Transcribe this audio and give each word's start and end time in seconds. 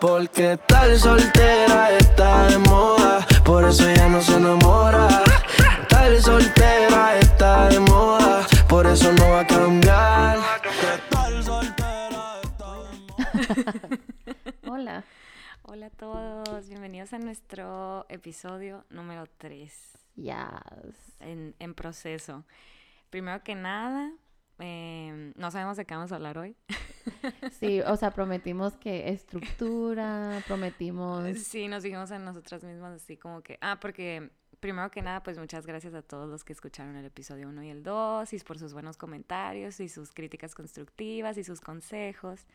Porque 0.00 0.58
tal 0.66 0.98
soltera 0.98 1.90
está 1.98 2.48
de 2.48 2.58
moda, 2.58 3.26
por 3.44 3.64
eso 3.64 3.88
ella 3.88 4.08
no 4.08 4.20
se 4.20 4.36
enamora. 4.36 5.08
Tal 5.88 6.20
soltera 6.20 7.18
está 7.18 7.68
de 7.68 7.80
moda, 7.80 8.46
por 8.68 8.86
eso 8.86 9.12
no 9.12 9.30
va 9.30 9.40
a 9.40 9.46
cambiar. 9.46 10.38
Tal 11.10 11.42
soltera 11.42 12.40
está 12.42 12.74
de 12.82 12.98
moda. 12.98 13.98
Hola. 14.68 15.04
Hola 15.62 15.86
a 15.86 15.90
todos, 15.90 16.68
bienvenidos 16.68 17.12
a 17.12 17.18
nuestro 17.18 18.06
episodio 18.08 18.84
número 18.90 19.24
3 19.38 19.72
Yes. 20.14 20.34
en, 21.20 21.54
en 21.58 21.74
proceso. 21.74 22.44
Primero 23.10 23.42
que 23.42 23.54
nada, 23.56 24.12
eh, 24.58 25.32
no 25.36 25.50
sabemos 25.50 25.76
de 25.76 25.84
qué 25.84 25.94
vamos 25.94 26.12
a 26.12 26.16
hablar 26.16 26.38
hoy. 26.38 26.56
Sí, 27.60 27.80
o 27.80 27.96
sea, 27.96 28.10
prometimos 28.10 28.76
que 28.76 29.08
estructura, 29.10 30.42
prometimos... 30.46 31.38
Sí, 31.38 31.68
nos 31.68 31.82
dijimos 31.82 32.10
a 32.10 32.18
nosotras 32.18 32.62
mismas 32.64 33.00
así 33.02 33.16
como 33.16 33.42
que, 33.42 33.58
ah, 33.60 33.78
porque 33.80 34.30
primero 34.60 34.90
que 34.90 35.02
nada, 35.02 35.22
pues 35.22 35.38
muchas 35.38 35.66
gracias 35.66 35.94
a 35.94 36.02
todos 36.02 36.28
los 36.28 36.44
que 36.44 36.52
escucharon 36.52 36.96
el 36.96 37.04
episodio 37.04 37.48
1 37.48 37.62
y 37.64 37.70
el 37.70 37.82
2 37.82 38.32
y 38.32 38.38
por 38.40 38.58
sus 38.58 38.72
buenos 38.72 38.96
comentarios 38.96 39.80
y 39.80 39.88
sus 39.88 40.12
críticas 40.12 40.54
constructivas 40.54 41.36
y 41.38 41.44
sus 41.44 41.60
consejos. 41.60 42.46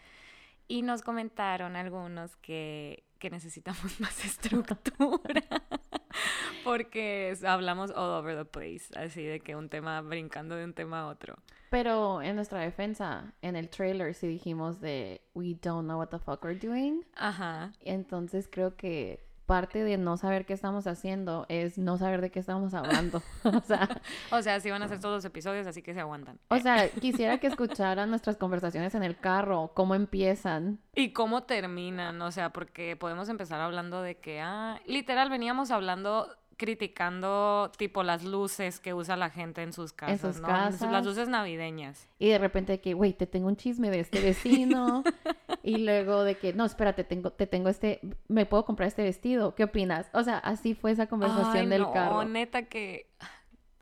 Y 0.68 0.84
nos 0.84 1.02
comentaron 1.02 1.76
algunos 1.76 2.36
que, 2.38 3.04
que 3.20 3.30
necesitamos 3.30 4.00
más 4.00 4.26
estructura. 4.26 5.44
Porque 6.64 7.36
hablamos 7.46 7.92
all 7.92 8.20
over 8.20 8.36
the 8.36 8.46
place, 8.46 8.88
así 8.96 9.24
de 9.24 9.40
que 9.40 9.56
un 9.56 9.70
tema 9.70 10.02
brincando 10.02 10.56
de 10.56 10.64
un 10.64 10.74
tema 10.74 11.02
a 11.02 11.08
otro. 11.08 11.36
Pero 11.70 12.22
en 12.22 12.36
nuestra 12.36 12.60
defensa, 12.60 13.34
en 13.42 13.56
el 13.56 13.70
trailer 13.70 14.14
sí 14.14 14.28
dijimos 14.28 14.82
de 14.82 15.22
we 15.34 15.56
don't 15.62 15.86
know 15.86 15.98
what 15.98 16.10
the 16.10 16.20
fuck 16.20 16.44
we're 16.44 16.60
doing. 16.60 17.06
Ajá. 17.16 17.72
Entonces 17.80 18.50
creo 18.52 18.76
que 18.76 19.26
parte 19.52 19.84
de 19.84 19.98
no 19.98 20.16
saber 20.16 20.46
qué 20.46 20.54
estamos 20.54 20.88
haciendo 20.88 21.46
es 21.50 21.78
no 21.78 21.98
saber 21.98 22.22
de 22.22 22.32
qué 22.32 22.40
estamos 22.40 22.74
hablando. 22.74 23.22
o 23.44 23.60
sea, 23.60 24.02
O 24.32 24.42
sea, 24.42 24.62
sí 24.62 24.72
van 24.72 24.82
a 24.82 24.88
ser 24.88 25.02
todos 25.02 25.16
los 25.16 25.26
episodios, 25.26 25.68
así 25.68 25.82
que 25.82 25.94
se 25.94 26.00
aguantan. 26.00 26.40
o 26.48 26.58
sea, 26.58 26.88
quisiera 27.02 27.38
que 27.38 27.48
escucharan 27.48 28.10
nuestras 28.10 28.38
conversaciones 28.38 28.96
en 28.96 29.04
el 29.04 29.18
carro, 29.18 29.72
cómo 29.74 29.94
empiezan. 29.94 30.80
¿Y 30.96 31.12
cómo 31.12 31.44
terminan? 31.44 32.22
O 32.22 32.32
sea, 32.32 32.54
porque 32.54 32.96
podemos 32.96 33.28
empezar 33.28 33.60
hablando 33.60 34.02
de 34.02 34.16
que, 34.16 34.40
ah, 34.40 34.80
literal, 34.86 35.30
veníamos 35.30 35.70
hablando, 35.70 36.30
criticando 36.56 37.74
tipo 37.78 38.04
las 38.04 38.24
luces 38.24 38.80
que 38.80 38.94
usa 38.94 39.18
la 39.18 39.32
gente 39.32 39.64
en 39.64 39.74
sus 39.74 39.92
casas, 39.92 40.36
sus 40.36 40.42
¿no? 40.42 40.48
casas. 40.48 40.90
Las 40.90 41.06
luces 41.06 41.28
navideñas. 41.28 42.08
Y 42.20 42.30
de 42.30 42.38
repente 42.38 42.80
que, 42.80 42.94
güey, 42.94 43.12
te 43.12 43.28
tengo 43.28 43.50
un 43.50 43.58
chisme 43.58 43.90
de 43.90 44.00
este 44.00 44.22
vecino. 44.22 45.04
Y 45.64 45.78
luego 45.78 46.24
de 46.24 46.36
que, 46.36 46.54
no, 46.54 46.66
espérate, 46.66 47.04
tengo, 47.04 47.32
te 47.32 47.48
tengo 47.48 47.70
este, 47.70 48.00
me 48.28 48.46
puedo 48.46 48.66
comprar 48.66 48.88
este 48.88 49.04
vestido. 49.04 49.56
¿Qué 49.56 49.64
opinas? 49.64 50.10
O 50.14 50.24
sea, 50.24 50.38
así 50.38 50.74
fue 50.74 50.92
esa 50.92 51.08
conversación 51.08 51.56
Ay, 51.56 51.68
del 51.68 51.82
no, 51.84 51.94
carro. 51.94 52.24
neta 52.26 52.64
que... 52.64 53.10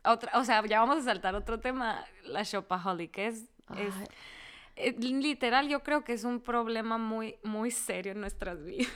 Otra, 0.04 0.38
o 0.38 0.44
sea, 0.44 0.64
ya 0.66 0.80
vamos 0.80 0.98
a 0.98 1.02
saltar 1.02 1.34
otro 1.34 1.60
tema, 1.60 2.04
la 2.24 2.42
shopaholic, 2.42 3.18
es, 3.18 3.50
es 3.76 3.94
eh, 4.76 4.96
literal, 4.98 5.68
yo 5.68 5.82
creo 5.82 6.04
que 6.04 6.14
es 6.14 6.24
un 6.24 6.40
problema 6.40 6.96
muy, 6.96 7.36
muy 7.42 7.70
serio 7.70 8.12
en 8.12 8.20
nuestras 8.20 8.64
vidas. 8.64 8.90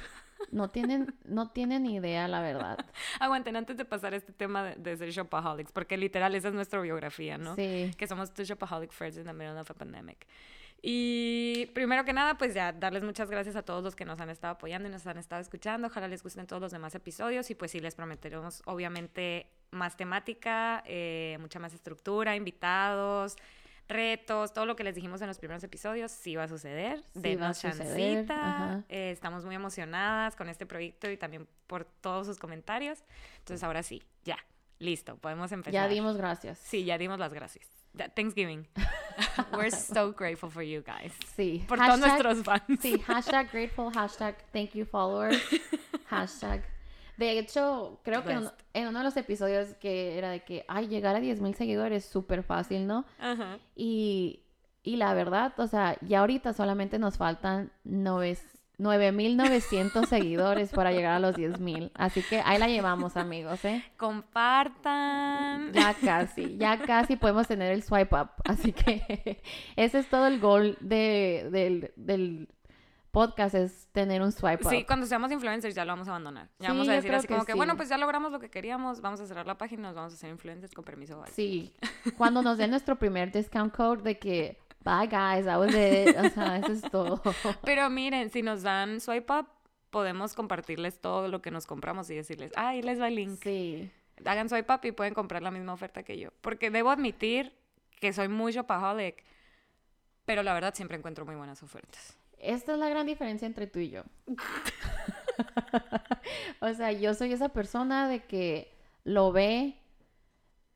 no 0.50 0.70
tienen, 0.70 1.14
no 1.24 1.50
tienen 1.50 1.84
idea, 1.84 2.26
la 2.26 2.40
verdad. 2.40 2.78
Aguanten, 3.20 3.56
antes 3.56 3.76
de 3.76 3.84
pasar 3.84 4.14
a 4.14 4.16
este 4.16 4.32
tema 4.32 4.64
de, 4.64 4.76
de 4.76 4.96
ser 4.96 5.10
shopaholics, 5.10 5.72
porque 5.72 5.98
literal 5.98 6.34
esa 6.34 6.48
es 6.48 6.54
nuestra 6.54 6.80
biografía, 6.80 7.36
¿no? 7.36 7.54
Sí. 7.54 7.90
Que 7.98 8.06
somos 8.06 8.32
two 8.32 8.44
shopaholic 8.44 8.92
friends 8.92 9.18
in 9.18 9.24
the 9.24 9.32
middle 9.32 9.58
of 9.58 9.70
a 9.70 9.74
pandemic. 9.74 10.26
Y 10.86 11.64
primero 11.72 12.04
que 12.04 12.12
nada, 12.12 12.36
pues 12.36 12.52
ya 12.52 12.70
darles 12.70 13.04
muchas 13.04 13.30
gracias 13.30 13.56
a 13.56 13.62
todos 13.62 13.82
los 13.82 13.96
que 13.96 14.04
nos 14.04 14.20
han 14.20 14.28
estado 14.28 14.52
apoyando 14.52 14.86
y 14.86 14.92
nos 14.92 15.06
han 15.06 15.16
estado 15.16 15.40
escuchando. 15.40 15.86
Ojalá 15.86 16.08
les 16.08 16.22
gusten 16.22 16.46
todos 16.46 16.60
los 16.60 16.72
demás 16.72 16.94
episodios 16.94 17.48
y 17.48 17.54
pues 17.54 17.70
sí 17.70 17.80
les 17.80 17.94
prometeremos 17.94 18.60
obviamente 18.66 19.46
más 19.70 19.96
temática, 19.96 20.82
eh, 20.84 21.38
mucha 21.40 21.58
más 21.58 21.72
estructura, 21.72 22.36
invitados, 22.36 23.36
retos, 23.88 24.52
todo 24.52 24.66
lo 24.66 24.76
que 24.76 24.84
les 24.84 24.94
dijimos 24.94 25.22
en 25.22 25.28
los 25.28 25.38
primeros 25.38 25.64
episodios 25.64 26.12
sí 26.12 26.36
va 26.36 26.42
a 26.42 26.48
suceder. 26.48 27.02
Sí 27.14 27.20
Denos 27.20 27.60
chancita. 27.60 28.84
Eh, 28.90 29.10
estamos 29.10 29.46
muy 29.46 29.54
emocionadas 29.54 30.36
con 30.36 30.50
este 30.50 30.66
proyecto 30.66 31.10
y 31.10 31.16
también 31.16 31.48
por 31.66 31.86
todos 31.86 32.26
sus 32.26 32.38
comentarios. 32.38 33.02
Entonces 33.38 33.64
ahora 33.64 33.82
sí, 33.82 34.02
ya, 34.22 34.36
listo, 34.78 35.16
podemos 35.16 35.50
empezar. 35.52 35.72
Ya 35.72 35.88
dimos 35.88 36.16
gracias. 36.16 36.58
Sí, 36.58 36.84
ya 36.84 36.98
dimos 36.98 37.18
las 37.18 37.32
gracias. 37.32 37.66
Thanksgiving. 38.16 38.66
We're 39.52 39.70
so 39.70 40.12
grateful 40.12 40.50
for 40.50 40.62
you 40.62 40.82
guys. 40.82 41.12
Sí. 41.36 41.64
Por 41.68 41.78
todos 41.78 42.00
nuestros 42.00 42.42
fans. 42.42 42.80
Sí, 42.80 42.98
hashtag 43.00 43.50
grateful, 43.52 43.92
hashtag 43.92 44.36
thank 44.52 44.72
you 44.72 44.84
followers, 44.84 45.40
hashtag. 46.06 46.62
De 47.16 47.38
hecho, 47.38 48.00
creo 48.02 48.24
que 48.24 48.32
en, 48.32 48.88
uno 48.88 48.98
de 48.98 49.04
los 49.04 49.16
episodios 49.16 49.74
que 49.74 50.18
era 50.18 50.30
de 50.30 50.42
que, 50.42 50.64
ay, 50.66 50.88
llegar 50.88 51.14
a 51.14 51.20
10.000 51.20 51.54
seguidores 51.54 52.04
es 52.04 52.10
súper 52.10 52.42
fácil, 52.42 52.88
¿no? 52.88 53.04
Ajá. 53.20 53.58
Y, 53.76 54.42
y 54.82 54.96
la 54.96 55.14
verdad, 55.14 55.54
o 55.60 55.68
sea, 55.68 55.96
ya 56.00 56.18
ahorita 56.20 56.52
solamente 56.52 56.98
nos 56.98 57.16
faltan 57.16 57.70
nove- 57.84 58.40
9.900 58.78 60.06
seguidores 60.06 60.70
para 60.70 60.92
llegar 60.92 61.12
a 61.12 61.18
los 61.20 61.36
10.000. 61.36 61.92
Así 61.94 62.22
que 62.22 62.40
ahí 62.44 62.58
la 62.58 62.68
llevamos, 62.68 63.16
amigos, 63.16 63.64
¿eh? 63.64 63.84
Compartan. 63.96 65.72
Ya 65.72 65.94
casi, 65.94 66.56
ya 66.56 66.78
casi 66.78 67.16
podemos 67.16 67.46
tener 67.46 67.72
el 67.72 67.82
swipe 67.82 68.14
up. 68.16 68.30
Así 68.44 68.72
que 68.72 69.42
ese 69.76 69.98
es 69.98 70.08
todo 70.08 70.26
el 70.26 70.40
goal 70.40 70.76
de, 70.80 71.48
del, 71.50 71.92
del 71.96 72.48
podcast, 73.10 73.54
es 73.54 73.88
tener 73.92 74.20
un 74.20 74.32
swipe 74.32 74.64
up. 74.64 74.70
Sí, 74.70 74.84
cuando 74.84 75.06
seamos 75.06 75.30
influencers 75.30 75.74
ya 75.74 75.84
lo 75.84 75.92
vamos 75.92 76.08
a 76.08 76.10
abandonar. 76.10 76.48
Ya 76.58 76.66
Sí, 76.66 76.72
vamos 76.72 76.88
a 76.88 76.92
decir 76.92 77.14
así 77.14 77.28
que 77.28 77.34
como 77.34 77.46
que, 77.46 77.52
sí. 77.52 77.56
bueno, 77.56 77.76
pues 77.76 77.88
ya 77.88 77.96
logramos 77.96 78.32
lo 78.32 78.40
que 78.40 78.50
queríamos, 78.50 79.00
vamos 79.00 79.20
a 79.20 79.26
cerrar 79.26 79.46
la 79.46 79.56
página 79.56 79.82
y 79.82 79.84
nos 79.84 79.94
vamos 79.94 80.12
a 80.12 80.16
hacer 80.16 80.30
influencers 80.30 80.74
con 80.74 80.84
permiso. 80.84 81.22
Sí, 81.32 81.72
cuando 82.18 82.42
nos 82.42 82.58
den 82.58 82.70
nuestro 82.72 82.96
primer 82.96 83.30
discount 83.30 83.72
code 83.74 84.02
de 84.02 84.18
que, 84.18 84.58
bye 84.84 85.06
guys, 85.06 85.46
that 85.46 85.58
was 85.58 85.74
it. 85.74 86.16
O 86.16 86.30
sea, 86.30 86.58
eso 86.58 86.72
es 86.72 86.82
todo. 86.82 87.20
Pero 87.64 87.88
miren, 87.90 88.30
si 88.30 88.42
nos 88.42 88.62
dan 88.62 89.00
swipe 89.00 89.32
up, 89.32 89.46
podemos 89.90 90.34
compartirles 90.34 91.00
todo 91.00 91.28
lo 91.28 91.40
que 91.40 91.50
nos 91.50 91.66
compramos 91.66 92.10
y 92.10 92.14
decirles, 92.14 92.52
ah, 92.56 92.68
ahí 92.68 92.82
les 92.82 93.00
va 93.00 93.08
el 93.08 93.16
link. 93.16 93.38
Sí. 93.42 93.90
hagan 94.24 94.48
swipe 94.48 94.72
up 94.72 94.80
y 94.84 94.92
pueden 94.92 95.14
comprar 95.14 95.42
la 95.42 95.50
misma 95.50 95.72
oferta 95.72 96.02
que 96.02 96.18
yo. 96.18 96.30
Porque 96.40 96.70
debo 96.70 96.90
admitir 96.90 97.52
que 98.00 98.12
soy 98.12 98.28
muy 98.28 98.52
shopaholic, 98.52 99.24
pero 100.24 100.42
la 100.42 100.52
verdad 100.54 100.74
siempre 100.74 100.96
encuentro 100.96 101.24
muy 101.24 101.36
buenas 101.36 101.62
ofertas. 101.62 102.16
Esta 102.38 102.72
es 102.72 102.78
la 102.78 102.88
gran 102.88 103.06
diferencia 103.06 103.46
entre 103.46 103.66
tú 103.66 103.78
y 103.78 103.90
yo. 103.90 104.02
o 106.60 106.74
sea, 106.74 106.92
yo 106.92 107.14
soy 107.14 107.32
esa 107.32 107.48
persona 107.48 108.08
de 108.08 108.24
que 108.24 108.74
lo 109.04 109.32
ve, 109.32 109.78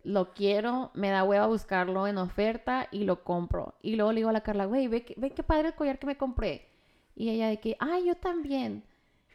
lo 0.05 0.33
quiero, 0.33 0.91
me 0.95 1.11
da 1.11 1.25
hueva 1.25 1.47
buscarlo 1.47 2.07
en 2.07 2.19
oferta 2.19 2.89
y 2.91 3.05
lo 3.05 3.25
compro. 3.25 3.75
Y 3.83 3.97
luego 3.97 4.13
le 4.13 4.21
digo 4.21 4.31
a 4.31 4.33
la 4.33 4.43
Carla, 4.43 4.65
güey, 4.67 4.89
ve, 4.89 5.05
que- 5.05 5.15
ve 5.17 5.31
qué 5.31 5.43
padre 5.43 5.69
el 5.69 5.75
collar 5.75 5.99
que 5.99 6.07
me 6.07 6.17
compré. 6.17 6.69
Y 7.15 7.31
ella 7.31 7.49
de 7.49 7.59
que, 7.61 7.77
ay, 7.81 8.07
yo 8.07 8.15
también. 8.17 8.85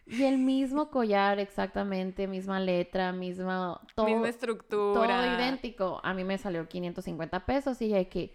Y 0.07 0.23
el 0.23 0.37
mismo 0.37 0.89
collar, 0.89 1.39
exactamente, 1.39 2.27
misma 2.27 2.59
letra, 2.59 3.11
misma... 3.13 3.79
Todo, 3.95 4.05
Misma 4.07 4.29
estructura. 4.29 4.93
todo 5.07 5.35
idéntico. 5.35 5.99
A 6.03 6.13
mí 6.13 6.23
me 6.23 6.37
salió 6.37 6.67
550 6.67 7.45
pesos 7.45 7.81
y 7.81 7.85
ella 7.85 7.97
de 7.97 8.09
que, 8.09 8.33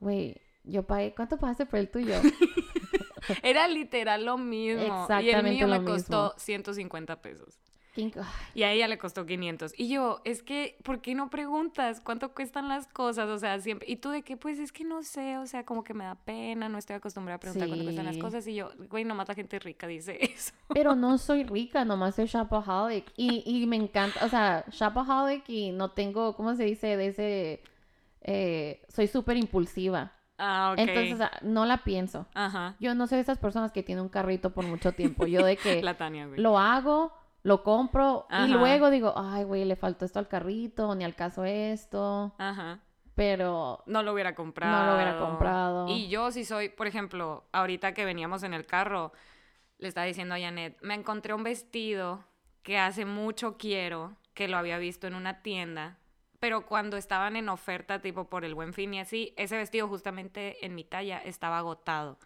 güey, 0.00 0.36
yo 0.64 0.84
pagué, 0.84 1.14
¿cuánto 1.14 1.36
pagaste 1.38 1.66
por 1.66 1.78
el 1.80 1.90
tuyo? 1.90 2.14
Era 3.42 3.68
literal 3.68 4.24
lo 4.24 4.38
mismo. 4.38 4.82
y 4.82 4.84
el 4.86 4.90
Exactamente 4.92 5.50
mío 5.50 5.66
lo 5.68 5.80
me 5.80 5.84
costó 5.84 6.22
mismo. 6.24 6.38
150 6.38 7.22
pesos. 7.22 7.58
¿Quién- 7.94 8.10
ay, 8.16 8.24
Y 8.54 8.62
a 8.62 8.72
ella 8.72 8.88
le 8.88 8.96
costó 8.98 9.26
500. 9.26 9.74
Y 9.76 9.88
yo, 9.88 10.20
es 10.24 10.42
que, 10.42 10.78
¿por 10.82 11.00
qué 11.02 11.14
no 11.14 11.28
preguntas 11.28 12.00
cuánto 12.00 12.32
cuestan 12.34 12.68
las 12.68 12.86
cosas? 12.86 13.28
O 13.28 13.38
sea, 13.38 13.58
siempre. 13.60 13.86
Y 13.90 13.96
tú 13.96 14.08
de 14.10 14.22
qué, 14.22 14.36
pues 14.36 14.58
es 14.58 14.72
que 14.72 14.84
no 14.84 15.02
sé, 15.02 15.36
o 15.38 15.46
sea, 15.46 15.64
como 15.64 15.84
que 15.84 15.92
me 15.94 16.04
da 16.04 16.14
pena, 16.14 16.68
no 16.68 16.78
estoy 16.78 16.96
acostumbrada 16.96 17.36
a 17.36 17.40
preguntar 17.40 17.68
cuánto 17.68 17.84
cuestan 17.84 18.06
las 18.06 18.16
cosas. 18.16 18.46
Y 18.46 18.54
yo, 18.54 18.70
güey, 18.88 19.04
nomás 19.04 19.28
la 19.28 19.34
gente 19.34 19.58
rica 19.58 19.86
dice 19.86 20.18
eso. 20.22 20.52
Pero 20.68 20.94
no 20.94 21.18
soy 21.18 21.44
rica, 21.44 21.84
nomás 21.84 22.14
soy 22.14 22.26
shopaholic. 22.26 23.12
Y, 23.16 23.42
y 23.44 23.66
me 23.66 23.76
encanta, 23.76 24.24
o 24.24 24.28
sea, 24.28 24.64
shopaholic 24.70 25.48
y 25.48 25.72
no 25.72 25.90
tengo, 25.90 26.34
¿cómo 26.34 26.54
se 26.54 26.64
dice? 26.64 26.96
De 26.96 27.06
ese, 27.08 27.62
eh, 28.22 28.82
soy 28.88 29.06
súper 29.06 29.36
impulsiva. 29.36 30.12
Ah, 30.38 30.70
ok. 30.72 30.78
Entonces, 30.80 31.28
no 31.42 31.66
la 31.66 31.84
pienso. 31.84 32.26
Ajá. 32.34 32.74
Yo 32.80 32.94
no 32.94 33.06
soy 33.06 33.16
de 33.16 33.22
esas 33.22 33.38
personas 33.38 33.70
que 33.70 33.82
tienen 33.82 34.02
un 34.02 34.08
carrito 34.08 34.52
por 34.54 34.64
mucho 34.64 34.92
tiempo. 34.92 35.26
Yo 35.26 35.44
de 35.44 35.56
que 35.56 35.82
La 35.82 35.96
Tania, 35.96 36.26
güey. 36.26 36.40
lo 36.40 36.58
hago, 36.58 37.12
lo 37.42 37.62
compro 37.62 38.26
Ajá. 38.30 38.46
y 38.46 38.50
luego 38.50 38.90
digo, 38.90 39.12
ay, 39.16 39.44
güey, 39.44 39.64
le 39.64 39.76
faltó 39.76 40.04
esto 40.04 40.18
al 40.18 40.28
carrito, 40.28 40.94
ni 40.94 41.04
al 41.04 41.14
caso 41.14 41.44
esto. 41.44 42.34
Ajá. 42.38 42.80
Pero 43.14 43.82
No 43.86 44.02
lo 44.02 44.12
hubiera 44.12 44.34
comprado. 44.34 44.84
no 44.84 44.86
lo 44.90 44.94
hubiera 44.96 45.18
comprado. 45.18 45.88
Y 45.88 46.08
yo 46.08 46.30
sí 46.30 46.44
soy, 46.44 46.68
por 46.70 46.86
ejemplo, 46.86 47.44
ahorita 47.52 47.92
que 47.94 48.04
veníamos 48.04 48.42
en 48.42 48.54
el 48.54 48.64
carro, 48.64 49.12
le 49.78 49.88
estaba 49.88 50.06
diciendo 50.06 50.34
a 50.34 50.38
Janet, 50.40 50.78
me 50.82 50.94
encontré 50.94 51.34
un 51.34 51.42
vestido 51.42 52.24
que 52.62 52.78
hace 52.78 53.04
mucho 53.04 53.58
quiero, 53.58 54.16
que 54.34 54.48
lo 54.48 54.56
había 54.56 54.78
visto 54.78 55.06
en 55.06 55.14
una 55.14 55.42
tienda, 55.42 55.98
pero 56.38 56.64
cuando 56.64 56.96
estaban 56.96 57.36
en 57.36 57.48
oferta, 57.48 58.00
tipo 58.00 58.24
por 58.30 58.44
el 58.44 58.54
buen 58.54 58.72
fin 58.72 58.94
y 58.94 59.00
así, 59.00 59.34
ese 59.36 59.56
vestido 59.56 59.88
justamente 59.88 60.64
en 60.64 60.74
mi 60.74 60.84
talla 60.84 61.18
estaba 61.18 61.58
agotado. 61.58 62.18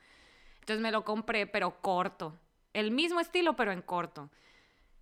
Entonces 0.60 0.80
me 0.82 0.92
lo 0.92 1.04
compré, 1.04 1.46
pero 1.46 1.80
corto. 1.80 2.38
el 2.74 2.90
mismo 2.90 3.20
estilo, 3.20 3.56
pero 3.56 3.72
en 3.72 3.82
corto. 3.82 4.30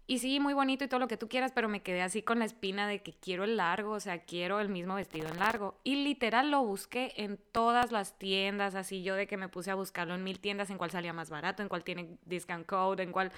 Y 0.07 0.19
sí, 0.19 0.39
muy 0.39 0.53
bonito 0.53 0.85
y 0.85 0.89
todo 0.89 1.01
lo 1.01 1.09
que 1.09 1.17
tú 1.17 1.29
quieras, 1.29 1.53
pero 1.55 1.67
me 1.69 1.83
quedé 1.83 2.03
así 2.03 2.21
con 2.21 2.39
la 2.39 2.45
espina 2.45 2.87
de 2.87 3.03
que 3.03 3.15
quiero 3.15 3.45
el 3.45 3.57
largo, 3.57 3.93
o 3.93 4.01
sea, 4.01 4.19
quiero 4.19 4.61
el 4.61 4.69
mismo 4.69 4.97
vestido 4.97 5.29
en 5.29 5.39
largo. 5.39 5.81
Y 5.83 5.97
literal 6.05 6.51
lo 6.51 6.63
busqué 6.63 7.15
en 7.17 7.39
todas 7.53 7.91
las 7.91 8.19
tiendas, 8.19 8.75
así 8.75 9.03
yo 9.03 9.15
de 9.15 9.27
que 9.27 9.39
me 9.39 9.49
puse 9.49 9.71
a 9.71 9.75
buscarlo 9.75 10.15
en 10.15 10.23
mil 10.23 10.41
tiendas, 10.41 10.69
en 10.69 10.77
cuál 10.77 10.91
salía 10.91 11.15
más 11.15 11.31
barato, 11.31 11.63
en 11.63 11.71
cuál 11.71 11.85
tiene 11.85 12.19
discount 12.27 12.67
code, 12.67 13.03
en 13.03 13.13
cuál 13.13 13.33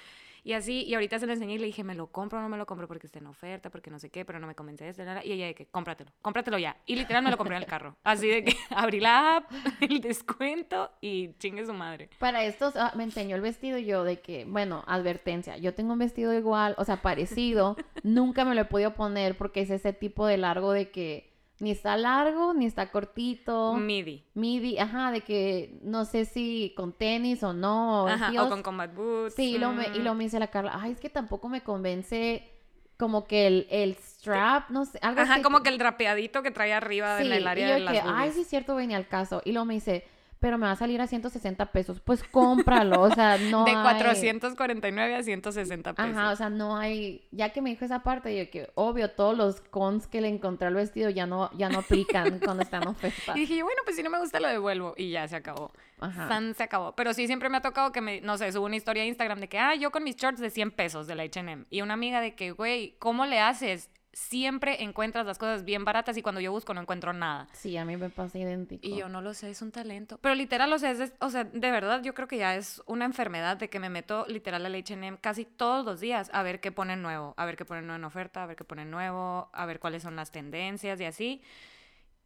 y 0.47 0.53
así, 0.53 0.85
y 0.85 0.93
ahorita 0.93 1.19
se 1.19 1.27
lo 1.27 1.33
enseñé 1.33 1.55
y 1.55 1.57
le 1.57 1.65
dije, 1.65 1.83
¿me 1.83 1.93
lo 1.93 2.07
compro 2.07 2.39
o 2.39 2.41
no 2.41 2.47
me 2.47 2.55
lo 2.55 2.65
compro? 2.65 2.87
Porque 2.87 3.05
está 3.05 3.19
en 3.19 3.27
oferta, 3.27 3.69
porque 3.69 3.91
no 3.91 3.99
sé 3.99 4.09
qué, 4.09 4.23
pero 4.23 4.39
no 4.39 4.47
me 4.47 4.55
convence 4.55 4.85
de 4.85 4.91
esto. 4.91 5.03
Y 5.25 5.33
ella 5.33 5.47
de 5.47 5.53
que, 5.53 5.65
cómpratelo, 5.65 6.09
cómpratelo 6.21 6.57
ya. 6.57 6.77
Y 6.85 6.95
literal 6.95 7.21
me 7.21 7.29
lo 7.29 7.35
compré 7.35 7.57
en 7.57 7.63
el 7.63 7.67
carro. 7.67 7.97
Así 8.01 8.29
de 8.29 8.45
que 8.45 8.55
abrí 8.69 9.01
la 9.01 9.35
app, 9.35 9.51
el 9.81 9.99
descuento 9.99 10.89
y 11.01 11.33
chingue 11.33 11.65
su 11.65 11.73
madre. 11.73 12.09
Para 12.17 12.45
esto 12.45 12.71
ah, 12.75 12.93
me 12.95 13.03
enseñó 13.03 13.35
el 13.35 13.41
vestido 13.41 13.77
yo 13.77 14.05
de 14.05 14.21
que, 14.21 14.45
bueno, 14.45 14.85
advertencia, 14.87 15.57
yo 15.57 15.73
tengo 15.73 15.91
un 15.91 15.99
vestido 15.99 16.33
igual, 16.33 16.75
o 16.77 16.85
sea, 16.85 17.01
parecido, 17.01 17.75
nunca 18.03 18.45
me 18.45 18.55
lo 18.55 18.61
he 18.61 18.65
podido 18.65 18.93
poner 18.93 19.37
porque 19.37 19.59
es 19.59 19.69
ese 19.69 19.91
tipo 19.91 20.25
de 20.27 20.37
largo 20.37 20.71
de 20.71 20.91
que 20.91 21.36
ni 21.59 21.71
está 21.71 21.97
largo, 21.97 22.53
ni 22.53 22.65
está 22.65 22.91
cortito. 22.91 23.73
Midi. 23.75 24.23
Midi, 24.33 24.77
ajá, 24.77 25.11
de 25.11 25.21
que 25.21 25.79
no 25.81 26.05
sé 26.05 26.25
si 26.25 26.73
con 26.75 26.93
tenis 26.93 27.43
o 27.43 27.53
no. 27.53 28.07
Ajá, 28.07 28.31
o 28.43 28.49
con 28.49 28.61
combat 28.61 28.93
boots. 28.93 29.35
Sí, 29.35 29.55
y 29.55 29.57
lo, 29.57 29.71
me, 29.73 29.87
y 29.87 29.99
lo 29.99 30.13
me 30.13 30.25
dice 30.25 30.39
la 30.39 30.47
Carla, 30.47 30.77
ay, 30.79 30.91
es 30.91 30.99
que 30.99 31.09
tampoco 31.09 31.49
me 31.49 31.61
convence 31.61 32.53
como 32.97 33.27
que 33.27 33.47
el, 33.47 33.67
el 33.69 33.95
strap, 33.95 34.69
no 34.69 34.85
sé, 34.85 34.99
algo 35.01 35.21
Ajá, 35.21 35.41
como 35.43 35.61
que 35.61 35.69
el 35.69 35.77
drapeadito 35.77 36.41
que 36.41 36.49
trae 36.51 36.73
arriba 36.73 37.21
en 37.21 37.31
el 37.31 37.47
área 37.47 37.67
y 37.67 37.69
yo 37.69 37.73
de 37.75 37.79
las 37.81 37.93
que, 37.93 38.01
Ay, 38.05 38.31
sí 38.31 38.41
es 38.41 38.47
cierto, 38.47 38.75
venía 38.75 38.97
al 38.97 39.07
caso. 39.07 39.41
Y 39.45 39.51
luego 39.51 39.65
me 39.65 39.75
dice, 39.75 40.07
pero 40.39 40.57
me 40.57 40.65
va 40.67 40.73
a 40.73 40.75
salir 40.75 41.01
a 41.01 41.07
160 41.07 41.65
pesos. 41.71 41.99
Pues 41.99 42.23
cómpralo, 42.23 43.01
o 43.01 43.09
sea, 43.13 43.37
no 43.51 43.65
De 43.65 43.71
hay- 43.71 43.81
449 43.83 45.15
a 45.15 45.23
160 45.23 45.93
pesos. 45.93 46.11
Ajá, 46.15 46.31
o 46.31 46.35
sea, 46.35 46.49
no 46.49 46.77
hay, 46.77 47.27
ya 47.31 47.49
que 47.53 47.61
me 47.61 47.69
dijo 47.69 47.85
esa 47.85 48.03
parte, 48.03 48.35
yo 48.37 48.49
que 48.51 48.69
obvio 48.75 49.11
todos 49.11 49.37
los 49.37 49.61
cons 49.61 50.07
que 50.07 50.21
le 50.21 50.27
encontré 50.27 50.67
al 50.67 50.75
vestido 50.75 51.09
ya 51.09 51.25
no, 51.25 51.49
ya 51.57 51.69
no 51.69 51.79
aplican 51.79 52.39
cuando 52.43 52.63
están 52.63 52.83
en 52.83 52.89
oferta. 52.89 53.33
Y 53.35 53.41
dije, 53.41 53.63
bueno, 53.63 53.81
pues 53.83 53.95
si 53.95 54.03
no 54.03 54.09
me 54.09 54.19
gusta 54.19 54.39
lo 54.39 54.47
devuelvo. 54.47 54.93
Y 54.97 55.11
ya 55.11 55.27
se 55.27 55.35
acabó. 55.35 55.71
Ajá. 55.99 56.27
San 56.27 56.53
se 56.53 56.63
acabó. 56.63 56.93
Pero 56.95 57.13
sí, 57.13 57.25
siempre 57.27 57.49
me 57.49 57.57
ha 57.57 57.61
tocado 57.61 57.91
que 57.91 58.01
me, 58.01 58.21
no 58.21 58.37
sé, 58.37 58.51
subo 58.51 58.65
una 58.65 58.75
historia 58.75 59.03
a 59.03 59.05
Instagram 59.07 59.39
de 59.39 59.49
que, 59.49 59.57
ah, 59.57 59.73
yo 59.75 59.91
con 59.91 60.03
mis 60.03 60.15
shorts 60.15 60.39
de 60.39 60.49
100 60.49 60.71
pesos 60.71 61.07
de 61.07 61.15
la 61.15 61.23
H&M. 61.23 61.65
Y 61.69 61.81
una 61.81 61.95
amiga 61.95 62.21
de 62.21 62.35
que, 62.35 62.51
güey, 62.51 62.95
¿cómo 62.99 63.25
le 63.25 63.39
haces? 63.39 63.89
Siempre 64.17 64.83
encuentras 64.83 65.27
las 65.27 65.37
cosas 65.37 65.63
bien 65.63 65.85
baratas 65.85 66.17
y 66.17 66.23
cuando 66.23 66.41
yo 66.41 66.51
busco 66.51 66.73
no 66.73 66.81
encuentro 66.81 67.13
nada. 67.13 67.47
Sí, 67.53 67.77
a 67.77 67.85
mí 67.85 67.97
me 67.97 68.09
pasa 68.09 68.39
idéntico. 68.39 68.85
Y 68.85 68.97
yo 68.97 69.09
no 69.09 69.21
lo 69.21 69.35
sé, 69.35 69.51
es 69.51 69.61
un 69.61 69.71
talento. 69.71 70.17
Pero 70.21 70.33
literal, 70.33 70.73
o 70.73 70.79
sea, 70.79 70.89
es 70.89 71.13
o 71.19 71.29
sea, 71.29 71.43
de 71.43 71.71
verdad 71.71 72.01
yo 72.01 72.15
creo 72.15 72.27
que 72.27 72.39
ya 72.39 72.55
es 72.55 72.81
una 72.87 73.05
enfermedad 73.05 73.57
de 73.57 73.69
que 73.69 73.79
me 73.79 73.89
meto 73.89 74.25
literal 74.27 74.65
al 74.65 74.73
H&M 74.73 75.19
casi 75.21 75.45
todos 75.45 75.85
los 75.85 75.99
días 75.99 76.31
a 76.33 76.41
ver 76.41 76.59
qué 76.59 76.71
ponen 76.71 77.03
nuevo, 77.03 77.35
a 77.37 77.45
ver 77.45 77.57
qué 77.57 77.63
ponen 77.63 77.85
nuevo 77.85 77.97
en 77.97 78.05
oferta, 78.05 78.41
a 78.41 78.47
ver 78.47 78.55
qué 78.55 78.63
ponen 78.63 78.89
nuevo, 78.89 79.51
a 79.53 79.65
ver 79.67 79.79
cuáles 79.79 80.01
son 80.01 80.15
las 80.15 80.31
tendencias 80.31 80.99
y 80.99 81.05
así. 81.05 81.41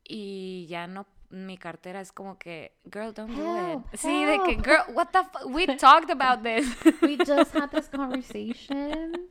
Y 0.06 0.68
ya 0.68 0.88
no, 0.88 1.06
mi 1.30 1.58
cartera 1.58 2.00
es 2.00 2.14
como 2.14 2.38
que, 2.40 2.78
girl, 2.86 3.14
don't 3.14 3.36
do 3.36 3.44
Help, 3.44 3.94
it. 3.94 4.00
Sí, 4.00 4.24
de 4.24 4.40
que, 4.46 4.56
girl, 4.56 4.96
what 4.96 5.10
the 5.12 5.24
fuck, 5.26 5.46
we 5.46 5.68
talked 5.68 6.10
about 6.10 6.42
this. 6.42 6.66
We 7.02 7.18
just 7.18 7.54
had 7.54 7.70
this 7.70 7.90
conversation. 7.90 9.30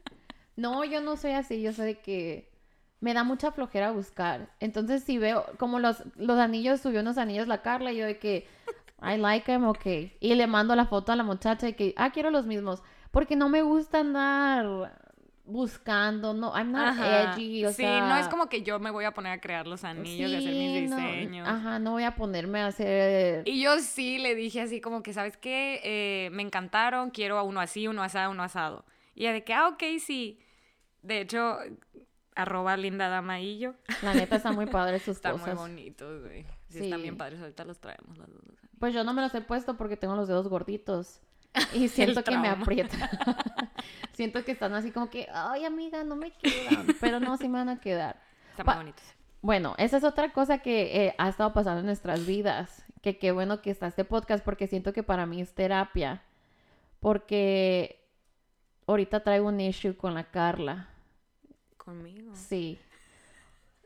No, 0.57 0.85
yo 0.85 1.01
no 1.01 1.17
soy 1.17 1.33
así, 1.33 1.63
yo 1.63 1.73
soy 1.73 1.87
de 1.87 1.99
que 2.01 2.50
me 3.01 3.15
da 3.15 3.25
mucha 3.25 3.51
flojera 3.51 3.91
buscar. 3.91 4.51
Entonces, 4.61 5.03
si 5.05 5.19
veo, 5.19 5.45
como 5.59 5.79
los, 5.79 6.03
los 6.17 6.39
anillos, 6.39 6.81
subió 6.81 7.01
unos 7.01 7.19
anillos 7.19 7.49
la 7.49 7.63
Carla, 7.63 7.93
y 7.93 7.97
yo 7.97 8.07
de 8.07 8.19
que, 8.19 8.47
I 9.03 9.17
like 9.17 9.47
them, 9.47 9.65
ok. 9.65 9.87
Y 10.21 10.35
le 10.35 10.47
mando 10.47 10.77
la 10.77 10.87
foto 10.87 11.13
a 11.13 11.17
la 11.17 11.23
muchacha 11.23 11.67
de 11.67 11.75
que, 11.75 11.95
ah, 11.97 12.11
quiero 12.11 12.31
los 12.31 12.47
mismos. 12.47 12.83
Porque 13.11 13.37
no 13.37 13.49
me 13.49 13.63
gusta 13.63 14.01
andar 14.01 14.95
buscando, 15.47 16.33
no, 16.33 16.53
I'm 16.55 16.71
not 16.71 16.89
Ajá. 16.89 17.33
edgy, 17.35 17.65
o 17.65 17.71
sí, 17.71 17.77
sea... 17.77 18.07
no 18.09 18.17
es 18.17 18.29
como 18.29 18.49
que 18.49 18.63
yo 18.63 18.79
me 18.79 18.91
voy 18.91 19.05
a 19.05 19.13
poner 19.13 19.33
a 19.33 19.41
crear 19.41 19.67
los 19.67 19.83
anillos 19.83 20.31
y 20.31 20.37
hacer 20.37 20.53
mis 20.53 20.81
Sí, 20.83 20.87
no, 20.89 20.97
diseños. 20.97 21.49
Ajá, 21.49 21.81
no 21.81 21.93
voy 21.93 22.05
a 22.05 22.15
ponerme 22.15 22.61
a 22.61 22.69
hacer... 22.69 23.43
Y 23.49 23.61
yo 23.61 23.81
sí 23.81 24.19
le 24.19 24.37
dije 24.37 24.61
así 24.61 24.81
como 24.81 25.03
que, 25.03 25.13
¿sabes 25.13 25.37
qué? 25.37 25.81
Eh, 25.83 26.31
me 26.31 26.43
encantaron, 26.43 27.11
quiero 27.11 27.37
a 27.37 27.43
uno 27.43 27.61
así, 27.61 27.89
uno 27.89 28.03
asado, 28.03 28.31
uno 28.31 28.45
asado. 28.45 28.85
Y 29.15 29.23
ella 29.23 29.33
de 29.33 29.43
que, 29.43 29.53
ah, 29.53 29.67
ok, 29.69 29.83
sí. 29.99 30.39
De 31.03 31.23
hecho, 31.23 31.59
arroba 32.43 32.77
linda 32.77 33.09
damaillo. 33.09 33.75
La 34.03 34.15
neta 34.15 34.37
está 34.37 34.53
muy 34.53 34.67
padre 34.67 34.99
sus 34.99 35.17
Está 35.17 35.33
cosas. 35.33 35.49
muy 35.49 35.57
bonito, 35.57 36.21
güey. 36.21 36.45
Sí, 36.69 36.85
están 36.85 36.99
Sí. 36.99 37.03
bien 37.03 37.17
padres. 37.17 37.41
Ahorita 37.41 37.65
los 37.65 37.79
traemos 37.79 38.17
las 38.19 38.29
dos. 38.29 38.43
Pues 38.79 38.95
yo 38.95 39.05
no 39.05 39.13
me 39.13 39.23
los 39.23 39.35
he 39.35 39.41
puesto 39.41 39.77
porque 39.77 39.97
tengo 39.97 40.15
los 40.17 40.29
dedos 40.29 40.49
gorditos. 40.49 41.21
Y 41.75 41.89
siento 41.89 42.23
que 42.23 42.37
me 42.37 42.45
trauma. 42.49 42.63
aprietan. 42.63 43.01
siento 44.13 44.45
que 44.45 44.53
están 44.53 44.73
así 44.75 44.91
como 44.93 45.11
que, 45.11 45.27
ay 45.33 45.65
amiga, 45.65 46.05
no 46.05 46.15
me 46.17 46.31
quedan. 46.33 46.87
Pero 47.01 47.19
no, 47.21 47.37
sí 47.37 47.49
me 47.49 47.59
van 47.59 47.69
a 47.69 47.81
quedar. 47.81 48.21
Están 48.51 48.67
muy 48.67 48.75
bonitos. 48.77 49.05
Bueno, 49.43 49.75
esa 49.79 49.97
es 49.97 50.05
otra 50.05 50.33
cosa 50.33 50.59
que 50.59 51.07
eh, 51.07 51.15
ha 51.19 51.29
estado 51.29 51.53
pasando 51.53 51.81
en 51.81 51.87
nuestras 51.87 52.25
vidas. 52.27 52.85
Que 53.03 53.19
qué 53.19 53.33
bueno 53.33 53.63
que 53.63 53.71
está 53.71 53.87
este 53.87 54.05
podcast 54.05 54.45
porque 54.45 54.67
siento 54.69 54.93
que 54.93 55.03
para 55.03 55.27
mí 55.27 55.41
es 55.41 55.55
terapia. 55.55 56.23
Porque 57.01 58.07
ahorita 58.87 59.21
traigo 59.25 59.49
un 59.49 59.61
issue 59.61 59.97
con 59.97 60.15
la 60.15 60.25
Carla. 60.31 60.89
Conmigo. 61.91 62.33
Sí. 62.37 62.79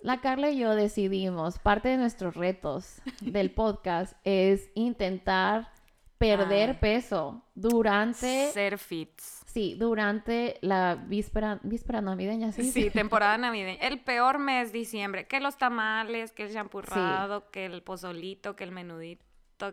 La 0.03 0.21
Carla 0.21 0.51
y 0.51 0.59
yo 0.59 0.75
decidimos, 0.75 1.59
parte 1.59 1.89
de 1.89 1.97
nuestros 1.97 2.35
retos 2.37 3.01
del 3.23 3.51
podcast 3.55 4.15
es 4.25 4.69
intentar 4.75 5.73
perder 6.19 6.71
Ay. 6.71 6.77
peso 6.83 7.43
durante, 7.55 8.51
Ser 8.53 8.77
fits. 8.77 9.43
sí, 9.47 9.75
durante 9.79 10.59
la 10.61 10.97
víspera, 10.97 11.61
víspera 11.63 12.03
navideña, 12.03 12.53
sí. 12.53 12.71
Sí, 12.71 12.91
temporada 12.93 13.39
navideña. 13.39 13.81
El 13.81 13.99
peor 14.01 14.39
mes, 14.39 14.71
diciembre. 14.71 15.27
Que 15.27 15.41
los 15.41 15.57
tamales, 15.57 16.33
que 16.33 16.43
el 16.45 16.53
champurrado, 16.53 17.51
que 17.51 17.65
el 17.65 17.83
pozolito, 17.83 18.55
que 18.55 18.65
el 18.65 18.73
menudito, 18.73 19.25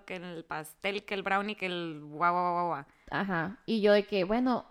que 0.05 0.15
el 0.15 0.45
pastel, 0.45 1.03
que 1.03 1.15
el 1.15 1.23
brownie, 1.23 1.55
que 1.55 1.65
el 1.65 1.99
guau, 2.01 2.31
guau, 2.33 2.53
guau, 2.53 2.67
guau. 2.67 2.85
Ajá. 3.09 3.57
Y 3.65 3.81
yo 3.81 3.91
de 3.91 4.03
que, 4.03 4.23
bueno, 4.23 4.65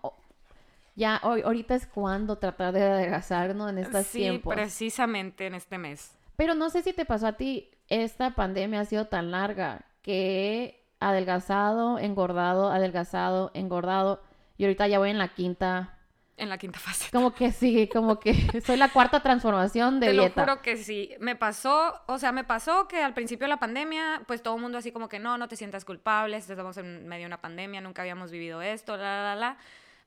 ya 0.95 1.19
hoy, 1.23 1.41
ahorita 1.41 1.75
es 1.75 1.87
cuando 1.87 2.37
tratar 2.37 2.73
de 2.73 2.83
adelgazarnos 2.83 3.69
en 3.69 3.77
estos 3.79 4.05
Sí, 4.07 4.19
tiempos. 4.19 4.53
precisamente 4.55 5.47
en 5.47 5.55
este 5.55 5.77
mes. 5.77 6.17
Pero 6.35 6.55
no 6.55 6.69
sé 6.69 6.81
si 6.81 6.93
te 6.93 7.05
pasó 7.05 7.27
a 7.27 7.33
ti, 7.33 7.69
esta 7.87 8.31
pandemia 8.35 8.79
ha 8.81 8.85
sido 8.85 9.05
tan 9.07 9.31
larga 9.31 9.85
que 10.01 10.63
he 10.63 10.85
adelgazado, 10.99 11.99
engordado, 11.99 12.71
adelgazado, 12.71 13.51
engordado. 13.53 14.21
Y 14.57 14.63
ahorita 14.65 14.87
ya 14.87 14.99
voy 14.99 15.09
en 15.11 15.17
la 15.17 15.29
quinta. 15.29 15.97
En 16.37 16.49
la 16.49 16.57
quinta 16.57 16.79
fase. 16.79 17.11
Como 17.11 17.33
que 17.35 17.51
sí, 17.51 17.87
como 17.87 18.19
que 18.19 18.33
soy 18.65 18.77
la 18.77 18.89
cuarta 18.89 19.21
transformación 19.21 19.99
de 19.99 20.07
Te 20.07 20.13
lo 20.13 20.23
dieta. 20.23 20.41
juro 20.41 20.61
que 20.61 20.77
sí. 20.77 21.11
Me 21.19 21.35
pasó, 21.35 22.01
o 22.07 22.17
sea, 22.17 22.31
me 22.31 22.43
pasó 22.43 22.87
que 22.87 23.03
al 23.03 23.13
principio 23.13 23.45
de 23.45 23.49
la 23.49 23.59
pandemia, 23.59 24.23
pues 24.27 24.41
todo 24.41 24.55
el 24.55 24.61
mundo 24.61 24.77
así 24.79 24.91
como 24.91 25.07
que 25.09 25.19
no, 25.19 25.37
no 25.37 25.47
te 25.47 25.55
sientas 25.55 25.85
culpable, 25.85 26.37
estamos 26.37 26.77
en 26.77 27.07
medio 27.07 27.21
de 27.23 27.27
una 27.27 27.41
pandemia, 27.41 27.81
nunca 27.81 28.01
habíamos 28.01 28.31
vivido 28.31 28.61
esto, 28.61 28.97
la, 28.97 29.23
la, 29.23 29.35
la. 29.35 29.57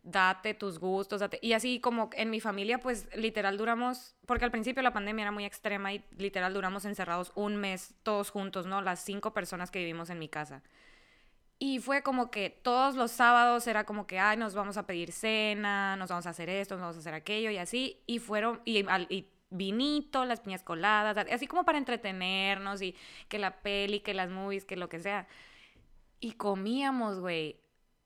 Date 0.06 0.52
tus 0.52 0.78
gustos, 0.78 1.20
date. 1.20 1.38
Y 1.40 1.54
así 1.54 1.80
como 1.80 2.10
en 2.12 2.28
mi 2.28 2.38
familia, 2.38 2.78
pues 2.78 3.08
literal 3.16 3.56
duramos, 3.56 4.14
porque 4.26 4.44
al 4.44 4.50
principio 4.50 4.82
la 4.82 4.92
pandemia 4.92 5.22
era 5.22 5.30
muy 5.32 5.46
extrema 5.46 5.94
y 5.94 6.04
literal 6.18 6.52
duramos 6.52 6.84
encerrados 6.84 7.32
un 7.34 7.56
mes 7.56 7.94
todos 8.02 8.28
juntos, 8.30 8.66
¿no? 8.66 8.82
Las 8.82 9.00
cinco 9.02 9.32
personas 9.32 9.70
que 9.70 9.78
vivimos 9.78 10.10
en 10.10 10.18
mi 10.18 10.28
casa. 10.28 10.62
Y 11.58 11.78
fue 11.78 12.02
como 12.02 12.30
que 12.30 12.50
todos 12.50 12.96
los 12.96 13.12
sábados 13.12 13.66
era 13.66 13.84
como 13.84 14.06
que, 14.06 14.18
ay, 14.18 14.36
nos 14.36 14.54
vamos 14.54 14.76
a 14.76 14.86
pedir 14.86 15.10
cena, 15.10 15.96
nos 15.96 16.10
vamos 16.10 16.26
a 16.26 16.30
hacer 16.30 16.50
esto, 16.50 16.74
nos 16.74 16.82
vamos 16.82 16.96
a 16.96 17.00
hacer 17.00 17.14
aquello 17.14 17.50
y 17.50 17.56
así. 17.56 18.02
Y 18.06 18.18
fueron, 18.18 18.60
y, 18.66 18.86
al- 18.86 19.06
y 19.08 19.30
vinito, 19.48 20.26
las 20.26 20.40
piñas 20.40 20.62
coladas, 20.62 21.16
así 21.32 21.46
como 21.46 21.64
para 21.64 21.78
entretenernos 21.78 22.82
y 22.82 22.94
que 23.28 23.38
la 23.38 23.62
peli, 23.62 24.00
que 24.00 24.12
las 24.12 24.28
movies, 24.28 24.66
que 24.66 24.76
lo 24.76 24.90
que 24.90 25.00
sea. 25.00 25.26
Y 26.20 26.32
comíamos, 26.32 27.20
güey, 27.20 27.56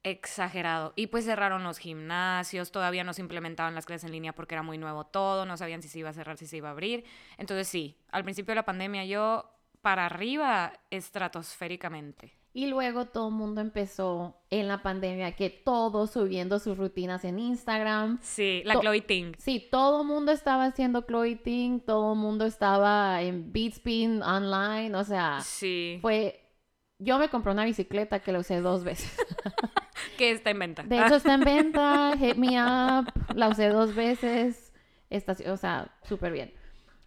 exagerado. 0.05 0.93
Y 0.97 1.09
pues 1.09 1.25
cerraron 1.25 1.64
los 1.64 1.78
gimnasios, 1.78 2.71
todavía 2.73 3.05
no 3.05 3.12
se 3.12 3.21
implementaban 3.23 3.75
las 3.75 3.85
clases 3.87 4.05
en 4.05 4.12
línea 4.12 4.35
porque 4.35 4.55
era 4.55 4.62
muy 4.62 4.78
nuevo 4.78 5.05
todo, 5.05 5.45
no 5.47 5.57
sabían 5.57 5.83
si 5.83 5.88
se 5.88 5.99
iba 5.99 6.11
a 6.11 6.12
cerrar, 6.14 6.37
si 6.38 6.47
se 6.47 6.57
iba 6.59 6.69
a 6.69 6.73
abrir. 6.73 7.05
Entonces 7.37 7.69
sí, 7.69 7.97
al 8.11 8.25
principio 8.25 8.52
de 8.52 8.57
la 8.57 8.64
pandemia 8.64 9.05
yo 9.05 9.50
para 9.83 10.07
arriba 10.07 10.73
estratosféricamente. 10.90 12.35
Y 12.55 12.67
luego 12.67 13.05
todo 13.07 13.28
el 13.28 13.35
mundo 13.35 13.61
empezó 13.61 14.40
en 14.50 14.67
la 14.67 14.83
pandemia 14.83 15.33
que 15.37 15.49
todos 15.50 16.11
subiendo 16.11 16.59
sus 16.59 16.76
rutinas 16.76 17.25
en 17.25 17.38
Instagram. 17.38 18.19
Sí, 18.23 18.62
la 18.64 18.75
To- 18.75 18.81
Chloe 18.81 19.02
Ting. 19.02 19.35
Sí, 19.38 19.69
todo 19.71 20.00
el 20.02 20.09
mundo 20.09 20.33
estaba 20.33 20.64
haciendo 20.64 21.07
clothing, 21.07 21.81
todo 21.81 22.14
el 22.14 22.19
mundo 22.19 22.47
estaba 22.47 23.23
en 23.23 23.52
Beatspin 23.52 24.23
online, 24.23 24.97
o 24.97 25.05
sea, 25.05 25.40
Sí. 25.43 25.99
fue... 26.00 26.45
Yo 26.99 27.19
me 27.19 27.28
compré 27.28 27.52
una 27.52 27.64
bicicleta 27.64 28.21
que 28.21 28.33
la 28.33 28.40
usé 28.40 28.61
dos 28.61 28.85
veces. 28.85 29.17
Que 30.17 30.33
está 30.33 30.50
en 30.50 30.59
venta. 30.59 30.83
De 30.83 30.99
hecho, 30.99 31.17
está 31.17 31.35
en 31.35 31.40
venta, 31.40 32.12
hit 32.19 32.37
me 32.37 32.61
up, 32.61 33.12
la 33.35 33.49
usé 33.49 33.69
dos 33.69 33.95
veces, 33.95 34.73
está, 35.11 35.37
o 35.50 35.57
sea, 35.57 35.93
súper 36.02 36.33
bien. 36.33 36.52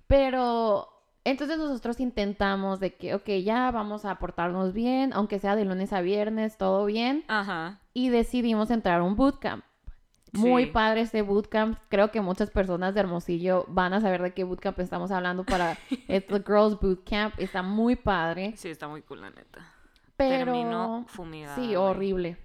Pero 0.08 0.88
Entonces 1.24 1.58
nosotros 1.58 2.00
intentamos 2.00 2.80
de 2.80 2.96
que, 2.96 3.14
ok, 3.14 3.30
ya 3.44 3.70
vamos 3.72 4.06
a 4.06 4.18
portarnos 4.18 4.74
bien, 4.74 5.12
aunque 5.14 5.40
sea 5.40 5.56
de 5.56 5.66
lunes 5.66 5.94
a 5.94 6.02
viernes, 6.02 6.58
todo 6.58 6.86
bien. 6.86 7.24
Ajá. 7.28 7.80
Y 7.94 8.10
decidimos 8.10 8.72
entrar 8.72 9.02
a 9.02 9.04
un 9.04 9.16
bootcamp. 9.16 9.64
Muy 10.34 10.68
padre 10.68 11.02
este 11.02 11.22
bootcamp. 11.22 11.78
Creo 11.90 12.10
que 12.12 12.22
muchas 12.22 12.50
personas 12.50 12.94
de 12.94 13.02
Hermosillo 13.02 13.66
van 13.68 13.94
a 13.94 14.02
saber 14.02 14.22
de 14.22 14.34
qué 14.34 14.46
bootcamp 14.46 14.80
estamos 14.80 15.12
hablando 15.12 15.44
para 15.44 15.78
es 16.08 16.26
the 16.28 16.42
Girls 16.46 16.80
Bootcamp. 16.80 17.38
Está 17.38 17.62
muy 17.62 17.96
padre. 17.98 18.54
Sí, 18.56 18.70
está 18.70 18.88
muy 18.88 19.02
cool, 19.02 19.22
la 19.22 19.30
neta. 19.30 19.60
Pero 20.30 20.52
Terminó 20.54 21.06
fumigada. 21.08 21.56
sí, 21.56 21.76
horrible. 21.76 22.38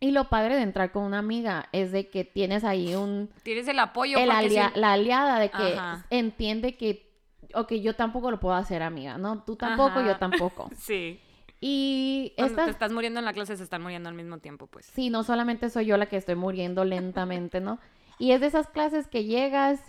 Y 0.00 0.10
lo 0.10 0.24
padre 0.28 0.56
de 0.56 0.62
entrar 0.62 0.90
con 0.90 1.04
una 1.04 1.18
amiga 1.18 1.68
es 1.72 1.92
de 1.92 2.10
que 2.10 2.24
tienes 2.24 2.64
ahí 2.64 2.94
un 2.94 3.30
Tienes 3.44 3.68
el 3.68 3.78
apoyo. 3.78 4.18
el 4.18 4.24
porque 4.26 4.38
alia- 4.46 4.72
sí- 4.74 4.80
la 4.80 4.92
aliada 4.92 5.38
de 5.38 5.50
que 5.50 5.74
Ajá. 5.78 6.06
entiende 6.10 6.76
que 6.76 7.12
ok, 7.54 7.72
yo 7.74 7.94
tampoco 7.94 8.30
lo 8.30 8.40
puedo 8.40 8.54
hacer, 8.54 8.82
amiga, 8.82 9.18
¿no? 9.18 9.42
Tú 9.44 9.56
tampoco, 9.56 9.98
Ajá. 10.00 10.06
yo 10.06 10.16
tampoco. 10.18 10.70
Sí. 10.76 11.20
Y 11.60 12.32
Cuando 12.36 12.52
esta 12.54 12.64
te 12.64 12.70
estás 12.72 12.92
muriendo 12.92 13.20
en 13.20 13.24
la 13.24 13.32
clase, 13.32 13.56
se 13.56 13.62
están 13.62 13.82
muriendo 13.82 14.08
al 14.08 14.16
mismo 14.16 14.38
tiempo, 14.38 14.66
pues. 14.66 14.86
Sí, 14.86 15.10
no 15.10 15.22
solamente 15.22 15.70
soy 15.70 15.86
yo 15.86 15.96
la 15.96 16.06
que 16.06 16.16
estoy 16.16 16.34
muriendo 16.34 16.84
lentamente, 16.84 17.60
¿no? 17.60 17.78
Y 18.18 18.32
es 18.32 18.40
de 18.40 18.48
esas 18.48 18.66
clases 18.68 19.06
que 19.06 19.24
llegas 19.24 19.80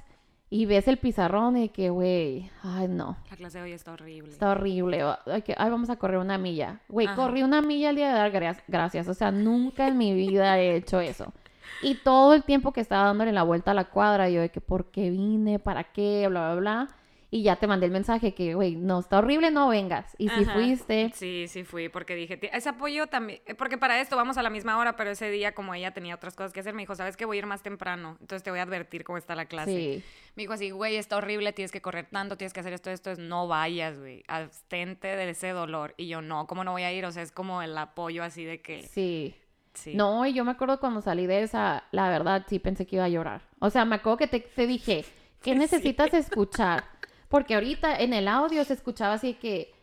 y 0.56 0.66
ves 0.68 0.88
el 0.88 0.98
pizarrón 0.98 1.58
y 1.58 1.70
que, 1.70 1.90
güey, 1.90 2.52
ay, 2.62 2.88
no, 2.88 3.18
La 3.32 3.38
clase 3.38 3.58
de 3.58 3.64
hoy 3.64 3.72
está 3.72 3.94
horrible. 3.94 4.30
está 4.32 4.52
horrible. 4.52 5.02
Ay, 5.26 5.70
vamos 5.72 5.90
a 5.90 5.96
correr 5.96 6.20
una 6.20 6.38
milla. 6.38 6.80
Güey, 6.90 7.08
corrí 7.16 7.42
una 7.42 7.62
milla 7.64 7.90
el 7.90 7.96
día 7.96 8.10
de 8.10 8.14
dar 8.14 8.32
gra- 8.32 8.62
gracias. 8.68 9.08
O 9.08 9.14
sea, 9.16 9.32
nunca 9.32 9.88
en 9.88 9.98
mi 9.98 10.14
vida 10.14 10.60
he 10.60 10.76
hecho 10.76 11.00
eso. 11.00 11.34
Y 11.82 11.96
todo 11.96 12.34
el 12.36 12.44
tiempo 12.44 12.72
que 12.72 12.82
estaba 12.82 13.06
dándole 13.06 13.32
la 13.32 13.42
vuelta 13.44 13.72
a 13.72 13.74
la 13.74 13.86
cuadra, 13.86 14.30
yo 14.30 14.42
de 14.42 14.50
que, 14.50 14.62
¿por 14.62 14.92
qué 14.92 15.10
vine? 15.10 15.58
¿Para 15.58 15.86
qué? 15.86 16.28
Bla, 16.30 16.52
bla, 16.54 16.56
bla. 16.60 16.88
Y 17.36 17.42
ya 17.42 17.56
te 17.56 17.66
mandé 17.66 17.88
el 17.88 17.92
mensaje 17.92 18.36
que, 18.36 18.54
güey, 18.54 18.76
no, 18.76 19.00
está 19.00 19.18
horrible, 19.18 19.50
no 19.50 19.68
vengas. 19.68 20.16
Y 20.20 20.30
si 20.30 20.46
fuiste, 20.46 21.12
Sí, 21.16 21.46
sí 21.48 21.64
fui, 21.64 21.90
porque 21.90 22.14
dije, 22.14 22.38
"Ti- 22.38 22.50
ese 22.54 22.70
apoyo 22.70 23.08
también, 23.08 23.42
eh, 23.48 23.56
porque 23.56 23.80
para 23.80 24.00
esto 24.00 24.16
vamos 24.16 24.38
a 24.38 24.44
la 24.44 24.52
misma 24.52 24.78
hora, 24.78 24.96
pero 24.96 25.10
ese 25.10 25.32
día 25.32 25.56
como 25.56 25.74
ella 25.74 25.90
tenía 25.96 26.14
otras 26.14 26.36
cosas 26.36 26.54
que 26.54 26.60
hacer, 26.60 26.76
me 26.76 26.84
dijo, 26.84 26.94
sabes 26.94 27.18
que 27.18 27.26
voy 27.26 27.38
a 27.38 27.40
ir 27.40 27.46
más 27.48 27.64
temprano, 27.64 28.18
entonces 28.22 28.44
te 28.44 28.52
voy 28.52 28.60
a 28.60 28.62
advertir 28.62 29.04
cómo 29.04 29.18
está 29.18 29.34
la 29.34 29.46
clase. 29.46 29.72
sí. 29.72 30.04
Me 30.36 30.44
dijo 30.44 30.54
así, 30.54 30.70
güey, 30.70 30.96
está 30.96 31.18
horrible, 31.18 31.54
tienes 31.54 31.72
que 31.72 31.82
correr 31.82 32.06
tanto, 32.12 32.38
tienes 32.38 32.54
que 32.54 32.60
hacer 32.60 32.74
esto, 32.74 32.92
esto, 32.92 33.10
es 33.10 33.18
no 33.18 33.48
vayas, 33.48 33.98
güey, 33.98 34.24
abstente 34.28 35.08
de 35.08 35.28
ese 35.30 35.50
dolor. 35.50 35.96
Y 35.98 36.08
yo, 36.08 36.22
no, 36.22 36.46
¿cómo 36.46 36.64
no 36.64 36.72
voy 36.74 36.84
a 36.84 36.94
ir? 36.94 37.04
O 37.06 37.12
sea, 37.12 37.24
es 37.24 37.32
como 37.32 37.64
el 37.64 37.76
apoyo 37.78 38.24
así 38.24 38.44
de 38.46 38.62
que, 38.62 38.84
Sí. 38.84 39.34
sí. 39.74 39.96
No, 39.96 40.24
y 40.28 40.34
yo 40.34 40.46
me 40.46 40.52
acuerdo 40.52 40.80
cuando 40.80 41.02
salí 41.02 41.26
de 41.26 41.42
esa, 41.42 41.84
la 41.90 42.10
verdad 42.10 42.46
sí 42.48 42.60
pensé 42.60 42.86
que 42.86 42.98
iba 42.98 43.06
a 43.06 43.10
llorar. 43.10 43.42
O 43.58 43.72
sea, 43.72 43.86
me 43.86 43.96
acuerdo 43.96 44.18
que 44.18 44.28
te, 44.28 44.40
te 44.40 44.68
dije, 44.68 45.04
¿qué 45.42 45.56
necesitas 45.56 46.14
escuchar? 46.14 46.93
Porque 47.34 47.56
ahorita 47.56 47.96
en 47.98 48.14
el 48.14 48.28
audio 48.28 48.64
se 48.64 48.74
escuchaba 48.74 49.14
así 49.16 49.34
que, 49.34 49.74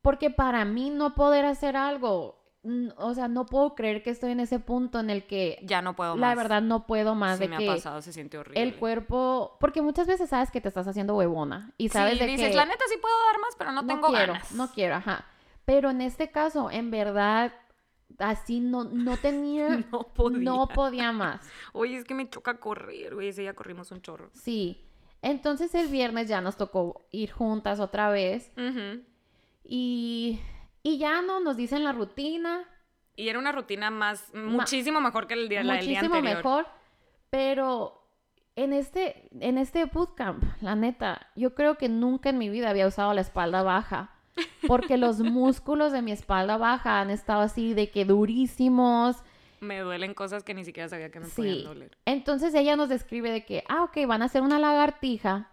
porque 0.00 0.30
para 0.30 0.64
mí 0.64 0.90
no 0.90 1.16
poder 1.16 1.44
hacer 1.44 1.76
algo, 1.76 2.40
o 2.98 3.14
sea, 3.14 3.26
no 3.26 3.46
puedo 3.46 3.74
creer 3.74 4.04
que 4.04 4.10
estoy 4.10 4.30
en 4.30 4.38
ese 4.38 4.60
punto 4.60 5.00
en 5.00 5.10
el 5.10 5.26
que 5.26 5.58
Ya 5.64 5.82
no 5.82 5.96
puedo 5.96 6.12
más. 6.16 6.20
la 6.20 6.40
verdad 6.40 6.62
no 6.62 6.86
puedo 6.86 7.16
más 7.16 7.38
sí 7.38 7.44
de 7.44 7.48
me 7.48 7.56
que 7.58 7.68
ha 7.68 7.74
pasado, 7.74 8.00
se 8.00 8.12
siente 8.12 8.38
horrible. 8.38 8.62
el 8.62 8.76
cuerpo, 8.76 9.56
porque 9.58 9.82
muchas 9.82 10.06
veces 10.06 10.28
sabes 10.30 10.52
que 10.52 10.60
te 10.60 10.68
estás 10.68 10.86
haciendo 10.86 11.16
huevona 11.16 11.72
y 11.78 11.88
sabes 11.88 12.12
sí, 12.12 12.20
de 12.20 12.26
dices, 12.26 12.50
que 12.50 12.54
la 12.54 12.64
neta 12.64 12.84
sí 12.88 12.94
puedo 13.02 13.14
dar 13.32 13.40
más, 13.40 13.56
pero 13.58 13.72
no, 13.72 13.84
tengo 13.84 14.08
quiero, 14.10 14.34
ganas. 14.34 14.52
no 14.52 14.68
quiero, 14.70 14.94
ajá. 14.94 15.24
Pero 15.64 15.90
en 15.90 16.00
este 16.00 16.30
caso, 16.30 16.70
en 16.70 16.92
verdad, 16.92 17.52
así 18.18 18.60
no, 18.60 18.84
no 18.84 19.16
tenía, 19.16 19.68
No 19.90 20.02
podía. 20.14 20.38
no 20.38 20.68
podía 20.68 21.10
más. 21.10 21.40
Oye, 21.72 21.96
es 21.96 22.04
que 22.04 22.14
me 22.14 22.30
choca 22.30 22.60
correr, 22.60 23.16
güey, 23.16 23.30
ese 23.30 23.40
día 23.42 23.54
corrimos 23.54 23.90
un 23.90 24.00
chorro. 24.00 24.30
Sí. 24.32 24.80
Entonces 25.24 25.74
el 25.74 25.88
viernes 25.88 26.28
ya 26.28 26.40
nos 26.42 26.56
tocó 26.56 27.06
ir 27.10 27.32
juntas 27.32 27.80
otra 27.80 28.10
vez 28.10 28.52
y, 29.64 30.38
y 30.82 30.98
ya 30.98 31.22
no 31.22 31.40
nos 31.40 31.56
dicen 31.56 31.82
la 31.82 31.92
rutina, 31.92 32.64
Y 33.16 33.28
era 33.28 33.38
una 33.38 33.52
rutina 33.52 33.90
más, 33.90 34.32
muchísimo 34.34 35.00
mejor 35.00 35.26
que 35.26 35.34
el 35.34 35.48
día, 35.48 35.62
la 35.62 35.74
del 35.74 35.86
día 35.86 36.00
muchísimo 36.00 36.16
anterior. 36.16 36.36
mejor, 36.36 36.66
pero 37.30 38.06
en 38.54 38.72
este, 38.72 39.28
en 39.40 39.56
este 39.56 39.86
bootcamp, 39.86 40.44
la 40.60 40.74
neta, 40.74 41.28
yo 41.34 41.54
creo 41.54 41.76
que 41.78 41.88
nunca 41.88 42.28
en 42.28 42.38
mi 42.38 42.50
vida 42.50 42.70
había 42.70 42.86
usado 42.86 43.14
la 43.14 43.22
espalda 43.22 43.62
baja. 43.62 44.10
Porque 44.66 44.96
los 44.96 45.20
músculos 45.20 45.92
de 45.92 46.02
mi 46.02 46.12
espalda 46.12 46.56
baja 46.56 47.00
han 47.00 47.10
estado 47.10 47.40
así 47.40 47.72
de 47.72 47.90
que 47.90 48.04
durísimos. 48.04 49.22
Me 49.64 49.80
duelen 49.80 50.14
cosas 50.14 50.44
que 50.44 50.54
ni 50.54 50.64
siquiera 50.64 50.88
sabía 50.88 51.10
que 51.10 51.20
me 51.20 51.26
Sí. 51.26 51.34
podían 51.36 51.64
doler. 51.64 51.98
Entonces 52.04 52.54
ella 52.54 52.76
nos 52.76 52.88
describe 52.88 53.30
de 53.30 53.44
que, 53.44 53.64
ah, 53.68 53.82
ok, 53.84 54.06
van 54.06 54.22
a 54.22 54.26
hacer 54.26 54.42
una 54.42 54.58
lagartija 54.58 55.50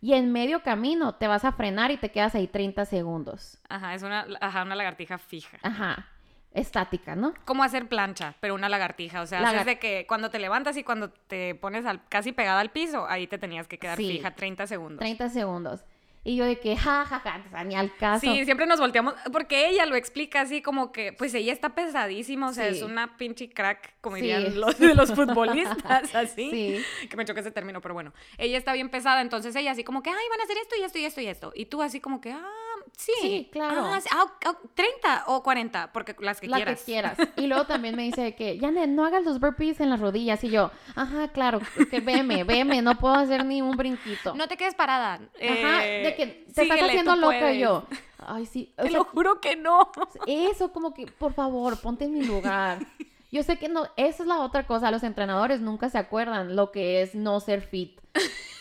y 0.00 0.14
en 0.14 0.32
medio 0.32 0.62
camino 0.62 1.14
te 1.14 1.28
vas 1.28 1.44
a 1.44 1.52
frenar 1.52 1.90
y 1.90 1.96
te 1.96 2.10
quedas 2.10 2.34
ahí 2.34 2.48
30 2.48 2.84
segundos. 2.84 3.60
Ajá, 3.68 3.94
es 3.94 4.02
una, 4.02 4.26
ajá, 4.40 4.62
una 4.62 4.74
lagartija 4.74 5.16
fija. 5.18 5.58
Ajá, 5.62 6.08
estática, 6.52 7.14
¿no? 7.16 7.32
Como 7.44 7.62
hacer 7.62 7.88
plancha, 7.88 8.34
pero 8.40 8.54
una 8.54 8.68
lagartija. 8.68 9.22
O 9.22 9.26
sea, 9.26 9.40
Lagar- 9.40 9.54
haces 9.62 9.66
de 9.66 9.78
que 9.78 10.04
cuando 10.06 10.28
te 10.30 10.38
levantas 10.38 10.76
y 10.76 10.84
cuando 10.84 11.10
te 11.10 11.54
pones 11.54 11.86
al- 11.86 12.06
casi 12.08 12.32
pegada 12.32 12.60
al 12.60 12.70
piso, 12.70 13.06
ahí 13.08 13.26
te 13.26 13.38
tenías 13.38 13.68
que 13.68 13.78
quedar 13.78 13.96
Sí. 13.96 14.08
fija 14.08 14.34
30 14.34 14.66
segundos. 14.66 14.98
30 14.98 15.28
segundos. 15.30 15.84
Y 16.24 16.36
yo 16.36 16.44
de 16.44 16.60
que, 16.60 16.76
ja, 16.76 17.04
ja, 17.04 17.18
ja, 17.18 17.42
o 17.44 17.50
sea, 17.50 17.64
ni 17.64 17.74
al 17.74 17.94
caso. 17.96 18.20
Sí, 18.20 18.44
siempre 18.44 18.64
nos 18.66 18.78
volteamos, 18.78 19.14
porque 19.32 19.68
ella 19.68 19.86
lo 19.86 19.96
explica 19.96 20.42
así 20.42 20.62
como 20.62 20.92
que, 20.92 21.12
pues 21.12 21.34
ella 21.34 21.52
está 21.52 21.74
pesadísima, 21.74 22.48
o 22.48 22.52
sea, 22.52 22.68
Sí. 22.70 22.76
es 22.76 22.82
una 22.82 23.16
pinche 23.16 23.50
crack, 23.50 23.94
como 24.00 24.16
Sí. 24.16 24.22
dirían 24.22 24.60
los, 24.60 24.78
de 24.78 24.94
los 24.94 25.12
futbolistas, 25.12 26.14
así. 26.14 26.50
Sí. 26.50 27.08
Que 27.08 27.16
me 27.16 27.24
choque 27.24 27.40
ese 27.40 27.50
término, 27.50 27.80
pero 27.80 27.94
bueno. 27.94 28.12
Ella 28.38 28.56
está 28.56 28.72
bien 28.72 28.88
pesada, 28.88 29.20
entonces 29.20 29.54
ella 29.56 29.72
así 29.72 29.82
como 29.82 30.00
que, 30.02 30.10
ay, 30.10 30.16
van 30.30 30.40
a 30.40 30.44
hacer 30.44 30.58
esto 30.58 30.76
y 30.78 30.82
esto 30.84 30.98
y 30.98 31.04
esto 31.04 31.20
y 31.20 31.26
esto. 31.26 31.52
Y 31.56 31.66
tú 31.66 31.82
así 31.82 31.98
como 32.00 32.20
que, 32.20 32.30
ah, 32.30 32.48
sí. 32.96 33.12
Sí, 33.20 33.48
claro. 33.52 33.84
Ah, 33.84 34.00
sí, 34.00 34.08
ah, 34.12 34.26
30 34.74 35.24
o 35.26 35.42
40, 35.42 35.92
porque 35.92 36.14
las 36.20 36.40
que 36.40 36.46
la 36.48 36.56
quieras. 36.56 36.78
que 36.80 36.84
quieras. 36.84 37.18
Y 37.36 37.46
luego 37.46 37.64
también 37.66 37.96
me 37.96 38.02
dice 38.04 38.34
que, 38.34 38.58
Janet, 38.60 38.88
no 38.88 39.04
hagas 39.04 39.24
los 39.24 39.40
burpees 39.40 39.80
en 39.80 39.90
las 39.90 40.00
rodillas. 40.00 40.42
Y 40.44 40.50
yo, 40.50 40.70
ajá, 40.94 41.28
claro, 41.28 41.60
que 41.90 42.00
veme, 42.00 42.44
veme, 42.44 42.82
no 42.82 42.96
puedo 42.98 43.14
hacer 43.14 43.44
ni 43.44 43.60
un 43.62 43.76
brinquito. 43.76 44.34
No 44.34 44.46
te 44.48 44.56
quedes 44.56 44.74
parada. 44.74 45.14
Ajá, 45.14 45.86
eh, 45.86 46.02
de 46.04 46.14
que 46.14 46.26
te 46.26 46.44
estás 46.48 46.64
síguele, 46.64 46.82
haciendo 46.84 47.16
loca. 47.16 47.38
puedes. 47.38 47.58
Yo, 47.60 47.86
ay, 48.18 48.46
sí. 48.46 48.72
o 48.78 48.82
Te 48.82 48.88
sea, 48.90 48.98
lo 48.98 49.04
juro 49.04 49.40
que 49.40 49.56
no. 49.56 49.90
Eso, 50.26 50.72
como 50.72 50.94
que, 50.94 51.06
por 51.06 51.32
favor, 51.32 51.80
ponte 51.80 52.04
en 52.04 52.12
mi 52.12 52.22
lugar. 52.22 52.78
Yo 53.32 53.42
sé 53.42 53.56
que 53.58 53.68
no, 53.68 53.86
esa 53.96 54.22
es 54.22 54.28
la 54.28 54.40
otra 54.40 54.66
cosa, 54.66 54.90
los 54.90 55.02
entrenadores 55.02 55.60
nunca 55.60 55.88
se 55.88 55.96
acuerdan 55.98 56.54
lo 56.54 56.70
que 56.70 57.00
es 57.02 57.14
no 57.14 57.40
ser 57.40 57.62
fit. 57.62 57.98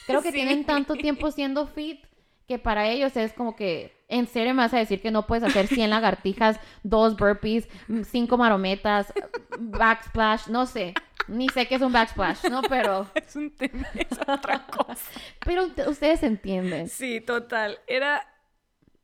Creo 0.07 0.21
que 0.21 0.29
Sí. 0.31 0.35
tienen 0.35 0.65
tanto 0.65 0.93
tiempo 0.95 1.29
siendo 1.29 1.67
fit 1.67 2.05
que 2.47 2.57
para 2.57 2.87
ellos 2.87 3.15
es 3.17 3.33
como 3.33 3.55
que, 3.57 4.00
en 4.11 4.27
serio 4.27 4.53
me 4.53 4.61
vas 4.61 4.73
a 4.73 4.77
decir 4.77 5.01
que 5.01 5.09
no 5.09 5.25
puedes 5.25 5.43
hacer 5.43 5.65
100 5.67 5.89
lagartijas, 5.89 6.59
dos 6.83 7.17
burpees, 7.17 7.67
5 8.03 8.37
marometas, 8.37 9.11
backsplash, 9.59 10.47
no 10.47 10.65
sé, 10.67 10.93
ni 11.27 11.49
sé 11.49 11.65
qué 11.67 11.75
es 11.75 11.81
un 11.81 11.93
backsplash, 11.93 12.43
¿no? 12.49 12.61
Pero, 12.63 13.07
Es 13.15 13.35
un 13.35 13.49
tema, 13.51 13.87
es 13.95 14.19
otra 14.27 14.65
cosa. 14.67 15.01
pero 15.45 15.65
ustedes 15.87 16.21
entienden. 16.23 16.87
Sí, 16.89 17.21
total. 17.21 17.79
Era. 17.87 18.27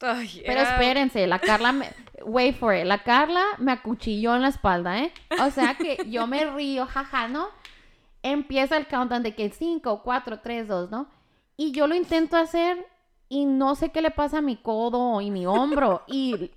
Ay, 0.01 0.43
Pero 0.45 0.59
era- 0.61 0.71
espérense, 0.73 1.25
la 1.25 1.39
Carla 1.39 1.71
me... 1.71 1.87
Wait 2.23 2.55
for 2.57 2.75
it. 2.75 2.83
La 2.85 3.03
Carla 3.03 3.43
me 3.57 3.71
acuchilló 3.71 4.35
en 4.35 4.41
la 4.43 4.49
espalda, 4.49 4.99
¿eh? 4.99 5.11
O 5.41 5.49
sea 5.51 5.75
que 5.75 5.97
yo 6.09 6.27
me 6.27 6.45
río, 6.45 6.85
jaja, 6.85 7.27
¿no? 7.27 7.47
Empieza 8.23 8.75
el 8.77 8.87
countdown 8.87 9.23
de 9.23 9.33
que 9.33 9.49
5, 9.49 10.01
4, 10.03 10.39
3, 10.41 10.67
2, 10.67 10.91
¿no? 10.91 11.09
Y 11.55 11.71
yo 11.71 11.87
lo 11.87 11.95
intento 11.95 12.35
hacer 12.37 12.85
y 13.29 13.45
no 13.45 13.75
sé 13.75 13.89
qué 13.89 14.01
le 14.01 14.11
pasa 14.11 14.39
a 14.39 14.41
mi 14.41 14.55
codo 14.57 15.21
y 15.21 15.31
mi 15.31 15.45
hombro. 15.45 16.03
Y 16.07 16.51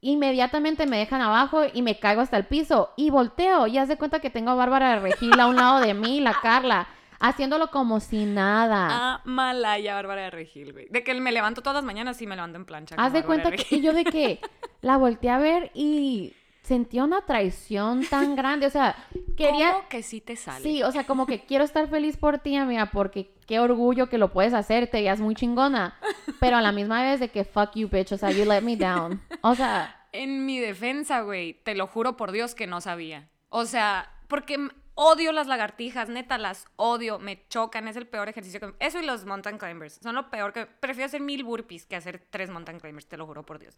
inmediatamente 0.00 0.86
me 0.86 0.98
dejan 0.98 1.22
abajo 1.22 1.62
y 1.72 1.82
me 1.82 1.98
caigo 1.98 2.20
hasta 2.20 2.36
el 2.36 2.44
piso. 2.44 2.90
Y 2.96 3.10
volteo 3.10 3.66
y 3.66 3.78
haz 3.78 3.88
de 3.88 3.96
cuenta 3.96 4.20
que 4.20 4.30
tengo 4.30 4.50
a 4.50 4.54
Bárbara 4.54 4.90
de 4.90 5.00
Regil 5.00 5.38
a 5.40 5.46
un 5.46 5.56
lado 5.56 5.80
de 5.80 5.94
mí, 5.94 6.20
la 6.20 6.34
Carla, 6.42 6.88
haciéndolo 7.20 7.70
como 7.70 8.00
si 8.00 8.26
nada. 8.26 8.88
Ah, 8.90 9.20
Malaya 9.24 9.94
Bárbara 9.94 10.22
de 10.22 10.30
Regil, 10.30 10.72
güey. 10.72 10.88
De 10.90 11.02
que 11.02 11.14
me 11.14 11.32
levanto 11.32 11.62
todas 11.62 11.76
las 11.76 11.84
mañanas 11.84 12.20
y 12.20 12.26
me 12.26 12.36
levanto 12.36 12.56
en 12.58 12.66
plancha. 12.66 12.96
Haz 12.98 13.12
de 13.12 13.24
cuenta 13.24 13.50
que 13.50 13.76
y 13.76 13.80
yo 13.80 13.92
de 13.92 14.04
que 14.04 14.40
la 14.82 14.98
volteé 14.98 15.30
a 15.30 15.38
ver 15.38 15.70
y 15.74 16.34
sentí 16.64 16.98
una 16.98 17.22
traición 17.22 18.04
tan 18.06 18.34
grande, 18.36 18.66
o 18.66 18.70
sea, 18.70 18.96
quería 19.36 19.72
¿Cómo 19.72 19.88
que 19.88 20.02
sí 20.02 20.20
te 20.20 20.34
sale? 20.34 20.64
Sí, 20.64 20.82
o 20.82 20.90
sea, 20.90 21.06
como 21.06 21.26
que 21.26 21.44
quiero 21.44 21.62
estar 21.62 21.88
feliz 21.88 22.16
por 22.16 22.38
ti, 22.38 22.56
amiga, 22.56 22.90
porque 22.90 23.30
qué 23.46 23.60
orgullo 23.60 24.08
que 24.08 24.18
lo 24.18 24.32
puedes 24.32 24.52
hacer, 24.52 24.88
te 24.88 24.96
veías 24.96 25.20
muy 25.20 25.36
chingona, 25.36 25.96
pero 26.40 26.56
a 26.56 26.62
la 26.62 26.72
misma 26.72 27.02
vez 27.02 27.20
de 27.20 27.28
que 27.28 27.44
fuck 27.44 27.76
you 27.76 27.88
bitch, 27.88 28.10
o 28.12 28.18
sea, 28.18 28.32
you 28.32 28.44
let 28.44 28.62
me 28.62 28.76
down. 28.76 29.22
O 29.42 29.54
sea, 29.54 30.00
En 30.14 30.46
mi 30.46 30.60
defensa, 30.60 31.22
güey, 31.22 31.54
te 31.64 31.74
lo 31.74 31.88
juro 31.88 32.16
por 32.16 32.30
Dios 32.30 32.54
que 32.54 32.68
no 32.68 32.80
sabía. 32.80 33.28
O 33.48 33.64
sea, 33.64 34.12
porque 34.28 34.68
odio 34.94 35.32
las 35.32 35.48
lagartijas, 35.48 36.08
neta, 36.08 36.38
las 36.38 36.66
odio, 36.76 37.18
me 37.18 37.44
chocan, 37.48 37.88
es 37.88 37.96
el 37.96 38.06
peor 38.06 38.28
ejercicio 38.28 38.60
que... 38.60 38.74
Eso 38.78 39.00
y 39.00 39.04
los 39.04 39.24
mountain 39.24 39.58
climbers, 39.58 39.98
son 40.00 40.14
lo 40.14 40.30
peor 40.30 40.52
que... 40.52 40.66
Prefiero 40.66 41.06
hacer 41.06 41.20
mil 41.20 41.42
burpees 41.42 41.84
que 41.84 41.96
hacer 41.96 42.24
tres 42.30 42.48
mountain 42.48 42.78
climbers, 42.78 43.08
te 43.08 43.16
lo 43.16 43.26
juro 43.26 43.44
por 43.44 43.58
Dios. 43.58 43.76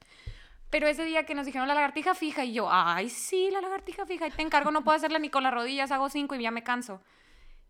Pero 0.70 0.88
ese 0.88 1.04
día 1.04 1.24
que 1.24 1.34
nos 1.34 1.46
dijeron 1.46 1.68
la 1.68 1.74
lagartija 1.74 2.14
fija 2.14 2.44
y 2.44 2.52
yo, 2.52 2.68
ay, 2.70 3.08
sí, 3.08 3.50
la 3.50 3.60
lagartija 3.60 4.04
fija, 4.04 4.26
y 4.26 4.30
te 4.30 4.42
encargo, 4.42 4.70
no 4.70 4.82
puedo 4.82 4.96
hacerla 4.96 5.18
ni 5.18 5.30
con 5.30 5.42
las 5.42 5.54
rodillas, 5.54 5.90
hago 5.92 6.08
cinco 6.08 6.34
y 6.34 6.42
ya 6.42 6.50
me 6.50 6.64
canso. 6.64 7.00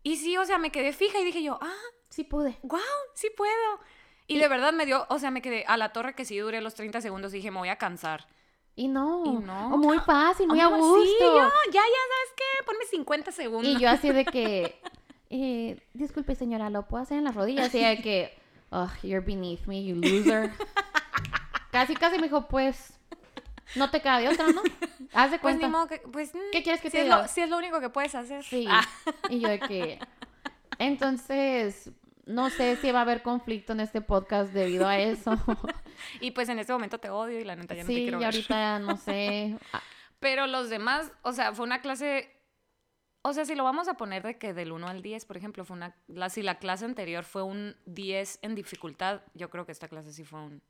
Y 0.03 0.17
sí, 0.17 0.37
o 0.37 0.45
sea, 0.45 0.57
me 0.57 0.71
quedé 0.71 0.93
fija 0.93 1.19
y 1.19 1.25
dije 1.25 1.43
yo, 1.43 1.59
ah, 1.61 1.73
sí 2.09 2.23
pude. 2.23 2.57
wow, 2.63 2.79
sí 3.13 3.29
puedo. 3.35 3.79
Y 4.25 4.39
de 4.39 4.47
verdad 4.47 4.73
me 4.73 4.85
dio, 4.85 5.05
o 5.09 5.19
sea, 5.19 5.31
me 5.31 5.41
quedé 5.41 5.63
a 5.67 5.77
la 5.77 5.93
torre 5.93 6.13
que 6.15 6.25
sí 6.25 6.37
duré 6.37 6.59
los 6.59 6.75
30 6.75 7.01
segundos 7.01 7.33
y 7.33 7.37
dije, 7.37 7.51
me 7.51 7.59
voy 7.59 7.69
a 7.69 7.77
cansar. 7.77 8.27
Y 8.75 8.87
no, 8.89 9.23
Y 9.25 9.31
no. 9.43 9.73
o 9.73 9.77
muy 9.77 9.97
fácil, 9.99 10.47
muy 10.47 10.59
a 10.59 10.67
Ay, 10.67 10.73
gusto. 10.73 11.03
Sí, 11.03 11.15
yo, 11.19 11.35
ya, 11.37 11.71
ya, 11.71 11.81
¿sabes 11.81 12.33
qué? 12.35 12.65
Ponme 12.65 12.85
50 12.85 13.31
segundos. 13.31 13.73
Y 13.73 13.79
yo 13.79 13.89
así 13.89 14.11
de 14.11 14.25
que, 14.25 14.79
eh, 15.29 15.81
disculpe 15.93 16.35
señora, 16.35 16.69
¿lo 16.69 16.87
puedo 16.87 17.01
hacer 17.03 17.17
en 17.17 17.23
las 17.23 17.35
rodillas? 17.35 17.73
Y 17.73 17.79
de 17.79 18.01
que, 18.01 18.37
oh, 18.69 18.89
you're 19.01 19.25
beneath 19.25 19.65
me, 19.65 19.83
you 19.83 19.95
loser. 19.95 20.51
casi, 21.79 21.95
casi 21.95 22.17
me 22.17 22.23
dijo, 22.23 22.47
pues, 22.47 22.99
no 23.75 23.89
te 23.91 24.01
queda 24.01 24.19
de 24.19 24.29
otra, 24.29 24.47
¿no? 24.47 24.61
Haz 25.13 25.31
de 25.31 25.39
Pues 25.39 25.55
ni 25.55 25.61
cuenta. 25.61 25.67
modo 25.67 25.87
que, 25.87 25.99
pues... 25.99 26.33
mm, 26.33 26.39
¿Qué 26.51 26.63
quieres 26.63 26.81
que 26.81 26.89
si 26.89 26.93
te 26.93 26.99
es 26.99 27.03
diga? 27.05 27.21
lo, 27.21 27.27
si 27.27 27.41
es 27.41 27.49
lo 27.49 27.57
único 27.57 27.79
que 27.79 27.89
puedes 27.89 28.15
hacer. 28.15 28.43
Sí. 28.43 28.65
Ah, 28.69 28.83
Y 29.29 29.39
yo 29.39 29.49
de 29.49 29.59
que, 29.59 29.99
entonces, 30.79 31.91
no 32.25 32.49
sé 32.49 32.75
si 32.77 32.91
va 32.91 32.99
a 32.99 33.01
haber 33.03 33.21
conflicto 33.21 33.73
en 33.73 33.79
este 33.81 34.01
podcast 34.01 34.51
debido 34.53 34.87
a 34.87 34.97
eso. 34.99 35.31
y 36.21 36.31
pues 36.31 36.49
en 36.49 36.59
este 36.59 36.73
momento 36.73 36.99
te 36.99 37.09
odio 37.09 37.39
y 37.39 37.43
la 37.43 37.55
neta 37.55 37.75
ya 37.75 37.83
no 37.83 37.87
te 37.87 37.93
sí, 37.93 37.99
y 37.99 38.03
quiero 38.03 38.19
ver. 38.19 38.25
ahorita, 38.27 38.79
no 38.79 38.97
sé. 38.97 39.57
Ah, 39.73 39.81
Pero 40.19 40.47
los 40.47 40.69
demás, 40.69 41.11
o 41.21 41.33
sea, 41.33 41.53
fue 41.53 41.65
una 41.65 41.81
clase... 41.81 42.33
O 43.23 43.33
sea, 43.33 43.43
si 43.45 43.55
lo 43.55 43.63
vamos 43.65 43.87
a 43.89 43.95
poner 43.97 44.23
de 44.23 44.37
que 44.37 44.53
del 44.53 44.71
1 44.71 44.87
al 44.87 45.01
10, 45.01 45.25
por 45.25 45.35
ejemplo, 45.37 45.65
fue 45.65 45.75
una... 45.75 45.95
La, 46.07 46.29
si 46.29 46.41
la 46.41 46.59
clase 46.59 46.85
anterior 46.85 47.23
fue 47.25 47.43
un 47.43 47.75
10 47.85 48.39
en 48.41 48.55
dificultad, 48.55 49.21
yo 49.33 49.49
creo 49.49 49.65
que 49.65 49.73
esta 49.73 49.87
clase 49.89 50.13
sí 50.13 50.23
fue 50.23 50.39
un... 50.39 50.61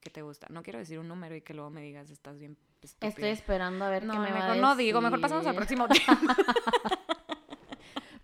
¿Qué 0.00 0.10
te 0.10 0.22
gusta? 0.22 0.46
No 0.50 0.62
quiero 0.62 0.78
decir 0.78 0.98
un 0.98 1.08
número 1.08 1.34
y 1.34 1.40
que 1.40 1.54
luego 1.54 1.70
me 1.70 1.80
digas, 1.82 2.10
estás 2.10 2.38
bien 2.38 2.56
estúpido. 2.82 3.08
Estoy 3.08 3.28
esperando 3.30 3.84
a 3.84 3.90
ver 3.90 4.04
no, 4.04 4.12
qué 4.12 4.18
me 4.20 4.28
va 4.30 4.34
mejor 4.34 4.50
a 4.50 4.54
no 4.56 4.76
digo, 4.76 5.00
mejor 5.00 5.20
pasamos 5.20 5.46
al 5.46 5.54
próximo 5.56 5.88
tema. 6.06 6.36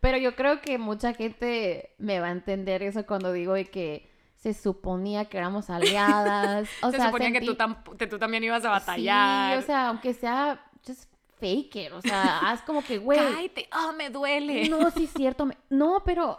Pero 0.00 0.18
yo 0.18 0.36
creo 0.36 0.60
que 0.60 0.78
mucha 0.78 1.14
gente 1.14 1.94
me 1.98 2.20
va 2.20 2.28
a 2.28 2.30
entender 2.32 2.82
eso 2.82 3.06
cuando 3.06 3.32
digo 3.32 3.54
de 3.54 3.64
que 3.64 4.10
se 4.36 4.52
suponía 4.52 5.24
que 5.26 5.38
éramos 5.38 5.70
aliadas. 5.70 6.68
O 6.82 6.90
Se 6.90 6.98
sea, 6.98 7.06
suponía 7.06 7.32
que, 7.32 7.40
tú 7.40 7.54
tam- 7.54 7.82
que 7.96 8.06
tú 8.06 8.18
también 8.18 8.44
ibas 8.44 8.64
a 8.64 8.70
batallar. 8.70 9.56
Sí, 9.58 9.64
o 9.64 9.66
sea, 9.66 9.88
aunque 9.88 10.12
sea 10.12 10.62
just 10.86 11.10
fake 11.40 11.76
it. 11.76 11.92
O 11.92 12.02
sea, 12.02 12.38
haz 12.50 12.60
como 12.62 12.84
que, 12.84 12.98
güey. 12.98 13.18
Cállate, 13.34 13.66
ah, 13.70 13.92
me 13.96 14.10
duele. 14.10 14.68
No, 14.68 14.90
sí 14.90 15.04
es 15.04 15.12
cierto. 15.12 15.46
me- 15.46 15.56
No, 15.70 16.02
pero. 16.04 16.38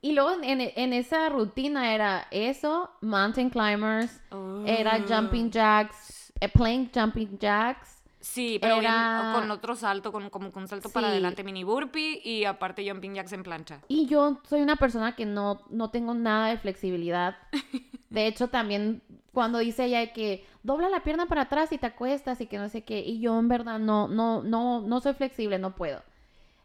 Y 0.00 0.12
luego 0.12 0.30
en, 0.42 0.60
en 0.60 0.92
esa 0.92 1.28
rutina 1.28 1.92
era 1.94 2.28
eso, 2.30 2.90
mountain 3.00 3.50
climbers, 3.50 4.20
era 4.64 4.94
Ah. 4.94 5.04
jumping 5.08 5.50
jacks, 5.50 6.32
eh, 6.40 6.48
playing 6.48 6.90
jumping 6.94 7.38
jacks. 7.38 7.96
Sí, 8.20 8.58
pero 8.60 8.76
Era- 8.76 9.32
con 9.34 9.50
otro 9.50 9.74
salto, 9.76 10.10
con, 10.12 10.28
como 10.30 10.50
con 10.52 10.64
un 10.64 10.68
salto 10.68 10.88
para 10.90 11.08
adelante, 11.08 11.42
mini 11.44 11.64
burpee 11.64 12.20
y 12.24 12.44
aparte 12.44 12.88
jumping 12.88 13.14
jacks 13.14 13.32
en 13.32 13.42
plancha. 13.42 13.80
Y 13.88 14.06
yo 14.06 14.40
soy 14.48 14.60
una 14.60 14.76
persona 14.76 15.14
que 15.16 15.24
no, 15.24 15.62
no 15.70 15.90
tengo 15.90 16.14
nada 16.14 16.48
de 16.48 16.58
flexibilidad. 16.58 17.36
De 18.10 18.26
hecho, 18.26 18.48
también 18.48 19.02
cuando 19.32 19.58
dice 19.58 19.84
ella 19.84 20.12
que 20.12 20.44
dobla 20.62 20.88
la 20.88 21.02
pierna 21.02 21.26
para 21.26 21.42
atrás 21.42 21.72
y 21.72 21.78
te 21.78 21.86
acuestas 21.86 22.40
y 22.40 22.46
que 22.46 22.58
no 22.58 22.68
sé 22.68 22.82
qué, 22.82 23.00
y 23.00 23.20
yo 23.20 23.38
en 23.38 23.48
verdad 23.48 23.78
no, 23.78 24.08
no, 24.08 24.42
no, 24.42 24.80
no 24.80 25.00
soy 25.00 25.14
flexible, 25.14 25.58
no 25.58 25.74
puedo. 25.74 26.02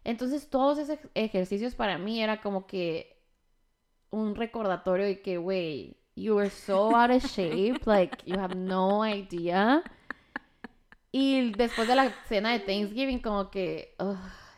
Entonces 0.03 0.49
todos 0.49 0.77
esos 0.79 0.97
ej- 0.97 1.09
ejercicios 1.13 1.75
para 1.75 1.97
mí 1.97 2.21
era 2.21 2.41
como 2.41 2.65
que 2.65 3.12
un 4.13 4.35
recordatorio 4.35 5.05
de 5.05 5.21
que, 5.21 5.37
güey, 5.37 5.97
you 6.15 6.37
are 6.37 6.49
so 6.51 6.95
out 6.95 7.09
of 7.09 7.23
shape, 7.25 7.81
like 7.85 8.15
you 8.25 8.39
have 8.39 8.55
no 8.55 9.03
idea. 9.05 9.81
Y 11.11 11.51
después 11.51 11.87
de 11.87 11.95
la 11.95 12.11
cena 12.27 12.51
de 12.51 12.59
Thanksgiving, 12.59 13.19
como 13.19 13.49
que, 13.49 13.95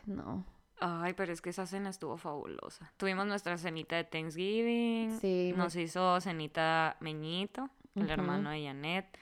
no. 0.05 0.45
Ay, 0.81 1.13
pero 1.13 1.31
es 1.31 1.41
que 1.41 1.51
esa 1.51 1.65
cena 1.65 1.89
estuvo 1.89 2.17
fabulosa. 2.17 2.91
Tuvimos 2.97 3.25
nuestra 3.25 3.57
cenita 3.57 3.95
de 3.95 4.03
Thanksgiving. 4.03 5.17
Sí, 5.19 5.53
Nos 5.55 5.75
hizo 5.77 6.19
cenita 6.19 6.97
Meñito, 7.00 7.69
el 7.95 8.09
hermano 8.09 8.50
de 8.50 8.65
Janet. 8.65 9.17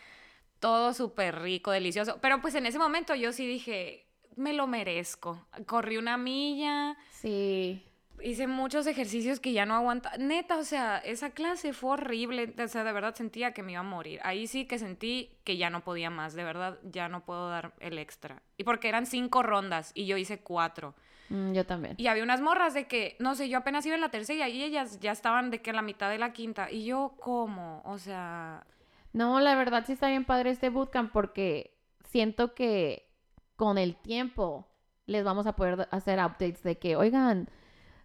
Todo 0.59 0.93
súper 0.93 1.39
rico, 1.41 1.69
delicioso. 1.71 2.17
Pero 2.21 2.41
pues 2.41 2.55
en 2.55 2.65
ese 2.65 2.79
momento 2.79 3.13
yo 3.13 3.31
sí 3.33 3.45
dije, 3.45 4.07
me 4.35 4.53
lo 4.53 4.65
merezco. 4.65 5.45
Corrí 5.67 5.97
una 5.97 6.17
milla, 6.17 6.97
Sí. 7.11 7.85
Hice 8.23 8.47
muchos 8.47 8.87
ejercicios 8.87 9.39
que 9.39 9.53
ya 9.53 9.65
no 9.65 9.75
aguanta. 9.75 10.11
Neta, 10.17 10.57
o 10.57 10.63
sea, 10.63 10.97
esa 10.97 11.31
clase 11.31 11.73
fue 11.73 11.91
horrible. 11.91 12.53
O 12.63 12.67
sea, 12.67 12.83
de 12.83 12.91
verdad 12.91 13.15
sentía 13.15 13.53
que 13.53 13.63
me 13.63 13.73
iba 13.73 13.81
a 13.81 13.83
morir. 13.83 14.19
Ahí 14.23 14.47
sí 14.47 14.65
que 14.65 14.79
sentí 14.79 15.37
que 15.43 15.57
ya 15.57 15.69
no 15.69 15.83
podía 15.83 16.09
más. 16.09 16.33
De 16.33 16.43
verdad, 16.43 16.79
ya 16.83 17.09
no 17.09 17.25
puedo 17.25 17.49
dar 17.49 17.73
el 17.79 17.97
extra. 17.99 18.41
Y 18.57 18.63
porque 18.63 18.89
eran 18.89 19.05
cinco 19.05 19.43
rondas 19.43 19.91
y 19.93 20.05
yo 20.05 20.17
hice 20.17 20.39
cuatro. 20.39 20.95
Mm, 21.29 21.53
yo 21.53 21.65
también. 21.65 21.95
Y 21.97 22.07
había 22.07 22.23
unas 22.23 22.41
morras 22.41 22.73
de 22.73 22.87
que, 22.87 23.15
no 23.19 23.35
sé, 23.35 23.49
yo 23.49 23.57
apenas 23.59 23.85
iba 23.85 23.95
en 23.95 24.01
la 24.01 24.09
tercera 24.09 24.49
y 24.49 24.63
ellas 24.63 24.99
ya 24.99 25.11
estaban 25.11 25.51
de 25.51 25.61
que 25.61 25.71
a 25.71 25.73
la 25.73 25.81
mitad 25.81 26.09
de 26.09 26.17
la 26.17 26.33
quinta. 26.33 26.71
Y 26.71 26.85
yo, 26.85 27.15
¿cómo? 27.19 27.81
O 27.85 27.97
sea, 27.97 28.65
No, 29.13 29.39
la 29.39 29.55
verdad 29.55 29.83
sí 29.85 29.93
está 29.93 30.07
bien 30.07 30.25
padre 30.25 30.49
este 30.49 30.69
bootcamp 30.69 31.11
porque 31.11 31.77
siento 32.09 32.53
que 32.55 33.09
con 33.55 33.77
el 33.77 33.95
tiempo 33.95 34.67
les 35.05 35.23
vamos 35.23 35.45
a 35.47 35.55
poder 35.55 35.87
hacer 35.91 36.19
updates 36.19 36.63
de 36.63 36.77
que, 36.77 36.95
oigan, 36.95 37.49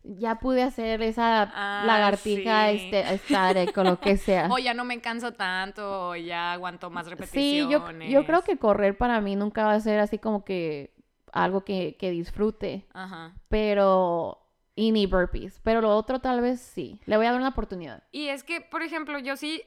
ya 0.02 0.36
pude 0.38 0.62
hacer 0.62 1.02
esa 1.02 1.42
Ah, 1.54 1.82
lagartija 1.86 2.70
sí. 2.70 2.76
este, 2.76 3.14
estática 3.14 3.80
o 3.80 3.84
lo 3.84 4.00
que 4.00 4.16
sea. 4.16 4.48
o 4.52 4.58
ya 4.58 4.74
no 4.74 4.84
me 4.84 5.00
canso 5.00 5.32
tanto, 5.32 6.10
o 6.10 6.16
ya 6.16 6.52
aguanto 6.52 6.90
más 6.90 7.06
sí, 7.06 7.10
repeticiones. 7.10 8.10
yo, 8.10 8.20
yo 8.20 8.26
creo 8.26 8.42
que 8.42 8.56
correr 8.58 8.96
para 8.96 9.20
mí 9.20 9.36
nunca 9.36 9.64
va 9.66 9.72
a 9.74 9.80
ser 9.80 10.00
así 10.00 10.18
como 10.18 10.44
que 10.44 10.94
algo 11.32 11.64
que, 11.64 11.96
que 11.98 12.10
disfrute, 12.10 12.86
Ajá. 12.94 13.34
pero... 13.48 14.44
Y 14.74 14.92
ni 14.92 15.06
burpees, 15.06 15.58
pero 15.64 15.80
lo 15.80 15.90
otro 15.96 16.20
tal 16.20 16.40
vez 16.40 16.60
sí. 16.60 17.00
Le 17.04 17.16
voy 17.16 17.26
a 17.26 17.32
dar 17.32 17.40
una 17.40 17.48
oportunidad. 17.48 18.04
Y 18.12 18.28
es 18.28 18.44
que, 18.44 18.60
por 18.60 18.84
ejemplo, 18.84 19.18
yo 19.18 19.36
sí 19.36 19.60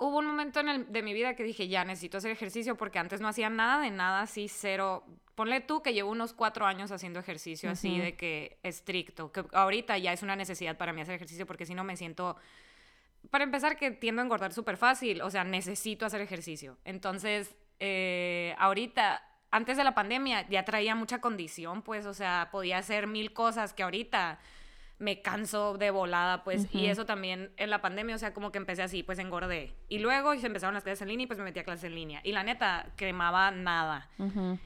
hubo 0.00 0.18
un 0.18 0.26
momento 0.26 0.60
en 0.60 0.68
el, 0.68 0.92
de 0.92 1.02
mi 1.02 1.12
vida 1.12 1.34
que 1.34 1.44
dije, 1.44 1.68
ya 1.68 1.84
necesito 1.84 2.18
hacer 2.18 2.30
ejercicio 2.30 2.76
porque 2.76 2.98
antes 2.98 3.20
no 3.20 3.28
hacía 3.28 3.50
nada 3.50 3.82
de 3.82 3.90
nada 3.90 4.22
así, 4.22 4.48
cero. 4.48 5.04
Ponle 5.34 5.60
tú 5.60 5.82
que 5.82 5.92
llevo 5.92 6.10
unos 6.10 6.32
cuatro 6.32 6.66
años 6.66 6.90
haciendo 6.90 7.20
ejercicio 7.20 7.70
así 7.70 7.98
de 7.98 8.16
que 8.16 8.58
estricto, 8.62 9.30
que 9.30 9.44
ahorita 9.52 9.96
ya 9.98 10.12
es 10.12 10.22
una 10.22 10.36
necesidad 10.36 10.76
para 10.76 10.92
mí 10.92 11.02
hacer 11.02 11.14
ejercicio 11.14 11.46
porque 11.46 11.66
si 11.66 11.74
no 11.74 11.84
me 11.84 11.96
siento... 11.96 12.36
Para 13.30 13.44
empezar, 13.44 13.76
que 13.76 13.90
tiendo 13.90 14.22
a 14.22 14.24
engordar 14.24 14.54
súper 14.54 14.78
fácil, 14.78 15.20
o 15.20 15.30
sea, 15.30 15.44
necesito 15.44 16.06
hacer 16.06 16.22
ejercicio. 16.22 16.78
Entonces, 16.84 17.54
eh, 17.78 18.54
ahorita, 18.58 19.22
antes 19.50 19.76
de 19.76 19.84
la 19.84 19.94
pandemia, 19.94 20.48
ya 20.48 20.64
traía 20.64 20.94
mucha 20.94 21.20
condición, 21.20 21.82
pues, 21.82 22.06
o 22.06 22.14
sea, 22.14 22.48
podía 22.50 22.78
hacer 22.78 23.06
mil 23.06 23.34
cosas 23.34 23.74
que 23.74 23.82
ahorita 23.82 24.38
me 25.00 25.22
canso 25.22 25.78
de 25.78 25.90
volada, 25.90 26.44
pues, 26.44 26.68
y 26.72 26.86
eso 26.86 27.06
también 27.06 27.50
en 27.56 27.70
la 27.70 27.80
pandemia, 27.80 28.14
o 28.14 28.18
sea, 28.18 28.34
como 28.34 28.52
que 28.52 28.58
empecé 28.58 28.82
así, 28.82 29.02
pues 29.02 29.18
engordé. 29.18 29.74
Y 29.88 29.98
luego 29.98 30.36
se 30.38 30.46
empezaron 30.46 30.74
las 30.74 30.84
clases 30.84 31.02
en 31.02 31.08
línea 31.08 31.24
y 31.24 31.26
pues 31.26 31.38
me 31.38 31.44
metí 31.46 31.58
a 31.58 31.64
clases 31.64 31.84
en 31.84 31.94
línea. 31.94 32.20
Y 32.22 32.32
la 32.32 32.44
neta, 32.44 32.86
quemaba 32.96 33.50
nada. 33.50 34.10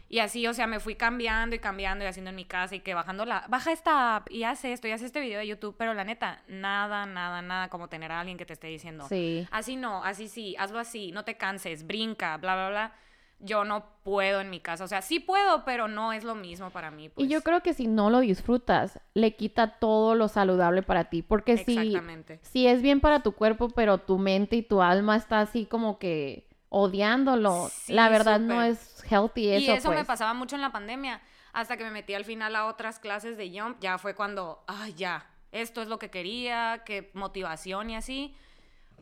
Y 0.09 0.19
así, 0.19 0.45
o 0.49 0.53
sea, 0.53 0.67
me 0.67 0.81
fui 0.81 0.97
cambiando 0.97 1.55
y 1.55 1.61
cambiando 1.61 2.05
y 2.05 2.09
haciendo 2.09 2.31
en 2.31 2.37
mi 2.37 2.45
casa 2.45 2.75
y 2.75 2.81
que 2.81 2.95
bajando 2.95 3.25
la... 3.25 3.45
Baja 3.49 3.71
esta 3.71 4.17
app 4.17 4.31
y 4.31 4.43
haz 4.43 4.65
esto 4.65 4.89
y 4.89 4.91
haz 4.91 5.03
este 5.03 5.21
video 5.21 5.39
de 5.39 5.47
YouTube, 5.47 5.77
pero 5.79 5.95
la 5.95 6.03
neta, 6.03 6.43
nada, 6.49 7.07
nada, 7.07 7.41
nada 7.41 7.69
como 7.69 7.89
tener 7.89 8.11
a 8.11 8.19
alguien 8.19 8.37
que 8.37 8.45
te 8.45 8.55
esté 8.55 8.67
diciendo. 8.67 9.07
Sí. 9.09 9.47
Así 9.53 9.77
no, 9.77 10.03
así 10.03 10.27
sí, 10.27 10.57
hazlo 10.59 10.81
así, 10.81 11.13
no 11.13 11.25
te 11.25 11.37
canses, 11.37 11.87
brinca, 11.87 12.37
bla, 12.39 12.57
bla, 12.57 12.69
bla. 12.71 12.95
Yo 13.41 13.65
no 13.65 13.85
puedo 14.03 14.41
en 14.41 14.51
mi 14.51 14.61
casa. 14.61 14.85
O 14.85 14.89
sea, 14.89 15.03
sí 15.03 15.21
puedo, 15.21 15.65
pero 15.65 15.89
no 15.89 16.13
es 16.13 16.25
lo 16.25 16.35
mismo 16.35 16.71
para 16.71 16.91
mí. 16.91 17.11
Y 17.17 17.29
yo 17.29 17.39
pues. 17.39 17.45
creo 17.45 17.63
que 17.63 17.75
si 17.75 17.87
no 17.87 18.11
lo 18.11 18.21
disfrutas, 18.21 19.01
le 19.13 19.37
quita 19.37 19.79
todo 19.79 20.15
lo 20.15 20.29
saludable 20.29 20.83
para 20.83 21.05
ti. 21.05 21.23
Porque 21.23 21.59
si, 21.59 21.95
si 22.43 22.67
es 22.67 22.83
bien 22.83 23.01
para 23.01 23.23
tu 23.23 23.33
cuerpo, 23.33 23.69
pero 23.69 23.99
tu 23.99 24.19
mente 24.19 24.57
y 24.57 24.63
tu 24.63 24.83
alma 24.83 25.17
está 25.17 25.41
así 25.41 25.67
como 25.67 25.99
que 25.99 26.49
odiándolo, 26.69 27.71
Sí, 27.71 27.93
la 27.93 28.09
verdad 28.09 28.41
no 28.41 28.61
es 28.63 29.05
healthy 29.09 29.49
eso, 29.51 29.71
y 29.71 29.75
eso 29.75 29.89
me 29.91 29.95
pues. 29.97 30.07
pasaba 30.07 30.35
mucho 30.35 30.57
en 30.57 30.63
la 30.63 30.73
pandemia. 30.73 31.21
Hasta 31.53 31.77
que 31.77 31.85
me 31.85 31.93
metí 31.93 32.15
al 32.15 32.25
final 32.25 32.57
a 32.57 32.67
otras 32.67 32.99
clases 32.99 33.37
de 33.37 33.49
Jump, 33.49 33.79
ya 33.81 33.97
fue 33.97 34.17
cuando, 34.17 34.65
ay, 34.67 34.93
ya, 34.95 35.31
esto 35.53 35.83
es 35.83 35.89
lo 35.89 36.01
que 36.01 36.11
quería, 36.11 36.83
que 36.85 37.13
motivación 37.15 37.91
y 37.91 37.97
así. 37.97 38.35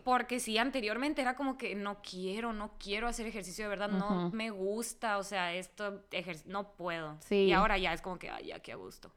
Porque 0.05 0.41
sí, 0.41 0.59
anteriormente 0.59 1.23
era 1.23 1.37
como 1.37 1.57
que 1.57 1.75
no 1.75 2.03
quiero, 2.03 2.53
no 2.53 2.73
quiero 2.79 3.07
hacer 3.09 3.27
ejercicio 3.27 3.65
de 3.65 3.69
verdad, 3.69 3.89
no 3.89 4.31
me 4.31 4.51
gusta, 4.51 5.19
o 5.19 5.23
sea, 5.23 5.53
esto, 5.55 6.03
no 6.47 6.73
puedo. 6.73 7.17
Sí. 7.21 7.47
Y 7.47 7.53
ahora 7.53 7.79
ya 7.79 7.93
es 7.93 8.03
como 8.03 8.19
que, 8.19 8.31
ay, 8.31 8.47
ya, 8.47 8.61
qué 8.61 8.75
gusto. 8.75 9.11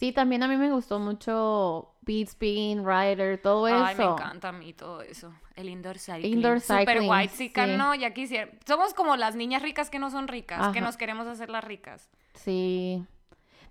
Sí, 0.00 0.12
también 0.12 0.42
a 0.42 0.48
mí 0.48 0.56
me 0.56 0.72
gustó 0.72 0.98
mucho 0.98 1.92
Beat 2.00 2.28
Spin, 2.28 2.86
Rider, 2.86 3.36
todo 3.42 3.68
eso. 3.68 3.84
Ay, 3.84 3.94
me 3.96 4.04
encanta 4.04 4.48
a 4.48 4.52
mí 4.52 4.72
todo 4.72 5.02
eso. 5.02 5.30
El 5.56 5.68
indoor 5.68 5.98
cycling. 5.98 6.32
Indoor 6.32 6.60
Super 6.60 6.86
cycling, 6.86 7.10
white 7.10 7.34
chica, 7.36 7.66
sí. 7.66 7.76
no, 7.76 7.94
ya 7.94 8.14
quisiera. 8.14 8.50
Somos 8.66 8.94
como 8.94 9.16
las 9.16 9.36
niñas 9.36 9.60
ricas 9.60 9.90
que 9.90 9.98
no 9.98 10.08
son 10.10 10.26
ricas, 10.26 10.72
que 10.72 10.80
nos 10.80 10.96
queremos 10.96 11.26
hacer 11.26 11.50
las 11.50 11.62
ricas. 11.64 12.08
Sí. 12.32 13.04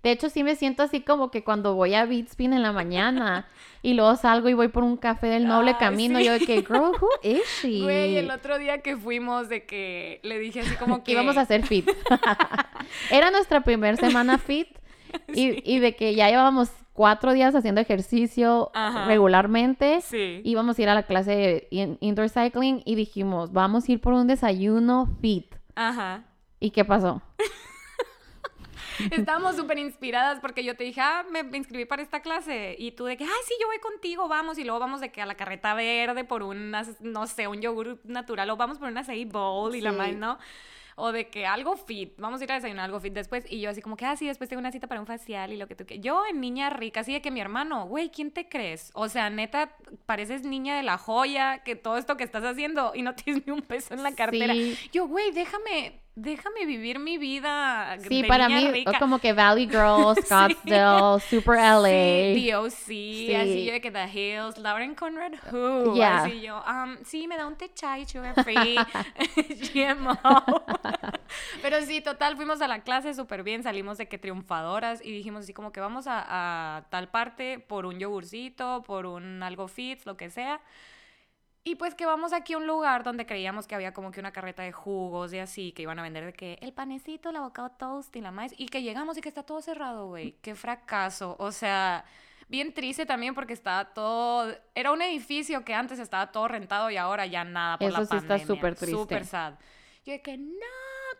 De 0.02 0.10
hecho, 0.12 0.30
sí 0.30 0.42
me 0.44 0.56
siento 0.56 0.82
así 0.82 1.02
como 1.02 1.30
que 1.30 1.44
cuando 1.44 1.74
voy 1.74 1.94
a 1.94 2.06
Beat 2.06 2.28
Spin 2.28 2.52
en 2.54 2.62
la 2.62 2.72
mañana 2.72 3.46
y 3.82 3.92
luego 3.94 4.16
salgo 4.16 4.48
y 4.48 4.54
voy 4.54 4.68
por 4.68 4.82
un 4.82 4.96
café 4.96 5.26
del 5.26 5.46
noble 5.46 5.72
Ay, 5.72 5.76
camino, 5.78 6.18
sí. 6.18 6.24
yo 6.24 6.32
de 6.32 6.40
que, 6.40 6.56
girl, 6.62 6.92
who 7.00 7.08
is 7.22 7.42
she? 7.62 7.82
Güey, 7.82 8.16
el 8.16 8.30
otro 8.30 8.58
día 8.58 8.80
que 8.80 8.96
fuimos 8.96 9.48
de 9.50 9.66
que 9.66 10.20
le 10.22 10.38
dije 10.38 10.60
así 10.60 10.74
como 10.76 11.04
que 11.04 11.12
íbamos 11.12 11.36
a 11.36 11.42
hacer 11.42 11.66
fit. 11.66 11.86
Era 13.10 13.30
nuestra 13.30 13.60
primera 13.62 13.96
semana 13.96 14.38
fit 14.38 14.68
y, 15.34 15.62
y 15.70 15.78
de 15.80 15.94
que 15.96 16.14
ya 16.14 16.28
llevábamos 16.30 16.70
cuatro 16.92 17.32
días 17.32 17.54
haciendo 17.54 17.80
ejercicio 17.80 18.70
Ajá. 18.74 19.04
regularmente. 19.06 20.00
Sí. 20.02 20.40
Íbamos 20.44 20.78
a 20.78 20.82
ir 20.82 20.88
a 20.88 20.94
la 20.94 21.02
clase 21.04 21.30
de 21.32 21.68
in- 21.70 21.98
indoor 22.00 22.28
cycling 22.30 22.82
y 22.84 22.94
dijimos, 22.94 23.52
vamos 23.52 23.88
a 23.88 23.92
ir 23.92 24.00
por 24.00 24.12
un 24.14 24.26
desayuno 24.26 25.08
fit. 25.20 25.54
Ajá. 25.74 26.24
¿Y 26.58 26.70
qué 26.70 26.84
pasó? 26.84 27.22
Estábamos 29.10 29.56
súper 29.56 29.78
inspiradas 29.78 30.40
porque 30.40 30.64
yo 30.64 30.76
te 30.76 30.84
dije, 30.84 31.00
ah, 31.00 31.24
me 31.30 31.42
me 31.42 31.58
inscribí 31.58 31.84
para 31.84 32.02
esta 32.02 32.20
clase. 32.20 32.76
Y 32.78 32.92
tú 32.92 33.04
de 33.04 33.16
que, 33.16 33.24
ay, 33.24 33.40
sí, 33.46 33.54
yo 33.60 33.66
voy 33.66 33.78
contigo, 33.78 34.28
vamos. 34.28 34.58
Y 34.58 34.64
luego 34.64 34.78
vamos 34.78 35.00
de 35.00 35.10
que 35.10 35.20
a 35.22 35.26
la 35.26 35.34
carreta 35.34 35.74
verde 35.74 36.24
por 36.24 36.42
unas, 36.42 37.00
no 37.00 37.26
sé, 37.26 37.48
un 37.48 37.60
yogur 37.60 38.00
natural. 38.04 38.50
O 38.50 38.56
vamos 38.56 38.78
por 38.78 38.88
una 38.88 39.00
acai 39.00 39.24
bowl 39.24 39.74
y 39.74 39.80
la 39.80 39.92
más, 39.92 40.12
¿no? 40.14 40.38
O 40.96 41.12
de 41.12 41.28
que 41.28 41.46
algo 41.46 41.76
fit, 41.76 42.12
vamos 42.18 42.40
a 42.40 42.44
ir 42.44 42.52
a 42.52 42.56
desayunar 42.56 42.84
algo 42.84 43.00
fit 43.00 43.14
después. 43.14 43.44
Y 43.48 43.60
yo 43.60 43.70
así 43.70 43.80
como 43.80 43.96
que, 43.96 44.04
ah, 44.04 44.16
sí, 44.16 44.26
después 44.26 44.50
tengo 44.50 44.60
una 44.60 44.70
cita 44.70 44.86
para 44.86 45.00
un 45.00 45.06
facial 45.06 45.52
y 45.52 45.56
lo 45.56 45.66
que 45.66 45.74
tú 45.74 45.86
quieras. 45.86 46.04
Yo 46.04 46.24
en 46.26 46.40
niña 46.40 46.68
rica, 46.68 47.00
así 47.00 47.12
de 47.12 47.22
que 47.22 47.30
mi 47.30 47.40
hermano, 47.40 47.86
güey, 47.86 48.10
¿quién 48.10 48.30
te 48.30 48.48
crees? 48.48 48.90
O 48.94 49.08
sea, 49.08 49.30
neta, 49.30 49.76
pareces 50.04 50.42
niña 50.42 50.76
de 50.76 50.82
la 50.82 50.98
joya, 50.98 51.62
que 51.62 51.74
todo 51.74 51.96
esto 51.96 52.16
que 52.18 52.24
estás 52.24 52.44
haciendo 52.44 52.92
y 52.94 53.02
no 53.02 53.14
tienes 53.14 53.46
ni 53.46 53.52
un 53.52 53.62
peso 53.62 53.94
en 53.94 54.02
la 54.02 54.12
cartera. 54.12 54.52
Sí. 54.52 54.76
Yo, 54.92 55.06
güey, 55.06 55.30
déjame, 55.32 56.00
déjame 56.22 56.66
vivir 56.66 56.98
mi 56.98 57.18
vida. 57.18 57.96
Sí, 58.08 58.22
de 58.22 58.28
para 58.28 58.48
niña 58.48 58.60
mí, 58.60 58.70
rica. 58.70 58.98
como 58.98 59.18
que 59.18 59.32
Valley 59.32 59.66
Girl, 59.68 60.14
Scottsdale, 60.24 61.20
Super 61.28 61.56
LA. 61.56 62.34
Sí, 62.34 62.50
DOC, 62.50 62.70
Sí. 62.70 63.34
así 63.34 63.64
yo 63.66 63.72
de 63.72 63.80
que 63.80 63.90
The 63.90 64.06
Hills, 64.08 64.58
Lauren 64.58 64.94
Conrad 64.94 65.32
Who, 65.52 65.94
Yeah. 65.94 66.24
así 66.24 66.40
yo, 66.40 66.62
um, 66.68 66.96
sí, 67.04 67.26
me 67.26 67.36
da 67.36 67.46
un 67.46 67.56
té 67.56 67.70
chai, 67.72 68.06
sugar 68.06 68.34
free, 68.44 68.76
GMO. 69.74 70.16
Pero 71.62 71.80
sí, 71.82 72.00
total, 72.00 72.36
fuimos 72.36 72.60
a 72.62 72.68
la 72.68 72.80
clase 72.82 73.14
súper 73.14 73.42
bien, 73.42 73.62
salimos 73.62 73.98
de 73.98 74.08
que 74.08 74.18
triunfadoras 74.18 75.04
y 75.04 75.10
dijimos 75.12 75.44
así 75.44 75.52
como 75.52 75.72
que 75.72 75.80
vamos 75.80 76.06
a, 76.06 76.76
a 76.78 76.82
tal 76.90 77.08
parte 77.08 77.58
por 77.58 77.86
un 77.86 77.98
yogurcito, 77.98 78.82
por 78.86 79.06
un 79.06 79.42
algo 79.42 79.68
fit, 79.68 80.00
lo 80.04 80.16
que 80.16 80.30
sea. 80.30 80.60
Y 81.62 81.74
pues 81.74 81.94
que 81.94 82.06
vamos 82.06 82.32
aquí 82.32 82.54
a 82.54 82.58
un 82.58 82.66
lugar 82.66 83.04
donde 83.04 83.26
creíamos 83.26 83.66
que 83.66 83.74
había 83.74 83.92
como 83.92 84.10
que 84.10 84.20
una 84.20 84.32
carreta 84.32 84.62
de 84.62 84.72
jugos 84.72 85.32
y 85.34 85.38
así, 85.38 85.72
que 85.72 85.82
iban 85.82 85.98
a 85.98 86.02
vender 86.02 86.24
de 86.24 86.32
que 86.32 86.58
el 86.62 86.72
panecito, 86.72 87.30
el 87.30 87.36
avocado 87.36 87.70
toast 87.70 88.16
y 88.16 88.22
la 88.22 88.30
maíz. 88.30 88.54
Y 88.56 88.68
que 88.68 88.82
llegamos 88.82 89.18
y 89.18 89.20
que 89.20 89.28
está 89.28 89.42
todo 89.42 89.60
cerrado, 89.60 90.06
güey. 90.06 90.36
Qué 90.40 90.54
fracaso. 90.54 91.36
O 91.38 91.52
sea, 91.52 92.06
bien 92.48 92.72
triste 92.72 93.04
también 93.04 93.34
porque 93.34 93.52
estaba 93.52 93.92
todo... 93.92 94.54
Era 94.74 94.90
un 94.90 95.02
edificio 95.02 95.62
que 95.62 95.74
antes 95.74 95.98
estaba 95.98 96.32
todo 96.32 96.48
rentado 96.48 96.90
y 96.90 96.96
ahora 96.96 97.26
ya 97.26 97.44
nada 97.44 97.76
por 97.76 97.92
la 97.92 98.00
Eso 98.00 98.10
sí 98.10 98.16
está 98.16 98.38
súper 98.38 98.74
triste. 98.74 98.96
Súper 98.96 99.26
sad. 99.26 99.54
Yo 100.06 100.12
de 100.14 100.22
que 100.22 100.38
no, 100.38 100.66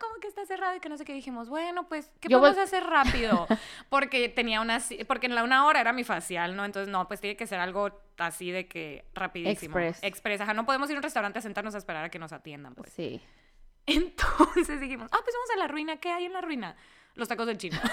¿cómo 0.01 0.15
que 0.19 0.27
está 0.27 0.45
cerrado? 0.45 0.75
Y 0.75 0.79
que 0.79 0.89
no 0.89 0.97
sé 0.97 1.05
qué 1.05 1.13
dijimos. 1.13 1.47
Bueno, 1.47 1.87
pues, 1.87 2.11
¿qué 2.19 2.27
Yo 2.27 2.39
podemos 2.39 2.59
hacer 2.59 2.83
rápido? 2.83 3.47
Porque 3.89 4.27
tenía 4.27 4.59
una... 4.59 4.81
Porque 5.07 5.27
en 5.27 5.35
la 5.35 5.43
una 5.43 5.65
hora 5.65 5.79
era 5.79 5.93
mi 5.93 6.03
facial, 6.03 6.55
¿no? 6.55 6.65
Entonces, 6.65 6.91
no, 6.91 7.07
pues 7.07 7.21
tiene 7.21 7.37
que 7.37 7.45
ser 7.47 7.59
algo 7.59 7.91
así 8.17 8.51
de 8.51 8.67
que 8.67 9.05
rapidísimo. 9.13 9.77
Express. 9.77 10.03
Express. 10.03 10.41
Ajá, 10.41 10.53
no 10.53 10.65
podemos 10.65 10.89
ir 10.89 10.95
a 10.95 10.99
un 10.99 11.03
restaurante 11.03 11.39
a 11.39 11.41
sentarnos 11.41 11.75
a 11.75 11.77
esperar 11.77 12.03
a 12.03 12.09
que 12.09 12.19
nos 12.19 12.33
atiendan, 12.33 12.73
pues. 12.75 12.91
Sí. 12.91 13.21
Entonces 13.85 14.81
dijimos, 14.81 15.09
ah, 15.11 15.19
pues 15.23 15.35
vamos 15.35 15.49
a 15.55 15.59
la 15.59 15.67
ruina. 15.67 15.97
¿Qué 15.97 16.09
hay 16.09 16.25
en 16.25 16.33
la 16.33 16.41
ruina? 16.41 16.75
Los 17.15 17.27
tacos 17.27 17.45
del 17.47 17.57
chino. 17.57 17.77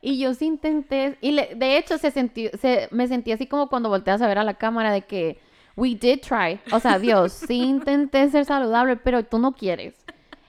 Y 0.00 0.18
yo 0.20 0.32
sí 0.32 0.46
intenté, 0.46 1.18
y 1.20 1.32
le- 1.32 1.56
de 1.56 1.76
hecho 1.76 1.98
se 1.98 2.12
sentí, 2.12 2.48
se, 2.60 2.88
me 2.92 3.08
sentí 3.08 3.32
así 3.32 3.48
como 3.48 3.68
cuando 3.68 3.88
volteas 3.88 4.22
a 4.22 4.28
ver 4.28 4.38
a 4.38 4.44
la 4.44 4.54
cámara 4.54 4.92
de 4.92 5.02
que 5.02 5.40
we 5.78 5.94
did 5.94 6.20
try. 6.20 6.58
O 6.72 6.80
sea, 6.80 6.98
Dios, 7.06 7.32
sí 7.32 7.56
intenté 7.62 8.28
ser 8.30 8.44
saludable, 8.44 8.96
pero 8.96 9.22
tú 9.24 9.38
no 9.38 9.52
quieres. 9.52 9.94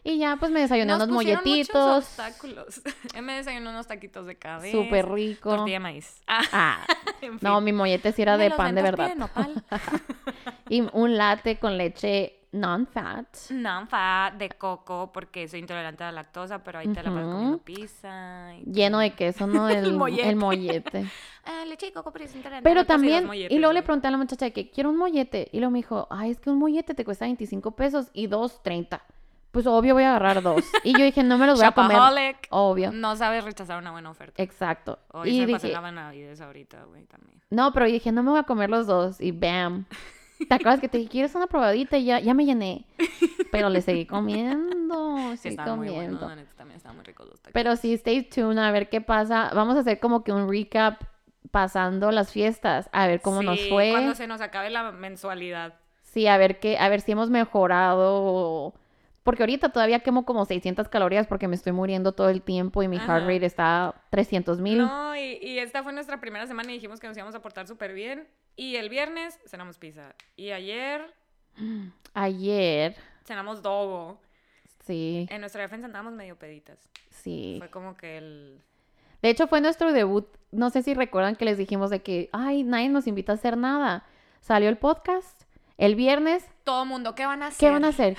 Y 0.03 0.17
ya 0.17 0.37
pues 0.37 0.49
me 0.49 0.61
desayuné 0.61 0.93
Nos 0.93 1.03
unos 1.03 1.09
molletitos, 1.09 2.05
obstáculos. 2.05 2.81
Me 3.21 3.33
desayunó 3.33 3.69
unos 3.71 3.85
taquitos 3.85 4.25
de 4.25 4.35
cabeza. 4.37 4.75
súper 4.75 5.09
rico. 5.09 5.49
Tortilla 5.57 5.75
de 5.75 5.79
maíz. 5.81 6.21
Ah, 6.25 6.41
Ah, 6.53 6.85
en 7.21 7.37
no, 7.41 7.59
mi 7.61 7.73
mollete 7.73 8.11
sí 8.13 8.21
era 8.21 8.37
de 8.37 8.49
pan 8.49 8.73
de 8.75 8.81
verdad. 8.81 9.13
tortilla 9.13 9.27
de 9.27 9.51
nopal. 9.51 9.63
Y 10.69 10.87
un 10.93 11.17
latte 11.17 11.59
con 11.59 11.77
leche 11.77 12.38
non-fat. 12.51 13.51
Nanfa 13.51 14.33
de 14.37 14.49
coco 14.49 15.11
porque 15.13 15.47
soy 15.47 15.59
intolerante 15.59 16.03
a 16.03 16.07
la 16.07 16.23
lactosa, 16.23 16.63
pero 16.63 16.79
ahí 16.79 16.87
te 16.87 17.03
la 17.03 17.11
vas 17.11 17.25
comiendo 17.25 17.57
pizza. 17.59 18.55
y 18.55 18.71
Lleno 18.71 18.99
de 18.99 19.13
queso, 19.13 19.45
¿no? 19.47 19.69
El, 19.69 19.93
mollete. 19.93 20.29
el 20.29 20.35
mollete. 20.35 21.05
Ah, 21.45 21.65
leche 21.65 21.87
de 21.87 21.93
coco, 21.93 22.11
pero 22.11 22.25
es 22.25 22.35
intolerante 22.35 22.69
a 22.69 22.71
Pero 22.71 22.85
también, 22.85 23.25
molletes, 23.25 23.55
y 23.55 23.59
luego 23.59 23.73
le 23.73 23.81
pregunté 23.81 24.07
a 24.07 24.11
la 24.11 24.17
muchacha 24.17 24.45
de 24.45 24.53
que 24.53 24.69
quiero 24.69 24.91
un 24.91 24.97
mollete. 24.97 25.49
Y 25.51 25.57
luego 25.57 25.71
me 25.71 25.79
dijo, 25.79 26.05
ay, 26.11 26.29
es 26.29 26.39
que 26.39 26.51
un 26.51 26.59
mollete 26.59 26.93
te 26.93 27.03
cuesta 27.03 27.25
25 27.25 27.71
pesos 27.71 28.11
y 28.13 28.27
dos 28.27 28.61
30. 28.61 29.01
Pues 29.51 29.65
obvio 29.65 29.95
voy 29.95 30.03
a 30.03 30.09
agarrar 30.15 30.43
dos. 30.43 30.63
Y 30.83 30.95
yo 30.95 31.03
dije, 31.03 31.23
no 31.23 31.39
me 31.39 31.47
los 31.47 31.57
voy 31.57 31.67
a 31.67 31.71
comer. 31.71 32.37
Obvio. 32.51 32.91
No 32.91 33.15
sabes 33.15 33.43
rechazar 33.43 33.79
una 33.79 33.91
buena 33.91 34.11
oferta. 34.11 34.43
Exacto. 34.43 34.99
Hoy 35.11 35.29
y 35.29 35.39
se 35.39 35.45
dije, 35.47 35.75
ahorita, 35.75 36.83
güey, 36.83 37.05
también. 37.05 37.41
no, 37.49 37.73
pero 37.73 37.87
dije, 37.87 38.11
no 38.11 38.21
me 38.21 38.29
voy 38.29 38.39
a 38.39 38.43
comer 38.43 38.69
los 38.69 38.85
dos. 38.85 39.19
Y 39.19 39.31
bam. 39.31 39.85
¿Te 40.47 40.55
acuerdas 40.55 40.79
que 40.79 40.87
te 40.87 40.97
dije, 40.97 41.09
quieres 41.09 41.35
una 41.35 41.47
probadita? 41.47 41.97
Y 41.97 42.05
ya, 42.05 42.19
ya 42.19 42.33
me 42.33 42.45
llené. 42.45 42.85
Pero 43.51 43.69
le 43.69 43.81
seguí 43.81 44.05
comiendo. 44.05 44.69
Sí, 45.29 45.37
Seguí 45.37 45.53
estaba 45.53 45.75
muy 45.75 45.89
bueno, 45.89 46.19
comiendo. 46.19 46.47
también 46.55 46.79
muy 46.95 47.03
ricos 47.03 47.27
los 47.27 47.39
tacos. 47.39 47.53
Pero 47.53 47.75
sí, 47.75 47.93
stay 47.93 48.23
tuned 48.23 48.57
a 48.57 48.71
ver 48.71 48.89
qué 48.89 49.01
pasa. 49.01 49.51
Vamos 49.53 49.75
a 49.75 49.81
hacer 49.81 49.99
como 49.99 50.23
que 50.23 50.31
un 50.31 50.49
recap 50.49 51.03
pasando 51.51 52.11
las 52.11 52.31
fiestas. 52.31 52.89
A 52.91 53.05
ver 53.05 53.21
cómo 53.21 53.43
nos 53.43 53.59
fue. 53.69 53.91
cuando 53.91 54.15
se 54.15 54.25
nos 54.25 54.41
acabe 54.41 54.71
la 54.71 54.91
mensualidad. 54.91 55.75
Sí, 56.01 56.25
a 56.25 56.37
ver 56.37 56.59
qué, 56.59 56.79
a 56.79 56.89
ver 56.89 57.01
si 57.01 57.11
hemos 57.11 57.29
mejorado. 57.29 58.73
Porque 59.23 59.43
ahorita 59.43 59.69
todavía 59.69 59.99
quemo 59.99 60.25
como 60.25 60.45
600 60.45 60.87
calorías 60.87 61.27
porque 61.27 61.47
me 61.47 61.55
estoy 61.55 61.71
muriendo 61.73 62.13
todo 62.13 62.29
el 62.29 62.41
tiempo 62.41 62.81
y 62.81 62.87
mi 62.87 62.97
heart 62.97 63.27
rate 63.27 63.45
está 63.45 63.93
300 64.09 64.59
mil. 64.59 64.79
No, 64.79 65.15
y, 65.15 65.37
y 65.41 65.59
esta 65.59 65.83
fue 65.83 65.93
nuestra 65.93 66.19
primera 66.19 66.47
semana 66.47 66.71
y 66.71 66.75
dijimos 66.75 66.99
que 66.99 67.07
nos 67.07 67.15
íbamos 67.15 67.35
a 67.35 67.41
portar 67.41 67.67
súper 67.67 67.93
bien. 67.93 68.27
Y 68.59 68.75
el 68.75 68.89
viernes 68.89 69.39
cenamos 69.45 69.77
pizza. 69.77 70.13
Y 70.35 70.51
ayer 70.51 71.13
Ayer, 72.13 72.93
cenamos 73.23 73.61
dogo. 73.61 74.19
sí, 74.85 75.27
En 75.29 75.39
nuestra 75.39 75.61
defensa 75.61 75.85
andábamos 75.85 76.13
medio 76.13 76.37
peditas. 76.37 76.77
sí. 77.09 77.55
Fue 77.59 77.69
como 77.69 77.95
que 77.95 78.17
el... 78.17 78.61
De 79.21 79.29
hecho, 79.29 79.47
fue 79.47 79.61
nuestro 79.61 79.93
debut. 79.93 80.27
No 80.51 80.69
sé 80.71 80.83
si 80.83 80.93
recuerdan 80.93 81.37
que 81.37 81.45
les 81.45 81.57
dijimos 81.57 81.89
de 81.89 82.01
que, 82.01 82.29
ay, 82.33 82.63
nadie 82.63 82.89
nos 82.89 83.07
invita 83.07 83.31
a 83.31 83.35
hacer 83.35 83.55
nada. 83.55 84.05
Salió 84.41 84.67
el 84.67 84.77
podcast 84.77 85.38
el 85.79 85.95
viernes. 85.95 86.45
Todo 86.65 86.85
mundo, 86.85 87.15
¿qué 87.15 87.25
van 87.25 87.41
a 87.41 87.47
hacer? 87.47 87.57
¿Qué 87.57 87.71
van 87.71 87.85
a 87.85 87.87
hacer? 87.87 88.17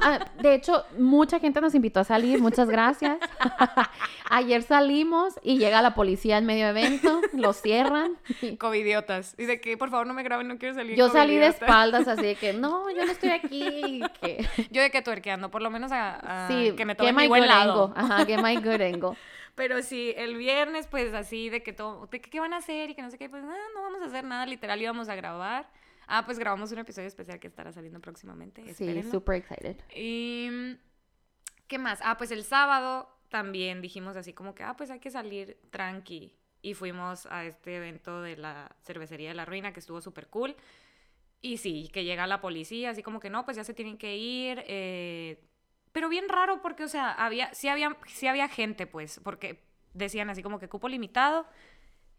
Ah, 0.00 0.26
de 0.40 0.54
hecho, 0.54 0.84
mucha 0.96 1.38
gente 1.38 1.60
nos 1.60 1.74
invitó 1.74 2.00
a 2.00 2.04
salir. 2.04 2.40
Muchas 2.40 2.68
gracias. 2.68 3.18
Ayer 4.30 4.62
salimos 4.62 5.34
y 5.42 5.58
llega 5.58 5.82
la 5.82 5.94
policía 5.94 6.38
en 6.38 6.46
medio 6.46 6.66
evento. 6.68 7.20
Lo 7.32 7.52
cierran. 7.52 8.12
Covidiotas. 8.58 9.34
Y 9.38 9.44
de 9.44 9.60
que, 9.60 9.76
por 9.76 9.90
favor, 9.90 10.06
no 10.06 10.14
me 10.14 10.22
graben, 10.22 10.48
no 10.48 10.56
quiero 10.56 10.74
salir 10.74 10.96
Yo 10.96 11.10
salí 11.10 11.36
de 11.36 11.48
espaldas 11.48 12.08
así 12.08 12.22
de 12.22 12.34
que, 12.36 12.52
no, 12.52 12.88
yo 12.96 13.04
no 13.04 13.12
estoy 13.12 13.30
aquí. 13.30 14.00
que... 14.20 14.48
Yo 14.70 14.80
de 14.80 14.90
que 14.90 15.02
tuerqueando, 15.02 15.50
por 15.50 15.60
lo 15.60 15.70
menos 15.70 15.92
a, 15.92 16.44
a 16.44 16.48
Sí, 16.48 16.72
que 16.76 16.86
me 16.86 16.94
tomen 16.94 17.14
mi 17.16 17.26
buen 17.26 17.46
lado. 17.46 17.92
Ajá, 17.96 18.24
get 18.24 18.40
my 18.40 18.56
good 18.56 18.80
angle. 18.80 19.18
Pero 19.56 19.82
sí, 19.82 20.14
el 20.16 20.36
viernes, 20.36 20.86
pues 20.86 21.12
así, 21.12 21.50
de 21.50 21.62
que 21.62 21.72
todo, 21.72 22.06
de 22.06 22.20
que 22.20 22.30
qué 22.30 22.40
van 22.40 22.54
a 22.54 22.58
hacer 22.58 22.90
y 22.90 22.94
que 22.94 23.02
no 23.02 23.10
sé 23.10 23.18
qué, 23.18 23.28
pues 23.28 23.44
ah, 23.44 23.56
no 23.74 23.82
vamos 23.82 24.00
a 24.02 24.06
hacer 24.06 24.24
nada, 24.24 24.46
literal 24.46 24.80
íbamos 24.80 25.08
a 25.08 25.14
grabar. 25.16 25.66
Ah, 26.06 26.24
pues 26.24 26.38
grabamos 26.38 26.72
un 26.72 26.78
episodio 26.78 27.08
especial 27.08 27.38
que 27.38 27.46
estará 27.46 27.72
saliendo 27.72 28.00
próximamente. 28.00 28.62
Sí, 28.64 28.70
espérenlo. 28.70 29.10
super 29.10 29.36
excited. 29.36 29.76
Y 29.94 30.76
¿qué 31.66 31.78
más? 31.78 32.00
Ah, 32.02 32.16
pues 32.16 32.30
el 32.30 32.44
sábado 32.44 33.08
también 33.28 33.80
dijimos 33.80 34.16
así 34.16 34.32
como 34.32 34.54
que, 34.54 34.62
ah, 34.62 34.76
pues 34.76 34.90
hay 34.90 35.00
que 35.00 35.10
salir 35.10 35.58
tranqui. 35.70 36.36
Y 36.62 36.74
fuimos 36.74 37.26
a 37.26 37.44
este 37.44 37.76
evento 37.76 38.22
de 38.22 38.36
la 38.36 38.74
cervecería 38.82 39.28
de 39.28 39.34
la 39.34 39.44
ruina 39.44 39.72
que 39.72 39.80
estuvo 39.80 40.00
súper 40.00 40.28
cool. 40.28 40.56
Y 41.42 41.58
sí, 41.58 41.90
que 41.92 42.04
llega 42.04 42.26
la 42.26 42.40
policía, 42.40 42.90
así 42.90 43.02
como 43.02 43.20
que 43.20 43.28
no, 43.28 43.44
pues 43.44 43.56
ya 43.56 43.64
se 43.64 43.74
tienen 43.74 43.98
que 43.98 44.16
ir. 44.16 44.64
eh, 44.66 45.44
pero 45.94 46.08
bien 46.08 46.28
raro 46.28 46.60
porque, 46.60 46.82
o 46.82 46.88
sea, 46.88 47.12
había, 47.12 47.54
sí, 47.54 47.68
había, 47.68 47.96
sí 48.08 48.26
había 48.26 48.48
gente, 48.48 48.84
pues, 48.84 49.20
porque 49.22 49.62
decían 49.92 50.28
así 50.28 50.42
como 50.42 50.58
que 50.58 50.68
cupo 50.68 50.88
limitado. 50.88 51.46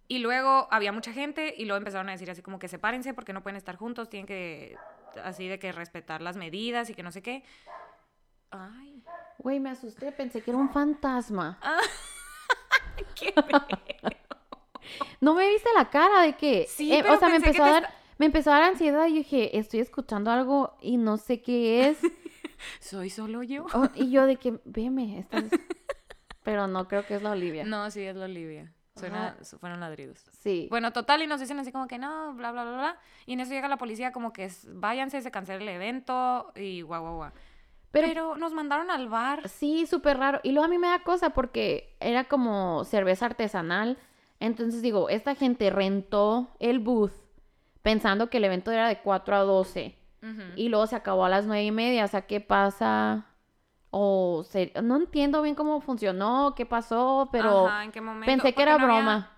Y 0.07 0.19
luego 0.19 0.67
había 0.71 0.91
mucha 0.91 1.13
gente 1.13 1.53
y 1.57 1.65
luego 1.65 1.77
empezaron 1.77 2.09
a 2.09 2.11
decir 2.11 2.29
así 2.29 2.41
como 2.41 2.59
que 2.59 2.67
sepárense 2.67 3.13
porque 3.13 3.33
no 3.33 3.41
pueden 3.41 3.57
estar 3.57 3.75
juntos, 3.75 4.09
tienen 4.09 4.27
que, 4.27 4.77
así 5.23 5.47
de 5.47 5.57
que 5.57 5.71
respetar 5.71 6.21
las 6.21 6.37
medidas 6.37 6.89
y 6.89 6.93
que 6.93 7.03
no 7.03 7.11
sé 7.11 7.21
qué. 7.21 7.43
Ay, 8.51 9.03
Güey, 9.37 9.59
me 9.59 9.69
asusté, 9.69 10.11
pensé 10.11 10.41
que 10.41 10.51
era 10.51 10.59
un 10.59 10.69
fantasma. 10.69 11.59
qué 13.15 13.33
No 15.19 15.33
me 15.33 15.47
viste 15.49 15.69
la 15.75 15.89
cara 15.89 16.21
de 16.21 16.33
que. 16.33 16.65
Sí, 16.67 16.93
eh, 16.93 16.99
pero 17.01 17.15
o 17.15 17.19
sea, 17.19 17.29
me 17.29 17.37
empezó, 17.37 17.63
a 17.63 17.69
dar, 17.69 17.93
me 18.17 18.27
empezó 18.27 18.51
a 18.51 18.55
dar 18.55 18.63
ansiedad 18.63 19.07
y 19.07 19.13
dije, 19.13 19.57
estoy 19.57 19.81
escuchando 19.81 20.31
algo 20.31 20.77
y 20.81 20.97
no 20.97 21.17
sé 21.17 21.41
qué 21.41 21.89
es. 21.89 21.99
¿Soy 22.79 23.09
solo 23.09 23.43
yo? 23.43 23.65
Oh, 23.73 23.89
y 23.93 24.09
yo 24.11 24.25
de 24.25 24.37
que, 24.37 24.59
veme, 24.63 25.19
estás... 25.19 25.43
Pero 26.43 26.67
no 26.67 26.87
creo 26.87 27.05
que 27.05 27.15
es 27.15 27.21
la 27.21 27.31
Olivia. 27.31 27.65
No, 27.65 27.89
sí, 27.91 28.03
es 28.03 28.15
la 28.15 28.25
Olivia. 28.25 28.71
Suena, 28.95 29.35
fueron 29.59 29.79
ladridos. 29.81 30.19
Sí. 30.39 30.67
Bueno, 30.69 30.91
total, 30.93 31.21
y 31.21 31.27
nos 31.27 31.39
dicen 31.41 31.59
así 31.59 31.71
como 31.71 31.87
que 31.87 31.97
no, 31.97 32.33
bla, 32.33 32.51
bla, 32.51 32.63
bla, 32.63 32.73
bla. 32.77 32.97
Y 33.25 33.33
en 33.33 33.41
eso 33.41 33.51
llega 33.51 33.67
la 33.67 33.77
policía 33.77 34.11
como 34.11 34.31
que 34.31 34.45
es, 34.45 34.67
váyanse, 34.71 35.21
se 35.21 35.31
cancela 35.31 35.61
el 35.61 35.67
evento 35.69 36.51
y 36.55 36.81
guau, 36.81 37.01
guau, 37.01 37.15
guau. 37.17 37.31
pero, 37.91 38.07
Pero, 38.07 38.35
nos 38.37 38.53
mandaron 38.53 38.89
al 38.91 39.09
bar. 39.09 39.47
sí, 39.49 39.85
súper 39.85 40.17
raro. 40.17 40.39
Y 40.43 40.51
luego 40.51 40.65
a 40.65 40.69
mí 40.69 40.77
me 40.77 40.87
da 40.87 40.99
cosa 41.03 41.31
porque 41.31 41.95
era 41.99 42.23
como 42.25 42.83
cerveza 42.85 43.25
artesanal. 43.25 43.97
Entonces 44.39 44.81
digo, 44.81 45.09
esta 45.09 45.35
gente 45.35 45.69
rentó 45.69 46.55
el 46.59 46.79
booth 46.79 47.13
pensando 47.81 48.29
que 48.29 48.37
el 48.37 48.45
evento 48.45 48.71
era 48.71 48.87
de 48.87 48.99
4 49.01 49.35
a 49.35 49.39
12 49.41 49.95
Ujú. 50.23 50.41
y 50.55 50.69
luego 50.69 50.87
se 50.87 50.95
acabó 50.95 51.25
a 51.25 51.29
las 51.29 51.45
9 51.45 51.63
y 51.63 51.71
media. 51.71 52.05
O 52.05 52.07
sea, 52.07 52.21
¿qué 52.27 52.39
pasa? 52.41 53.25
O 53.97 54.43
se- 54.43 54.73
no 54.83 54.97
entiendo 54.97 55.41
bien 55.41 55.55
cómo 55.55 55.79
funcionó, 55.79 56.53
qué 56.53 56.65
pasó, 56.65 57.29
pero 57.31 57.65
Ajá, 57.67 57.85
¿en 57.85 57.93
qué 57.93 58.01
momento? 58.01 58.25
pensé 58.25 58.53
que 58.53 58.61
era 58.61 58.77
no 58.77 58.83
había- 58.83 58.97
broma. 58.99 59.31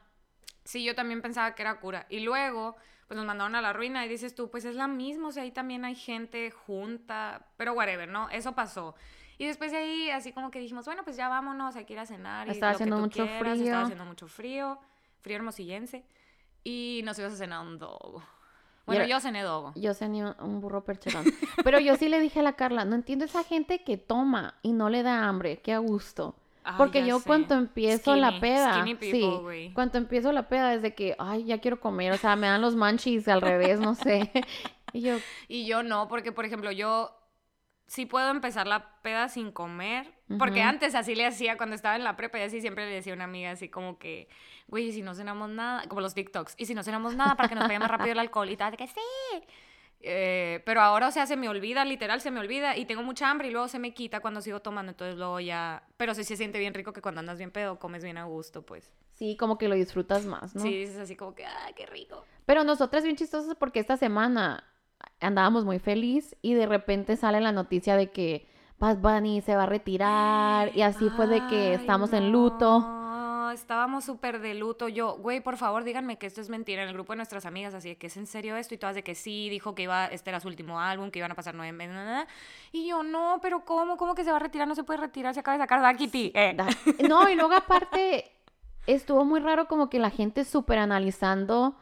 Sí, 0.64 0.84
yo 0.84 0.96
también 0.96 1.22
pensaba 1.22 1.54
que 1.54 1.62
era 1.62 1.80
cura. 1.80 2.08
Y 2.10 2.22
luego, 2.22 2.76
pues 3.08 3.16
nos 3.18 3.26
mandaron 3.28 3.54
a 3.54 3.62
la 3.62 3.72
ruina 3.72 4.04
y 4.04 4.10
dices 4.10 4.34
tú, 4.34 4.50
pues 4.50 4.66
es 4.66 4.74
la 4.76 4.88
misma, 4.88 5.28
o 5.28 5.32
sea, 5.32 5.44
ahí 5.44 5.52
también 5.52 5.86
hay 5.86 5.94
gente 5.94 6.50
junta, 6.50 7.46
pero 7.56 7.74
whatever, 7.74 8.10
¿no? 8.10 8.30
Eso 8.30 8.54
pasó. 8.54 8.96
Y 9.38 9.46
después 9.46 9.72
de 9.72 9.78
ahí, 9.78 10.10
así 10.10 10.32
como 10.34 10.50
que 10.50 10.58
dijimos, 10.58 10.86
bueno, 10.86 11.04
pues 11.04 11.16
ya 11.18 11.30
vámonos, 11.30 11.76
hay 11.76 11.86
que 11.86 11.94
ir 11.94 12.00
a 12.00 12.08
cenar. 12.08 12.48
Y 12.48 12.52
Estaba 12.52 12.72
lo 12.72 12.78
que 12.80 12.84
haciendo 12.84 12.96
tú 12.96 13.02
mucho 13.04 13.24
quieras, 13.26 13.40
frío. 13.40 13.64
Estaba 13.64 13.84
haciendo 13.84 14.06
mucho 14.06 14.28
frío, 14.28 14.80
frío 15.22 15.36
hermosillense. 15.36 16.04
Y 16.64 17.02
nos 17.06 17.20
ibas 17.20 17.34
a 17.34 17.36
cenar 17.38 17.64
un 17.64 17.78
dogo. 17.78 18.24
Bueno, 18.88 19.02
era- 19.04 19.10
yo 19.10 19.20
cené 19.20 19.44
dogo. 19.44 19.74
Yo 19.76 19.94
cené 19.94 20.26
un- 20.26 20.36
un 20.40 20.60
burro 20.62 20.84
percherón. 20.84 21.24
Pero 21.64 21.80
yo 21.80 21.96
sí 21.98 22.10
le 22.10 22.20
dije 22.20 22.40
a 22.40 22.44
la 22.44 22.54
Carla, 22.54 22.84
no 22.86 22.96
entiendo 22.96 23.26
esa 23.26 23.44
gente 23.44 23.84
que 23.84 23.98
toma 23.98 24.56
y 24.64 24.74
no 24.74 24.90
le 24.90 25.04
da 25.04 25.28
hambre, 25.28 25.58
qué 25.62 25.74
a 25.74 25.78
gusto. 25.80 26.36
Ay, 26.64 26.74
Porque 26.78 27.06
yo 27.06 27.20
sé. 27.20 27.28
cuando 27.28 27.56
empiezo 27.56 28.16
la 28.16 28.40
peda, 28.42 28.84
people, 28.84 29.12
sí, 29.12 29.22
güey. 29.42 29.74
cuando 29.74 29.98
empiezo 30.00 30.32
la 30.34 30.50
peda 30.50 30.74
es 30.74 30.82
de 30.82 30.94
que, 30.96 31.16
ay, 31.20 31.46
ya 31.46 31.60
quiero 31.60 31.80
comer, 31.80 32.12
o 32.12 32.18
sea, 32.18 32.36
me 32.36 32.48
dan 32.48 32.60
los 32.62 32.76
munchies 32.76 33.28
al 33.30 33.42
revés, 33.42 33.80
no 33.80 33.94
sé. 33.96 34.32
Y 34.94 35.02
yo, 35.02 35.18
Y 35.50 35.66
yo 35.66 35.84
no, 35.84 36.08
porque 36.08 36.32
por 36.32 36.46
ejemplo, 36.46 36.72
yo 36.72 37.12
sí 37.88 38.06
puedo 38.06 38.30
empezar 38.32 38.68
la 38.68 39.00
peda 39.02 39.28
sin 39.30 39.52
comer, 39.52 40.14
porque 40.38 40.62
antes 40.62 40.94
así 40.96 41.16
le 41.16 41.26
hacía 41.26 41.56
cuando 41.56 41.76
estaba 41.76 41.96
en 41.96 42.04
la 42.04 42.18
prepa 42.18 42.38
y 42.40 42.42
así 42.42 42.60
siempre 42.60 42.86
le 42.86 42.96
decía 42.96 43.14
a 43.14 43.16
una 43.16 43.24
amiga 43.24 43.52
así 43.52 43.70
como 43.70 43.98
que, 43.98 44.28
güey, 44.68 44.88
¿y 44.88 44.92
si 44.92 45.02
no 45.02 45.16
cenamos 45.16 45.50
nada, 45.50 45.88
como 45.88 46.02
los 46.02 46.14
TikToks, 46.14 46.56
y 46.58 46.66
si 46.66 46.74
no 46.74 46.84
cenamos 46.84 47.16
nada 47.16 47.36
para 47.36 47.48
que 47.48 47.56
nos 47.56 47.68
vaya 47.68 47.80
más 47.80 47.90
rápido 47.90 48.12
el 48.12 48.20
alcohol 48.20 48.50
y 48.50 48.58
tal, 48.58 48.72
de 48.72 48.78
que 48.78 48.88
sí. 48.88 48.94
Eh, 50.02 50.62
pero 50.66 50.82
ahora, 50.82 51.08
o 51.08 51.12
sea, 51.12 51.26
se 51.26 51.36
me 51.38 51.50
olvida, 51.50 51.84
literal, 51.84 52.22
se 52.22 52.30
me 52.30 52.40
olvida 52.40 52.78
y 52.78 52.86
tengo 52.86 53.04
mucha 53.04 53.30
hambre 53.30 53.48
y 53.48 53.52
luego 53.52 53.68
se 53.68 53.80
me 53.80 53.94
quita 53.94 54.20
cuando 54.20 54.42
sigo 54.42 54.60
tomando, 54.60 54.92
entonces 54.92 55.18
luego 55.18 55.40
ya, 55.40 55.84
pero 55.98 56.14
sí 56.14 56.24
se 56.24 56.38
siente 56.38 56.60
bien 56.60 56.74
rico 56.74 56.94
que 56.94 57.02
cuando 57.02 57.20
andas 57.20 57.38
bien 57.38 57.52
pedo 57.52 57.80
comes 57.80 58.04
bien 58.04 58.18
a 58.18 58.26
gusto, 58.26 58.62
pues. 58.62 58.94
sí, 59.14 59.36
como 59.38 59.58
que 59.58 59.68
lo 59.68 59.76
disfrutas 59.76 60.26
más, 60.26 60.54
¿no? 60.54 60.62
Sí, 60.62 60.70
dices 60.70 60.98
así 60.98 61.16
como 61.16 61.34
que, 61.34 61.46
ah, 61.46 61.72
qué 61.76 61.86
rico. 61.88 62.24
Pero 62.46 62.64
nosotras 62.64 63.04
bien 63.04 63.16
chistosas 63.16 63.56
porque 63.56 63.80
esta 63.80 63.98
semana 63.98 64.64
andábamos 65.20 65.66
muy 65.66 65.80
feliz 65.80 66.36
y 66.42 66.54
de 66.54 66.68
repente 66.68 67.16
sale 67.16 67.42
la 67.42 67.52
noticia 67.52 67.96
de 67.96 68.12
que 68.12 68.48
Bad 68.80 68.98
Bunny 68.98 69.42
se 69.42 69.56
va 69.56 69.64
a 69.64 69.66
retirar 69.66 70.76
y 70.76 70.84
así 70.84 71.10
fue 71.10 71.26
de 71.28 71.46
que 71.48 71.70
Ay, 71.70 71.74
estamos 71.74 72.14
en 72.14 72.32
luto. 72.32 72.80
No, 72.80 73.50
estábamos 73.52 74.06
súper 74.06 74.40
de 74.40 74.54
luto. 74.54 74.88
Yo, 74.88 75.18
güey, 75.18 75.42
por 75.42 75.58
favor, 75.58 75.84
díganme 75.84 76.18
que 76.18 76.28
esto 76.28 76.42
es 76.42 76.50
mentira. 76.50 76.84
En 76.84 76.90
el 76.90 76.94
grupo 76.94 77.14
de 77.14 77.18
nuestras 77.18 77.48
amigas, 77.48 77.74
así 77.74 77.90
de 77.90 77.96
que 77.98 78.08
es 78.08 78.18
en 78.18 78.28
serio 78.28 78.56
esto. 78.56 78.76
Y 78.76 78.78
todas 78.78 78.94
de 78.94 79.04
que 79.04 79.16
sí, 79.16 79.50
dijo 79.50 79.74
que 79.74 79.84
iba, 79.84 80.06
este 80.06 80.30
era 80.30 80.40
su 80.40 80.48
último 80.48 80.80
álbum, 80.80 81.10
que 81.10 81.18
iban 81.18 81.32
a 81.32 81.36
pasar 81.36 81.56
nueve 81.56 81.72
meses. 81.72 82.28
Y 82.72 82.88
yo, 82.88 83.02
no, 83.02 83.40
pero 83.42 83.66
¿cómo? 83.66 83.98
¿Cómo 83.98 84.14
que 84.14 84.24
se 84.24 84.30
va 84.30 84.38
a 84.38 84.42
retirar? 84.42 84.68
No 84.68 84.76
se 84.76 84.84
puede 84.84 85.00
retirar, 85.00 85.34
se 85.34 85.40
acaba 85.40 85.58
de 85.58 85.64
sacar 85.64 85.82
Da 85.82 85.94
Kitty. 85.96 86.32
Eh. 86.36 86.56
No, 87.08 87.28
y 87.30 87.36
luego 87.36 87.54
aparte 87.54 88.32
estuvo 88.86 89.26
muy 89.26 89.40
raro 89.40 89.68
como 89.68 89.90
que 89.90 89.98
la 89.98 90.12
gente 90.12 90.46
súper 90.46 90.78
analizando 90.78 91.76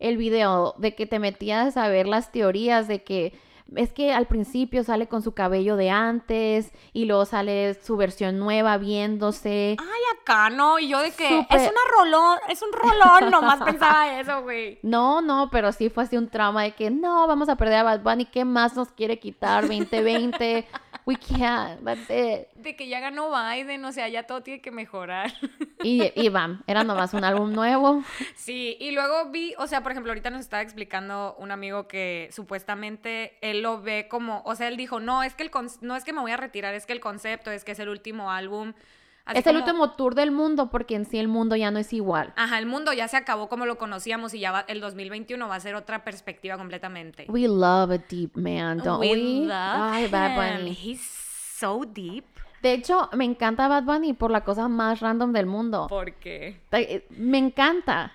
el 0.00 0.16
video, 0.16 0.74
de 0.78 0.96
que 0.96 1.06
te 1.06 1.20
metías 1.20 1.76
a 1.76 1.86
ver 1.86 2.08
las 2.08 2.32
teorías 2.32 2.88
de 2.88 3.04
que 3.04 3.38
es 3.76 3.92
que 3.92 4.12
al 4.12 4.26
principio 4.26 4.84
sale 4.84 5.08
con 5.08 5.22
su 5.22 5.32
cabello 5.32 5.76
de 5.76 5.90
antes 5.90 6.72
y 6.92 7.04
luego 7.04 7.24
sale 7.24 7.74
su 7.74 7.96
versión 7.96 8.38
nueva 8.38 8.78
viéndose. 8.78 9.76
Ay, 9.78 10.00
acá, 10.20 10.50
¿no? 10.50 10.78
Y 10.78 10.88
yo 10.88 11.00
de 11.00 11.10
que 11.12 11.40
es 11.40 11.62
una 11.62 11.80
rolón, 11.98 12.38
es 12.48 12.62
un 12.62 12.72
rolón. 12.72 13.30
Nomás 13.30 13.62
pensaba 13.64 14.18
eso, 14.20 14.42
güey. 14.42 14.78
No, 14.82 15.20
no, 15.20 15.48
pero 15.50 15.72
sí 15.72 15.88
fue 15.88 16.04
así 16.04 16.16
un 16.16 16.28
trauma 16.28 16.62
de 16.62 16.72
que 16.72 16.90
no, 16.90 17.26
vamos 17.26 17.48
a 17.48 17.56
perder 17.56 17.78
a 17.78 17.82
Bad 17.82 18.02
Bunny, 18.02 18.26
¿qué 18.26 18.44
más 18.44 18.76
nos 18.76 18.90
quiere 18.92 19.18
quitar? 19.18 19.62
2020, 19.62 20.66
we 21.04 21.16
can't, 21.16 21.84
that's 21.84 22.08
it. 22.08 22.48
De 22.54 22.76
que 22.76 22.88
ya 22.88 23.00
ganó 23.00 23.30
Biden, 23.30 23.84
o 23.84 23.92
sea, 23.92 24.08
ya 24.08 24.24
todo 24.24 24.42
tiene 24.42 24.60
que 24.60 24.70
mejorar. 24.70 25.32
Y, 25.82 26.12
y 26.14 26.28
bam, 26.28 26.62
era 26.66 26.84
nomás 26.84 27.12
un 27.12 27.24
álbum 27.24 27.52
nuevo. 27.52 28.04
Sí, 28.36 28.76
y 28.78 28.92
luego 28.92 29.30
vi, 29.30 29.54
o 29.58 29.66
sea, 29.66 29.82
por 29.82 29.92
ejemplo, 29.92 30.12
ahorita 30.12 30.30
nos 30.30 30.40
estaba 30.40 30.62
explicando 30.62 31.34
un 31.38 31.50
amigo 31.50 31.88
que 31.88 32.28
supuestamente 32.32 33.36
él 33.40 33.62
lo 33.62 33.82
ve 33.82 34.06
como, 34.08 34.42
o 34.44 34.54
sea, 34.54 34.68
él 34.68 34.76
dijo, 34.76 35.00
no, 35.00 35.22
es 35.22 35.34
que 35.34 35.42
el 35.42 35.50
no 35.80 35.96
es 35.96 36.04
que 36.04 36.12
me 36.12 36.20
voy 36.20 36.30
a 36.30 36.36
retirar, 36.36 36.74
es 36.74 36.86
que 36.86 36.92
el 36.92 37.00
concepto 37.00 37.50
es 37.50 37.64
que 37.64 37.72
es 37.72 37.78
el 37.78 37.88
último 37.88 38.30
álbum. 38.30 38.74
Así 39.24 39.38
es 39.38 39.46
el 39.46 39.56
último 39.56 39.92
tour 39.92 40.14
del 40.14 40.30
mundo 40.32 40.68
porque 40.70 40.94
en 40.96 41.04
sí 41.04 41.18
el 41.18 41.28
mundo 41.28 41.54
ya 41.56 41.70
no 41.70 41.78
es 41.78 41.92
igual. 41.92 42.32
Ajá, 42.36 42.58
el 42.58 42.66
mundo 42.66 42.92
ya 42.92 43.06
se 43.08 43.16
acabó 43.16 43.48
como 43.48 43.66
lo 43.66 43.78
conocíamos 43.78 44.34
y 44.34 44.40
ya 44.40 44.50
va- 44.52 44.64
el 44.68 44.80
2021 44.80 45.46
va 45.48 45.54
a 45.54 45.60
ser 45.60 45.74
otra 45.76 46.02
perspectiva 46.04 46.56
completamente. 46.58 47.26
We 47.28 47.42
love 47.46 47.90
a 47.92 47.98
deep 47.98 48.36
man, 48.36 48.78
don't 48.78 49.00
we? 49.00 49.10
We 49.12 49.16
love 49.46 49.52
Ay, 49.92 50.08
Bad. 50.08 50.58
Bunny. 50.58 50.72
He's 50.72 51.00
so 51.00 51.84
deep. 51.86 52.24
De 52.62 52.72
hecho, 52.72 53.08
me 53.12 53.24
encanta 53.24 53.68
Bad 53.68 53.84
Bunny 53.84 54.12
por 54.12 54.30
la 54.30 54.42
cosa 54.44 54.68
más 54.68 55.00
random 55.00 55.32
del 55.32 55.46
mundo. 55.46 55.86
Porque, 55.88 56.60
Eh, 56.72 57.06
Me 57.10 57.38
encanta 57.38 58.12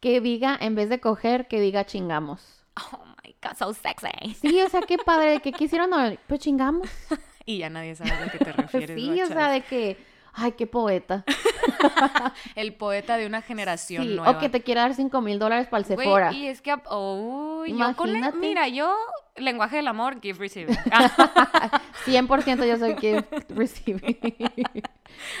que 0.00 0.20
diga, 0.20 0.56
en 0.60 0.74
vez 0.74 0.88
de 0.88 1.00
coger, 1.00 1.48
que 1.48 1.60
diga 1.60 1.84
chingamos. 1.86 2.64
oh 2.92 3.04
my 3.24 3.34
god, 3.42 3.56
so 3.58 3.72
sexy. 3.74 4.34
Sí, 4.40 4.60
o 4.60 4.68
sea, 4.68 4.80
qué 4.82 4.96
padre, 4.98 5.40
que 5.40 5.52
quisieron, 5.52 5.90
pues 6.26 6.40
chingamos. 6.40 6.88
Y 7.46 7.58
ya 7.58 7.70
nadie 7.70 7.94
sabe 7.96 8.12
a 8.12 8.28
que 8.30 8.38
te 8.38 8.52
refieres. 8.52 8.94
Sí, 9.00 9.20
o 9.22 9.26
sea, 9.26 9.50
de 9.50 9.62
que, 9.62 9.96
ay, 10.32 10.52
qué 10.52 10.66
poeta. 10.66 11.24
El 12.54 12.74
poeta 12.74 13.16
de 13.16 13.26
una 13.26 13.42
generación 13.42 14.02
Sí, 14.04 14.14
nueva. 14.16 14.30
o 14.30 14.38
que 14.38 14.48
te 14.48 14.62
quiera 14.62 14.82
dar 14.82 14.94
5 14.94 15.20
mil 15.20 15.38
dólares 15.38 15.66
para 15.68 15.82
el 15.82 15.94
Güey, 15.94 16.06
Sephora. 16.06 16.32
y 16.32 16.46
es 16.46 16.62
que, 16.62 16.74
oh, 16.86 17.64
yo 17.66 17.96
con 17.96 18.08
Imagínate. 18.08 18.38
mira, 18.38 18.68
yo, 18.68 18.94
lenguaje 19.36 19.76
del 19.76 19.88
amor, 19.88 20.20
give, 20.20 20.38
receive. 20.38 20.72
100% 22.06 22.66
yo 22.66 22.76
soy 22.78 22.94
que 22.96 23.24
recibe. 23.50 24.18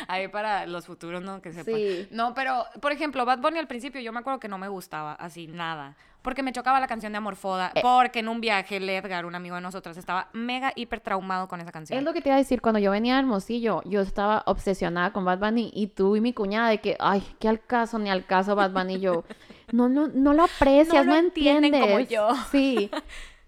Ahí 0.08 0.28
para 0.28 0.66
los 0.66 0.86
futuros, 0.86 1.22
¿no? 1.22 1.40
Que 1.40 1.52
sepan. 1.52 1.74
Sí. 1.74 2.08
No, 2.10 2.34
pero, 2.34 2.64
por 2.80 2.92
ejemplo, 2.92 3.24
Bad 3.24 3.38
Bunny 3.38 3.58
al 3.58 3.66
principio 3.68 4.00
yo 4.00 4.12
me 4.12 4.20
acuerdo 4.20 4.40
que 4.40 4.48
no 4.48 4.58
me 4.58 4.68
gustaba 4.68 5.12
así 5.14 5.46
nada. 5.46 5.96
Porque 6.22 6.42
me 6.42 6.52
chocaba 6.52 6.80
la 6.80 6.86
canción 6.86 7.12
de 7.12 7.18
Amorfoda. 7.18 7.72
Eh. 7.74 7.80
Porque 7.82 8.18
en 8.20 8.28
un 8.28 8.40
viaje, 8.40 8.76
el 8.76 8.88
Edgar, 8.88 9.24
un 9.24 9.34
amigo 9.34 9.54
de 9.54 9.60
nosotras, 9.62 9.96
estaba 9.96 10.28
mega 10.32 10.72
hiper 10.76 11.00
traumado 11.00 11.48
con 11.48 11.60
esa 11.60 11.72
canción. 11.72 11.98
Es 11.98 12.04
lo 12.04 12.12
que 12.12 12.20
te 12.20 12.28
iba 12.28 12.36
a 12.36 12.38
decir, 12.38 12.60
cuando 12.60 12.78
yo 12.78 12.90
venía 12.90 13.16
a 13.16 13.20
Hermosillo, 13.20 13.82
yo 13.84 14.00
estaba 14.00 14.42
obsesionada 14.46 15.12
con 15.12 15.24
Bad 15.24 15.38
Bunny 15.38 15.70
y 15.74 15.88
tú 15.88 16.16
y 16.16 16.20
mi 16.20 16.32
cuñada 16.32 16.68
de 16.68 16.80
que, 16.80 16.96
ay, 17.00 17.22
qué 17.38 17.48
al 17.48 17.60
caso 17.64 17.98
ni 17.98 18.10
al 18.10 18.26
caso 18.26 18.54
Bad 18.54 18.72
Bunny. 18.72 19.00
Yo, 19.00 19.24
no, 19.72 19.88
no, 19.88 20.08
no 20.08 20.34
lo 20.34 20.44
aprecias, 20.44 21.04
No 21.06 21.12
no, 21.12 21.20
lo 21.20 21.26
entiendes. 21.26 21.80
como 21.80 22.00
yo. 22.00 22.28
Sí. 22.50 22.90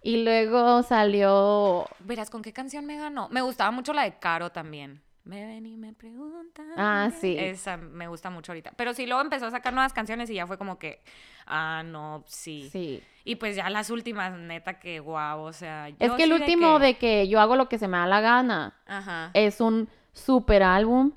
Y 0.03 0.25
luego 0.25 0.83
salió, 0.83 1.87
Verás, 2.01 2.29
¿con 2.29 2.43
qué 2.43 2.53
canción 2.53 2.85
me 2.87 2.97
ganó? 2.97 3.29
Me 3.31 3.41
gustaba 3.41 3.71
mucho 3.71 3.93
la 3.93 4.03
de 4.03 4.19
Caro 4.19 4.51
también. 4.51 5.01
Me 5.25 5.47
ven 5.47 5.65
y 5.67 5.77
me 5.77 5.93
preguntan. 5.93 6.67
Ah, 6.77 7.11
sí. 7.21 7.37
Esa 7.39 7.77
me 7.77 8.09
gusta 8.09 8.29
mucho 8.31 8.51
ahorita. 8.53 8.73
Pero 8.77 8.93
sí, 8.93 9.07
luego 9.07 9.23
empezó 9.23 9.47
a 9.47 9.51
sacar 9.53 9.73
nuevas 9.73 9.93
canciones 9.93 10.29
y 10.31 10.35
ya 10.35 10.47
fue 10.49 10.59
como 10.59 10.79
que, 10.81 11.01
ah, 11.47 11.83
no, 11.87 12.25
sí. 12.27 12.69
sí. 12.73 13.01
Y 13.25 13.37
pues 13.37 13.55
ya 13.55 13.71
las 13.71 13.91
últimas, 13.91 14.37
neta, 14.37 14.81
que 14.81 14.99
guau, 14.99 15.43
o 15.43 15.53
sea. 15.53 15.89
Es 15.91 15.97
yo 16.11 16.17
que 16.17 16.25
el 16.25 16.33
último 16.33 16.79
que- 16.79 16.85
de 16.87 16.95
que 16.99 17.29
yo 17.29 17.41
hago 17.41 17.55
lo 17.55 17.69
que 17.69 17.79
se 17.79 17.87
me 17.87 17.99
da 17.99 18.07
la 18.07 18.21
gana 18.21 18.75
Ajá, 18.87 19.31
es 19.35 19.61
un 19.61 19.89
super 20.13 20.65
álbum, 20.65 21.13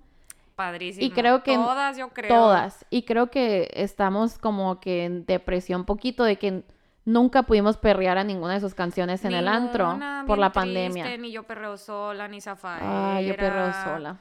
padrísimo. 0.55 1.05
y 1.05 1.09
creo 1.09 1.41
que 1.41 1.55
Todas, 1.55 1.97
yo 1.97 2.09
creo. 2.09 2.29
todas. 2.29 2.85
Y 2.91 3.03
creo 3.03 3.31
que 3.31 3.71
estamos 3.73 4.37
como 4.37 4.79
que 4.79 5.05
en 5.05 5.25
depresión 5.25 5.83
poquito 5.85 6.23
de 6.23 6.37
que 6.37 6.63
nunca 7.05 7.43
pudimos 7.43 7.77
perrear 7.77 8.17
a 8.17 8.23
ninguna 8.23 8.55
de 8.55 8.59
sus 8.59 8.73
canciones 8.73 9.23
en 9.25 9.33
el 9.33 9.47
antro 9.47 9.99
por 10.27 10.37
la 10.37 10.51
triste, 10.51 10.59
pandemia. 10.59 11.17
Ni 11.17 11.31
yo 11.31 11.43
perreo 11.43 11.77
sola, 11.77 12.27
ni 12.27 12.41
Zafaera. 12.41 13.15
Ay, 13.15 13.27
yo 13.27 13.35
perreo 13.35 13.71
sola. 13.73 14.17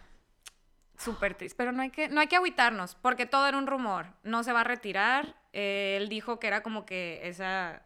Súper 0.96 1.34
triste. 1.34 1.56
Pero 1.56 1.72
no 1.72 1.82
hay, 1.82 1.90
que, 1.90 2.08
no 2.08 2.20
hay 2.20 2.28
que 2.28 2.36
agüitarnos, 2.36 2.94
porque 2.94 3.26
todo 3.26 3.46
era 3.48 3.58
un 3.58 3.66
rumor. 3.66 4.06
No 4.22 4.44
se 4.44 4.52
va 4.52 4.60
a 4.60 4.64
retirar. 4.64 5.34
Eh, 5.52 5.98
él 6.00 6.08
dijo 6.08 6.38
que 6.38 6.46
era 6.46 6.62
como 6.62 6.86
que 6.86 7.20
esa. 7.24 7.82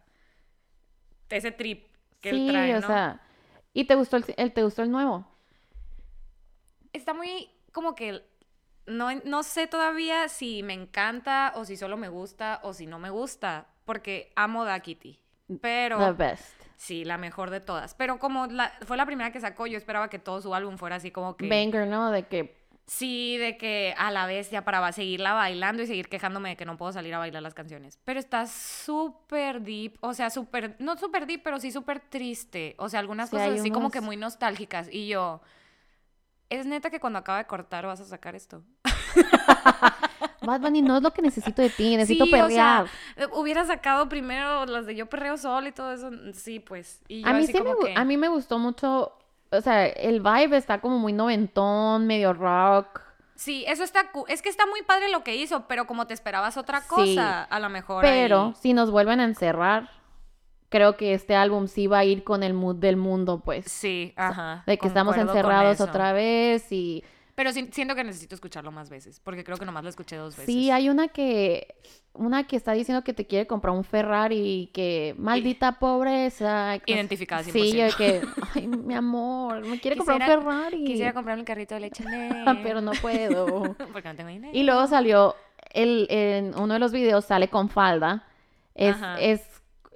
Ese 1.29 1.51
trip 1.51 1.87
que 2.21 2.31
sí, 2.31 2.47
él 2.47 2.53
trae, 2.53 2.75
o 2.77 2.81
¿no? 2.81 2.87
sea, 2.87 3.21
¿y 3.73 3.85
te 3.85 3.95
gustó 3.95 4.17
el, 4.17 4.25
el- 4.37 4.53
te 4.53 4.63
gustó 4.63 4.83
el 4.83 4.91
nuevo? 4.91 5.25
Está 6.93 7.13
muy 7.13 7.49
como 7.71 7.95
que. 7.95 8.23
No, 8.85 9.09
no 9.25 9.43
sé 9.43 9.67
todavía 9.67 10.29
si 10.29 10.63
me 10.63 10.73
encanta 10.73 11.53
o 11.55 11.63
si 11.65 11.77
solo 11.77 11.95
me 11.97 12.09
gusta 12.09 12.59
o 12.63 12.73
si 12.73 12.87
no 12.87 12.97
me 12.97 13.11
gusta, 13.11 13.67
porque 13.89 14.31
amo 14.35 14.65
Da 14.65 14.79
Kitty. 14.81 15.19
Pero. 15.61 15.97
The 15.97 16.11
best. 16.11 16.53
Sí, 16.77 17.05
la 17.05 17.17
mejor 17.17 17.49
de 17.49 17.59
todas. 17.59 17.95
Pero 17.95 18.19
como 18.19 18.45
la, 18.45 18.71
fue 18.85 18.97
la 18.97 19.07
primera 19.07 19.31
que 19.31 19.39
sacó, 19.39 19.65
yo 19.65 19.79
esperaba 19.79 20.11
que 20.11 20.19
todo 20.19 20.39
su 20.41 20.53
álbum 20.53 20.77
fuera 20.77 20.97
así 20.97 21.09
como 21.09 21.35
que... 21.35 21.49
Banger, 21.49 21.87
¿no? 21.87 22.11
De 22.11 22.27
que 22.27 22.55
Sí, 22.85 23.37
de 23.37 23.57
que 23.57 23.95
a 23.97 24.11
la 24.11 24.27
vez 24.27 24.51
ya 24.51 24.63
para 24.63 24.91
seguirla 24.91 25.33
bailando 25.33 25.81
y 25.81 25.87
seguir 25.87 26.07
quejándome 26.07 26.49
de 26.49 26.55
que 26.55 26.65
no 26.65 26.77
puedo 26.77 26.91
salir 26.91 27.15
a 27.15 27.17
bailar 27.17 27.41
las 27.41 27.55
canciones. 27.55 27.97
Pero 28.05 28.19
está 28.19 28.45
súper 28.45 29.63
deep, 29.63 29.97
o 30.01 30.13
sea, 30.13 30.29
súper, 30.29 30.75
no 30.77 30.95
súper 30.95 31.25
deep, 31.25 31.41
pero 31.43 31.59
sí 31.59 31.71
súper 31.71 31.99
triste. 31.99 32.75
O 32.77 32.89
sea, 32.89 32.99
algunas 32.99 33.31
Sí, 33.31 33.37
cosas 33.37 33.59
así 33.59 33.71
como 33.71 33.89
que 33.89 34.01
muy 34.01 34.17
nostálgicas. 34.17 34.87
Y 34.91 35.07
yo, 35.07 35.41
¿es 36.49 36.67
neta 36.67 36.91
que 36.91 36.99
cuando 36.99 37.17
acaba 37.17 37.39
de 37.39 37.45
cortar 37.45 37.87
vas 37.87 38.01
a 38.01 38.05
sacar 38.05 38.35
esto? 38.35 38.63
Bad 40.41 40.61
Bunny 40.61 40.81
no 40.81 40.97
es 40.97 41.03
lo 41.03 41.11
que 41.11 41.21
necesito 41.21 41.61
de 41.61 41.69
ti, 41.69 41.95
necesito 41.97 42.25
Sí, 42.25 42.33
o 42.33 42.35
sea, 42.35 42.43
perrear. 42.47 42.87
eh, 43.17 43.27
hubiera 43.33 43.65
sacado 43.65 44.07
primero 44.09 44.65
las 44.65 44.85
de 44.85 44.95
Yo 44.95 45.07
Perreo 45.07 45.37
Sol 45.37 45.67
y 45.67 45.71
todo 45.71 45.91
eso. 45.91 46.09
Sí, 46.33 46.59
pues. 46.59 47.01
Y 47.07 47.21
yo 47.21 47.27
a 47.27 47.33
mí 47.33 47.43
así 47.43 47.51
sí 47.51 47.53
me, 47.53 47.59
como 47.71 47.81
gu- 47.81 47.85
que- 47.87 47.93
a 47.95 48.03
mí 48.05 48.17
me 48.17 48.29
gustó 48.29 48.57
mucho, 48.57 49.13
o 49.51 49.61
sea, 49.61 49.85
el 49.85 50.21
vibe 50.21 50.57
está 50.57 50.79
como 50.81 50.97
muy 50.97 51.13
noventón, 51.13 52.07
medio 52.07 52.33
rock. 52.33 53.01
Sí, 53.35 53.63
eso 53.67 53.83
está... 53.83 54.09
Es 54.27 54.41
que 54.41 54.49
está 54.49 54.65
muy 54.65 54.81
padre 54.81 55.09
lo 55.09 55.23
que 55.23 55.35
hizo, 55.35 55.65
pero 55.67 55.85
como 55.87 56.07
te 56.07 56.13
esperabas 56.13 56.57
otra 56.57 56.81
Sí, 56.81 56.87
cosa, 56.89 57.43
a 57.43 57.59
lo 57.59 57.69
mejor 57.69 58.01
Pero 58.01 58.47
ahí- 58.47 58.53
si 58.59 58.73
nos 58.73 58.91
vuelven 58.91 59.19
a 59.21 59.23
encerrar, 59.25 59.89
creo 60.69 60.97
que 60.97 61.13
este 61.13 61.35
álbum 61.35 61.67
sí 61.67 61.87
va 61.87 61.99
a 61.99 62.05
ir 62.05 62.23
con 62.23 62.43
el 62.43 62.53
mood 62.53 62.75
del 62.77 62.97
mundo, 62.97 63.39
pues. 63.43 63.65
Sí, 63.71 64.13
ajá. 64.17 64.63
De 64.65 64.77
que 64.77 64.87
estamos 64.87 65.15
encerrados 65.17 65.79
otra 65.81 66.11
vez 66.13 66.71
y... 66.71 67.03
Pero 67.39 67.53
siento 67.53 67.95
que 67.95 68.03
necesito 68.03 68.35
escucharlo 68.35 68.69
más 68.69 68.89
veces, 68.89 69.21
porque 69.21 69.45
creo 69.45 69.55
que 69.55 69.65
nomás 69.65 69.81
lo 69.81 69.89
escuché 69.89 70.17
dos 70.17 70.35
veces. 70.35 70.53
Sí, 70.53 70.71
hay 70.71 70.89
una 70.89 71.07
que... 71.07 71.73
Una 72.11 72.45
que 72.45 72.57
está 72.57 72.73
diciendo 72.73 73.01
que 73.05 73.13
te 73.13 73.27
quiere 73.27 73.47
comprar 73.47 73.73
un 73.73 73.85
Ferrari 73.85 74.63
y 74.63 74.67
que 74.73 75.15
maldita 75.17 75.79
pobreza. 75.79 76.75
no 76.75 76.81
Identificada 76.85 77.43
Sí, 77.43 77.71
yo 77.71 77.85
100%. 77.85 77.95
que, 77.95 78.21
ay, 78.55 78.67
mi 78.67 78.93
amor, 78.93 79.65
me 79.65 79.79
quiere 79.79 79.95
comprar 79.95 80.19
un 80.19 80.25
Ferrari. 80.27 80.83
Quisiera 80.83 81.13
comprarme 81.13 81.43
un 81.43 81.45
carrito 81.45 81.75
de 81.75 81.79
leche 81.79 82.03
pero 82.61 82.81
no 82.81 82.91
puedo. 82.91 83.73
Porque 83.93 84.09
no 84.09 84.15
tengo 84.15 84.29
dinero. 84.31 84.51
Y 84.53 84.63
luego 84.63 84.85
salió, 84.87 85.37
el, 85.69 86.07
en 86.09 86.59
uno 86.59 86.73
de 86.73 86.79
los 86.81 86.91
videos 86.91 87.23
sale 87.23 87.47
con 87.47 87.69
falda. 87.69 88.27
Es, 88.75 88.97
Ajá. 88.97 89.17
es, 89.17 89.47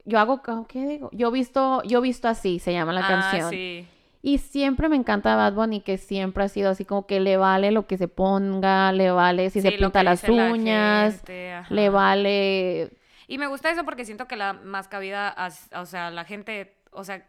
yo 0.05 0.17
hago, 0.17 0.41
¿qué 0.69 0.87
digo? 0.87 1.09
Yo 1.11 1.29
visto, 1.29 1.83
yo 1.83 1.99
visto 1.99 2.29
así, 2.29 2.59
se 2.59 2.71
llama 2.71 2.93
la 2.93 3.05
ah, 3.05 3.09
canción. 3.09 3.49
sí. 3.49 3.85
Y 4.25 4.37
siempre 4.37 4.87
me 4.87 4.95
encanta 4.95 5.35
Bad 5.35 5.51
Bunny, 5.53 5.81
que 5.81 5.97
siempre 5.97 6.45
ha 6.45 6.47
sido 6.47 6.69
así 6.69 6.85
como 6.85 7.05
que 7.05 7.19
le 7.19 7.35
vale 7.35 7.71
lo 7.71 7.87
que 7.87 7.97
se 7.97 8.07
ponga, 8.07 8.93
le 8.93 9.11
vale 9.11 9.49
si 9.49 9.59
se 9.59 9.71
Sí, 9.71 9.77
pinta 9.77 10.01
las 10.01 10.25
la 10.25 10.49
uñas, 10.49 11.15
gente, 11.17 11.61
le 11.69 11.89
vale... 11.89 12.91
Y 13.27 13.37
me 13.37 13.47
gusta 13.47 13.69
eso 13.69 13.83
porque 13.83 14.05
siento 14.05 14.25
que 14.25 14.37
la 14.37 14.53
más 14.53 14.87
cabida, 14.87 15.35
o 15.75 15.85
sea, 15.85 16.09
la 16.09 16.23
gente, 16.23 16.73
o 16.91 17.03
sea, 17.03 17.27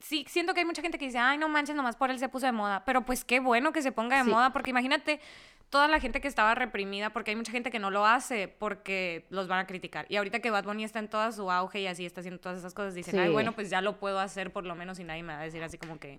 sí, 0.00 0.24
siento 0.28 0.52
que 0.54 0.60
hay 0.60 0.66
mucha 0.66 0.82
gente 0.82 0.98
que 0.98 1.06
dice, 1.06 1.18
ay, 1.18 1.38
no 1.38 1.48
manches, 1.48 1.76
nomás 1.76 1.96
por 1.96 2.10
él 2.10 2.18
se 2.18 2.28
puso 2.28 2.46
de 2.46 2.52
moda. 2.52 2.84
Pero 2.84 3.02
pues 3.02 3.24
qué 3.24 3.40
bueno 3.40 3.72
que 3.72 3.82
se 3.82 3.92
ponga 3.92 4.16
de 4.18 4.24
Sí. 4.24 4.30
moda, 4.30 4.52
porque 4.52 4.70
imagínate 4.70 5.20
toda 5.68 5.86
la 5.86 6.00
gente 6.00 6.20
que 6.20 6.26
estaba 6.26 6.54
reprimida, 6.56 7.10
porque 7.10 7.30
hay 7.30 7.36
mucha 7.36 7.52
gente 7.52 7.70
que 7.70 7.78
no 7.78 7.90
lo 7.90 8.04
hace 8.04 8.48
porque 8.48 9.24
los 9.30 9.46
van 9.46 9.60
a 9.60 9.66
criticar. 9.68 10.04
Y 10.08 10.16
ahorita 10.16 10.40
que 10.40 10.50
Bad 10.50 10.64
Bunny 10.64 10.82
está 10.82 10.98
en 10.98 11.08
toda 11.08 11.30
su 11.30 11.48
auge 11.50 11.80
y 11.80 11.86
así 11.86 12.04
está 12.04 12.20
haciendo 12.20 12.40
todas 12.40 12.58
esas 12.58 12.74
cosas, 12.74 12.94
dicen, 12.94 13.18
ay, 13.20 13.30
bueno, 13.30 13.52
pues 13.52 13.70
ya 13.70 13.80
lo 13.80 13.98
puedo 14.00 14.18
hacer 14.18 14.52
por 14.52 14.64
lo 14.66 14.74
menos 14.74 14.98
y 14.98 15.04
nadie 15.04 15.22
me 15.22 15.32
va 15.32 15.40
a 15.40 15.44
decir 15.44 15.62
así 15.62 15.78
como 15.78 15.98
que 16.00 16.18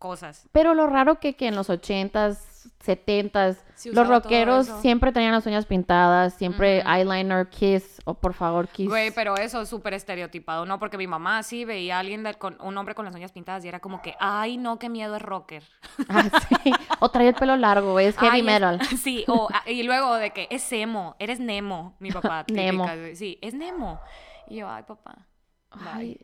cosas. 0.00 0.48
Pero 0.50 0.74
lo 0.74 0.88
raro 0.88 1.20
que, 1.20 1.36
que 1.36 1.46
en 1.46 1.54
los 1.54 1.70
80s, 1.70 2.38
70s, 2.84 3.56
Sí, 3.74 3.90
los 3.92 4.06
rockeros 4.08 4.66
siempre 4.82 5.12
tenían 5.12 5.32
las 5.32 5.46
uñas 5.46 5.64
pintadas, 5.64 6.34
siempre 6.34 6.80
eyeliner, 6.86 7.48
kiss, 7.48 8.00
o 8.04 8.12
por 8.14 8.34
favor, 8.34 8.68
kiss. 8.68 8.88
Güey, 8.88 9.10
pero 9.12 9.36
eso 9.36 9.62
es 9.62 9.68
súper 9.70 9.94
estereotipado, 9.94 10.66
¿no? 10.66 10.78
Porque 10.78 10.98
mi 10.98 11.06
mamá 11.06 11.42
sí 11.42 11.64
veía 11.64 11.96
a 11.96 12.00
alguien, 12.00 12.22
de- 12.22 12.34
con 12.34 12.58
un 12.60 12.76
hombre 12.76 12.94
con 12.94 13.04
las 13.06 13.14
uñas 13.14 13.32
pintadas 13.32 13.64
y 13.64 13.68
era 13.68 13.80
como 13.80 14.02
que, 14.02 14.14
ay, 14.20 14.58
no, 14.58 14.78
qué 14.78 14.88
miedo 14.90 15.16
es 15.16 15.22
rocker. 15.22 15.62
Ah, 16.10 16.24
sí. 16.64 16.72
O 16.98 17.08
trae 17.10 17.28
el 17.28 17.34
pelo 17.34 17.56
largo, 17.56 17.98
es 18.00 18.16
heavy 18.18 18.34
Ay, 18.34 18.40
es- 18.40 18.46
metal. 18.46 18.80
Sí, 19.02 19.24
o, 19.28 19.48
a- 19.52 19.70
y 19.70 19.82
luego 19.84 20.14
de 20.16 20.30
que 20.32 20.46
es 20.50 20.70
emo, 20.72 21.16
eres 21.18 21.40
Nemo, 21.40 21.96
mi 22.00 22.10
papá. 22.10 22.44
Nemo. 22.52 22.84
típica, 22.84 23.00
güey. 23.00 23.16
Sí, 23.16 23.38
es 23.40 23.54
Nemo. 23.54 24.00
Y 24.48 24.56
yo, 24.56 24.68
ay, 24.68 24.82
papá. 24.82 25.26
bye". 25.74 25.88
Ay, 25.94 26.20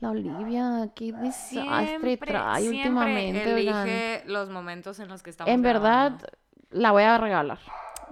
la 0.00 0.10
Olivia, 0.10 0.90
qué 0.94 1.12
desastre 1.12 1.86
Siempre, 1.86 2.16
trae 2.18 2.60
siempre 2.62 2.78
últimamente, 2.80 3.54
oigan. 3.54 3.88
elige 3.88 4.22
los 4.26 4.50
momentos 4.50 4.98
en 5.00 5.08
los 5.08 5.22
que 5.22 5.30
estamos 5.30 5.52
En 5.52 5.62
verdad, 5.62 6.12
grabando. 6.18 6.26
la 6.70 6.90
voy 6.92 7.02
a 7.04 7.16
regalar. 7.18 7.58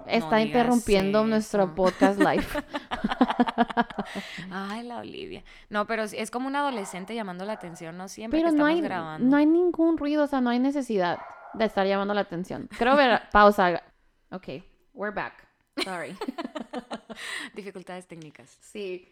Está 0.07 0.39
interrumpiendo 0.41 1.25
nuestro 1.25 1.73
podcast 1.73 2.19
live. 2.19 2.45
Ay, 4.51 4.83
la 4.83 4.97
Olivia. 4.99 5.43
No, 5.69 5.85
pero 5.87 6.03
es 6.03 6.31
como 6.31 6.47
un 6.47 6.55
adolescente 6.55 7.15
llamando 7.15 7.45
la 7.45 7.53
atención, 7.53 7.97
¿no? 7.97 8.07
Siempre 8.07 8.39
Pero 8.39 8.51
que 8.51 8.57
no 8.57 8.67
estamos 8.67 8.77
hay, 8.77 8.81
grabando. 8.87 9.27
no 9.27 9.37
hay 9.37 9.45
ningún 9.45 9.97
ruido, 9.97 10.23
o 10.23 10.27
sea, 10.27 10.41
no 10.41 10.49
hay 10.51 10.59
necesidad 10.59 11.19
de 11.53 11.65
estar 11.65 11.85
llamando 11.87 12.13
la 12.13 12.21
atención. 12.21 12.69
Creo 12.77 12.95
ver, 12.95 13.21
pausa. 13.31 13.81
Ok, 14.31 14.47
we're 14.93 15.13
back. 15.15 15.47
Sorry. 15.83 16.15
Dificultades 17.55 18.07
técnicas. 18.07 18.57
sí. 18.61 19.11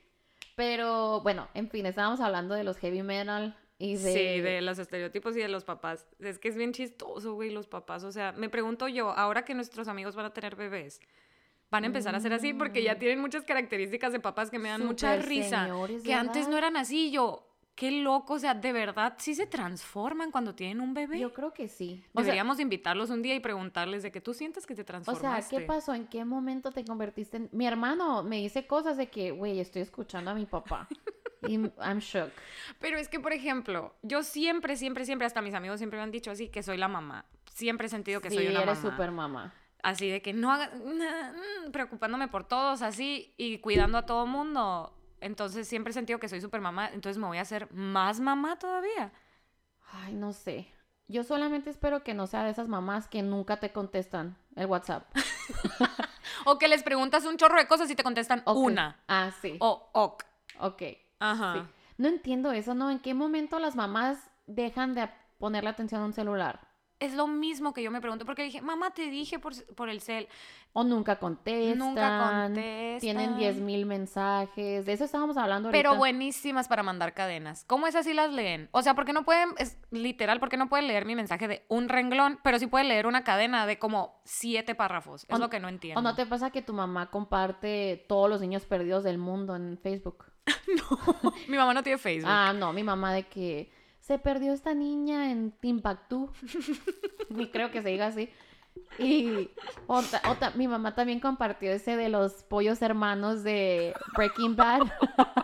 Pero 0.55 1.21
bueno, 1.21 1.47
en 1.53 1.69
fin, 1.69 1.85
estábamos 1.85 2.19
hablando 2.19 2.53
de 2.55 2.63
los 2.63 2.77
heavy 2.77 3.01
metal 3.03 3.57
y 3.79 3.97
de... 3.97 4.13
Sí, 4.13 4.41
de 4.41 4.61
los 4.61 4.77
estereotipos 4.79 5.35
y 5.35 5.39
de 5.39 5.47
los 5.47 5.63
papás. 5.63 6.07
Es 6.19 6.37
que 6.39 6.47
es 6.49 6.55
bien 6.55 6.73
chistoso, 6.73 7.33
güey, 7.33 7.49
los 7.51 7.67
papás. 7.67 8.03
O 8.03 8.11
sea, 8.11 8.31
me 8.33 8.49
pregunto 8.49 8.87
yo, 8.87 9.09
ahora 9.09 9.43
que 9.45 9.55
nuestros 9.55 9.87
amigos 9.87 10.15
van 10.15 10.27
a 10.27 10.33
tener 10.33 10.55
bebés, 10.55 11.01
van 11.71 11.83
a 11.83 11.87
empezar 11.87 12.13
a 12.15 12.19
ser 12.19 12.33
así 12.33 12.53
porque 12.53 12.83
ya 12.83 12.99
tienen 12.99 13.19
muchas 13.19 13.43
características 13.45 14.13
de 14.13 14.19
papás 14.19 14.51
que 14.51 14.59
me 14.59 14.69
dan 14.69 14.85
mucha 14.85 15.15
Mm. 15.17 15.21
Risa. 15.23 15.63
señores 15.63 16.03
Que 16.03 16.13
antes 16.13 16.47
no 16.47 16.57
eran 16.57 16.77
así. 16.77 17.09
Yo, 17.11 17.47
qué 17.75 17.91
loco. 17.91 18.33
O 18.35 18.39
sea, 18.39 18.53
de 18.53 18.71
verdad, 18.73 19.15
sí 19.17 19.35
se 19.35 19.45
transforman 19.47 20.31
cuando 20.31 20.55
tienen 20.55 20.81
un 20.81 20.93
bebé. 20.93 21.19
Yo 21.19 21.33
creo 21.33 21.53
que 21.53 21.67
sí. 21.67 22.03
O 22.13 22.19
sea, 22.19 22.23
Deberíamos 22.23 22.59
invitarlos 22.59 23.09
un 23.09 23.21
día 23.21 23.35
y 23.35 23.39
preguntarles 23.39 24.03
de 24.03 24.11
que 24.11 24.21
tú 24.21 24.33
sientes 24.33 24.65
que 24.65 24.75
te 24.75 24.81
O 24.81 24.85
transformaste. 24.85 25.49
sea, 25.49 25.59
¿qué 25.59 25.65
pasó? 25.65 25.93
¿En 25.93 26.07
qué 26.07 26.25
momento 26.25 26.71
te 26.71 26.83
convertiste 26.85 27.37
en...? 27.37 27.49
Mi 27.51 27.65
hermano 27.67 28.23
me 28.23 28.37
dice 28.37 28.67
cosas 28.67 28.97
de 28.97 29.07
que, 29.07 29.31
güey, 29.31 29.59
estoy 29.59 29.81
escuchando 29.81 30.31
a 30.31 30.33
mi 30.33 30.45
papá. 30.45 30.87
y 31.47 31.55
I'm 31.55 31.99
shook. 31.99 32.31
Pero 32.79 32.97
es 32.97 33.09
que, 33.09 33.19
por 33.19 33.33
ejemplo, 33.33 33.93
yo 34.01 34.23
siempre, 34.23 34.75
siempre, 34.77 35.05
siempre, 35.05 35.25
hasta 35.27 35.41
mis 35.41 35.53
amigos 35.53 35.79
siempre 35.79 35.97
me 35.97 36.03
han 36.03 36.11
dicho 36.11 36.31
así, 36.31 36.49
que 36.49 36.63
soy 36.63 36.77
la 36.77 36.87
mamá. 36.87 37.25
Siempre 37.53 37.87
he 37.87 37.89
sentido 37.89 38.21
que 38.21 38.29
sí, 38.29 38.35
soy 38.37 38.47
una 38.47 38.63
eres 38.63 38.77
mamá. 38.77 38.91
súper 38.91 39.11
mamá. 39.11 39.53
Así 39.83 40.09
de 40.09 40.21
que 40.21 40.31
no 40.31 40.51
haga, 40.51 40.71
mm, 40.73 41.71
preocupándome 41.71 42.29
por 42.29 42.45
todos 42.47 42.81
así 42.81 43.33
y 43.37 43.57
cuidando 43.59 43.97
a 43.97 44.05
todo 44.05 44.25
mundo. 44.25 44.93
Entonces 45.23 45.67
siempre 45.67 45.91
he 45.91 45.93
sentido 45.93 46.19
que 46.19 46.29
soy 46.29 46.41
súper 46.41 46.61
mamá, 46.61 46.89
entonces 46.93 47.17
me 47.17 47.27
voy 47.27 47.37
a 47.37 47.41
hacer 47.41 47.71
más 47.73 48.19
mamá 48.19 48.59
todavía. 48.59 49.11
Ay, 49.91 50.13
no 50.13 50.33
sé. 50.33 50.67
Yo 51.07 51.23
solamente 51.23 51.69
espero 51.69 52.03
que 52.03 52.13
no 52.13 52.27
sea 52.27 52.43
de 52.43 52.51
esas 52.51 52.67
mamás 52.67 53.07
que 53.07 53.21
nunca 53.21 53.57
te 53.57 53.71
contestan 53.71 54.37
el 54.55 54.67
WhatsApp. 54.67 55.05
O 56.45 56.57
que 56.57 56.67
les 56.67 56.83
preguntas 56.83 57.25
un 57.25 57.37
chorro 57.37 57.57
de 57.57 57.67
cosas 57.67 57.89
y 57.89 57.95
te 57.95 58.03
contestan 58.03 58.43
una. 58.45 58.99
Ah, 59.07 59.31
sí. 59.41 59.57
O 59.59 59.89
ok. 59.93 60.23
Ok. 60.59 60.81
Ajá. 61.19 61.53
Sí. 61.53 61.73
No 61.97 62.07
entiendo 62.09 62.51
eso, 62.51 62.73
¿no? 62.73 62.89
¿En 62.89 62.99
qué 62.99 63.13
momento 63.13 63.59
las 63.59 63.75
mamás 63.75 64.29
dejan 64.45 64.93
de 64.93 65.09
ponerle 65.37 65.69
atención 65.69 66.01
a 66.01 66.05
un 66.05 66.13
celular? 66.13 66.67
Es 67.03 67.13
lo 67.13 67.27
mismo 67.27 67.73
que 67.73 67.83
yo 67.83 67.91
me 67.91 67.99
pregunto, 67.99 68.25
porque 68.25 68.43
dije, 68.43 68.61
mamá, 68.61 68.91
te 68.91 69.09
dije 69.09 69.39
por, 69.39 69.53
por 69.75 69.89
el 69.89 69.99
cel. 69.99 70.27
O 70.71 70.83
nunca 70.83 71.17
contestan. 71.19 71.77
Nunca 71.77 72.45
contestan. 72.45 72.99
Tienen 73.01 73.35
10.000 73.35 73.85
mensajes. 73.85 74.85
De 74.85 74.93
eso 74.93 75.03
estábamos 75.03 75.35
hablando 75.37 75.67
ahorita. 75.67 75.77
Pero 75.89 75.97
buenísimas 75.97 76.67
para 76.67 76.81
mandar 76.81 77.13
cadenas. 77.13 77.65
¿Cómo 77.67 77.87
es 77.87 77.95
así 77.95 78.13
las 78.13 78.31
leen? 78.31 78.69
O 78.71 78.81
sea, 78.81 78.95
porque 78.95 79.11
no 79.13 79.23
pueden, 79.23 79.49
es 79.57 79.77
literal, 79.91 80.39
porque 80.39 80.55
no 80.57 80.69
pueden 80.69 80.87
leer 80.87 81.05
mi 81.05 81.15
mensaje 81.15 81.47
de 81.47 81.65
un 81.67 81.89
renglón, 81.89 82.39
pero 82.41 82.57
sí 82.57 82.67
pueden 82.67 82.87
leer 82.87 83.05
una 83.05 83.23
cadena 83.23 83.65
de 83.67 83.77
como 83.77 84.19
siete 84.23 84.73
párrafos. 84.73 85.25
Es 85.27 85.35
O- 85.35 85.39
lo 85.39 85.49
que 85.49 85.59
no 85.59 85.67
entiendo. 85.67 85.99
¿O 85.99 86.03
no 86.03 86.15
te 86.15 86.25
pasa 86.25 86.51
que 86.51 86.61
tu 86.61 86.73
mamá 86.73 87.11
comparte 87.11 88.05
todos 88.07 88.29
los 88.29 88.39
niños 88.41 88.65
perdidos 88.65 89.03
del 89.03 89.17
mundo 89.17 89.55
en 89.55 89.77
Facebook? 89.77 90.25
Mi 91.47 91.57
mamá 91.57 91.73
no 91.73 91.83
tiene 91.83 91.97
Facebook. 91.97 92.31
Ah, 92.31 92.53
no, 92.53 92.73
mi 92.73 92.83
mamá 92.83 93.13
de 93.13 93.23
que 93.23 93.71
se 94.03 94.19
perdió 94.19 94.51
esta 94.51 94.73
niña 94.73 95.31
en 95.31 95.51
Timbuktu. 95.51 96.29
Ni 97.29 97.47
creo 97.49 97.71
que 97.71 97.81
se 97.81 97.87
diga 97.89 98.07
así. 98.07 98.29
Y 98.99 99.49
otra, 99.87 100.21
otra- 100.29 100.51
mi 100.55 100.67
mamá 100.67 100.93
también 100.93 101.21
compartió 101.21 101.71
ese 101.71 101.95
de 101.95 102.09
los 102.09 102.43
pollos 102.43 102.81
hermanos 102.81 103.43
de 103.43 103.93
Breaking 104.17 104.57
Bad. 104.57 104.81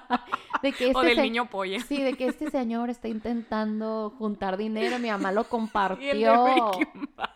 de 0.61 0.73
que 0.73 0.87
o 0.87 0.89
este 0.89 1.05
del 1.05 1.15
se- 1.15 1.21
niño 1.21 1.49
polla. 1.49 1.79
Sí, 1.79 2.01
de 2.03 2.15
que 2.15 2.27
este 2.27 2.51
señor 2.51 2.89
está 2.89 3.07
intentando 3.07 4.13
juntar 4.17 4.57
dinero. 4.57 4.99
Mi 4.99 5.09
mamá 5.09 5.31
lo 5.31 5.41
Y 5.43 5.43
el 5.43 5.47
de 5.47 5.49
compartió. 5.49 6.43
Breaking 6.43 7.09
Bad. 7.15 7.29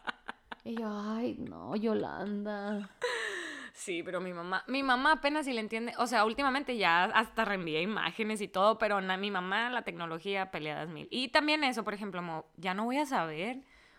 Y 0.65 0.75
yo, 0.75 0.87
ay, 0.89 1.35
no, 1.39 1.75
Yolanda. 1.77 2.89
Sí, 3.73 4.03
pero 4.03 4.21
mi 4.21 4.33
mamá, 4.33 4.63
mi 4.67 4.83
mamá 4.83 5.13
apenas 5.13 5.45
si 5.45 5.51
le 5.53 5.59
entiende, 5.59 5.93
o 5.97 6.05
sea, 6.05 6.25
últimamente 6.25 6.77
ya 6.77 7.05
hasta 7.05 7.43
reenvía 7.43 7.81
imágenes 7.81 8.39
y 8.39 8.47
todo, 8.47 8.77
pero 8.77 9.01
na- 9.01 9.17
mi 9.17 9.31
mamá 9.31 9.69
la 9.71 9.81
tecnología 9.81 10.51
peleadas 10.51 10.89
mil. 10.89 11.07
Y 11.09 11.29
también 11.29 11.63
eso, 11.63 11.83
por 11.83 11.95
ejemplo, 11.95 12.21
mo- 12.21 12.45
ya 12.55 12.75
no 12.75 12.85
voy 12.85 12.97
a 12.97 13.05
saber 13.07 13.57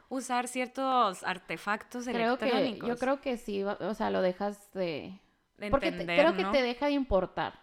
usar 0.09 0.47
ciertos 0.47 1.25
artefactos 1.25 2.05
Creo 2.07 2.39
que, 2.39 2.45
electrónicos. 2.45 2.89
yo 2.89 2.97
creo 2.99 3.21
que 3.21 3.37
sí, 3.37 3.65
o 3.65 3.95
sea, 3.95 4.11
lo 4.11 4.23
dejas 4.23 4.73
de... 4.75 5.19
de 5.59 5.71
Porque 5.71 5.87
te- 5.91 6.03
entender, 6.03 6.21
creo 6.25 6.37
que 6.37 6.45
te 6.57 6.63
deja 6.63 6.87
de 6.87 6.93
importar. 6.93 7.61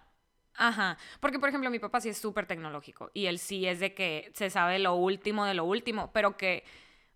Ajá, 0.55 0.97
porque 1.21 1.39
por 1.39 1.47
ejemplo 1.47 1.69
mi 1.69 1.79
papá 1.79 2.01
sí 2.01 2.09
es 2.09 2.17
súper 2.17 2.45
tecnológico 2.45 3.09
y 3.13 3.27
él 3.27 3.39
sí 3.39 3.65
es 3.65 3.79
de 3.79 3.93
que 3.93 4.31
se 4.35 4.49
sabe 4.49 4.79
lo 4.79 4.95
último 4.95 5.45
de 5.45 5.53
lo 5.53 5.63
último, 5.63 6.11
pero 6.11 6.35
que, 6.35 6.65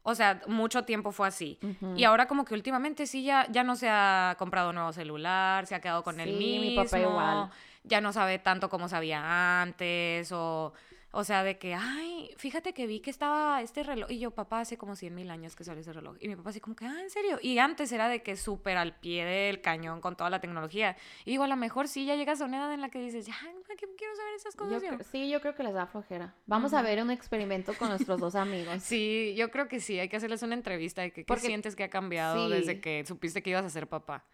o 0.07 0.13
sea, 0.13 0.39
mucho 0.45 0.85
tiempo 0.85 1.11
fue 1.11 1.27
así. 1.27 1.57
Y 1.95 2.03
ahora 2.03 2.27
como 2.27 2.45
que 2.45 2.53
últimamente 2.53 3.07
sí 3.07 3.23
ya, 3.23 3.47
ya 3.49 3.63
no 3.63 3.75
se 3.75 3.89
ha 3.89 4.35
comprado 4.37 4.71
nuevo 4.71 4.93
celular, 4.93 5.65
se 5.65 5.73
ha 5.73 5.81
quedado 5.81 6.03
con 6.03 6.19
el 6.19 6.37
mismo, 6.37 6.61
mi 6.61 6.75
papá 6.75 6.99
igual. 6.99 7.49
ya 7.83 8.01
no 8.01 8.13
sabe 8.13 8.37
tanto 8.37 8.69
como 8.69 8.87
sabía 8.87 9.63
antes 9.63 10.31
o... 10.31 10.73
O 11.17 11.23
sea, 11.23 11.45
de 11.45 11.57
que, 11.57 11.73
ay, 11.73 12.29
fíjate 12.35 12.73
que 12.73 12.87
vi 12.87 12.99
que 12.99 13.09
estaba 13.09 13.61
este 13.61 13.83
reloj. 13.83 14.11
Y 14.11 14.19
yo, 14.19 14.31
papá, 14.31 14.59
hace 14.59 14.77
como 14.77 14.97
100 14.97 15.15
mil 15.15 15.31
años 15.31 15.55
que 15.55 15.63
salió 15.63 15.79
ese 15.79 15.93
reloj. 15.93 16.17
Y 16.19 16.27
mi 16.27 16.35
papá 16.35 16.49
así 16.49 16.59
como 16.59 16.75
que, 16.75 16.85
ah, 16.85 17.01
¿en 17.01 17.09
serio? 17.09 17.39
Y 17.41 17.57
antes 17.57 17.89
era 17.93 18.09
de 18.09 18.21
que 18.21 18.35
súper 18.35 18.75
al 18.75 18.99
pie 18.99 19.23
del 19.23 19.61
cañón 19.61 20.01
con 20.01 20.17
toda 20.17 20.29
la 20.29 20.41
tecnología. 20.41 20.97
Y 21.23 21.31
digo, 21.31 21.45
a 21.45 21.47
lo 21.47 21.55
mejor 21.55 21.87
sí 21.87 22.05
ya 22.05 22.15
llegas 22.17 22.41
a 22.41 22.45
una 22.45 22.57
edad 22.57 22.73
en 22.73 22.81
la 22.81 22.89
que 22.89 22.99
dices, 22.99 23.25
ya, 23.27 23.33
¿para 23.65 23.77
qué 23.77 23.87
quiero 23.97 24.13
saber 24.17 24.33
esas 24.35 24.57
cosas? 24.57 24.83
yo?". 24.83 24.89
sí, 25.09 25.29
yo 25.29 25.39
creo 25.39 25.55
que 25.55 25.63
les 25.63 25.73
da 25.73 25.87
flojera. 25.87 26.35
Vamos 26.47 26.73
a 26.73 26.81
ver 26.81 27.01
un 27.01 27.09
experimento 27.11 27.73
con 27.75 27.87
nuestros 27.87 28.19
dos 28.19 28.35
amigos. 28.35 28.75
Sí, 28.83 29.35
yo 29.37 29.51
creo 29.51 29.69
que 29.69 29.79
sí, 29.79 29.97
hay 29.97 30.09
que 30.09 30.17
hacerles 30.17 30.43
una 30.43 30.53
entrevista 30.55 31.01
de 31.01 31.11
que, 31.11 31.21
qué 31.21 31.25
Porque- 31.25 31.47
sientes 31.47 31.77
que 31.77 31.85
ha 31.85 31.89
cambiado 31.89 32.47
sí. 32.49 32.53
desde 32.53 32.81
que 32.81 33.05
supiste 33.05 33.41
que 33.41 33.51
ibas 33.51 33.63
a 33.63 33.69
ser 33.69 33.87
papá. 33.87 34.25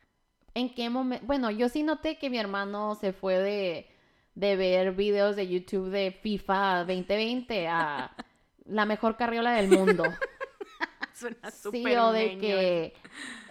¿En 0.56 0.74
qué 0.74 0.90
momento? 0.90 1.26
Bueno, 1.28 1.52
yo 1.52 1.70
sí 1.70 1.84
noté 1.84 2.18
que 2.18 2.30
mi 2.32 2.40
hermano 2.40 2.96
se 2.96 3.14
fue 3.14 3.38
de, 3.38 3.88
de 4.36 4.56
ver 4.56 4.94
videos 4.94 5.36
de 5.36 5.48
YouTube 5.48 5.90
de 5.90 6.12
FIFA 6.12 6.86
2020 6.86 7.68
a 7.68 8.16
la 8.66 8.86
mejor 8.86 9.18
carriola 9.18 9.54
del 9.54 9.70
mundo. 9.70 10.04
Suena 11.14 11.52
Sí, 11.52 11.62
súper 11.62 12.00
o 12.00 12.12
de 12.12 12.38
que 12.38 12.94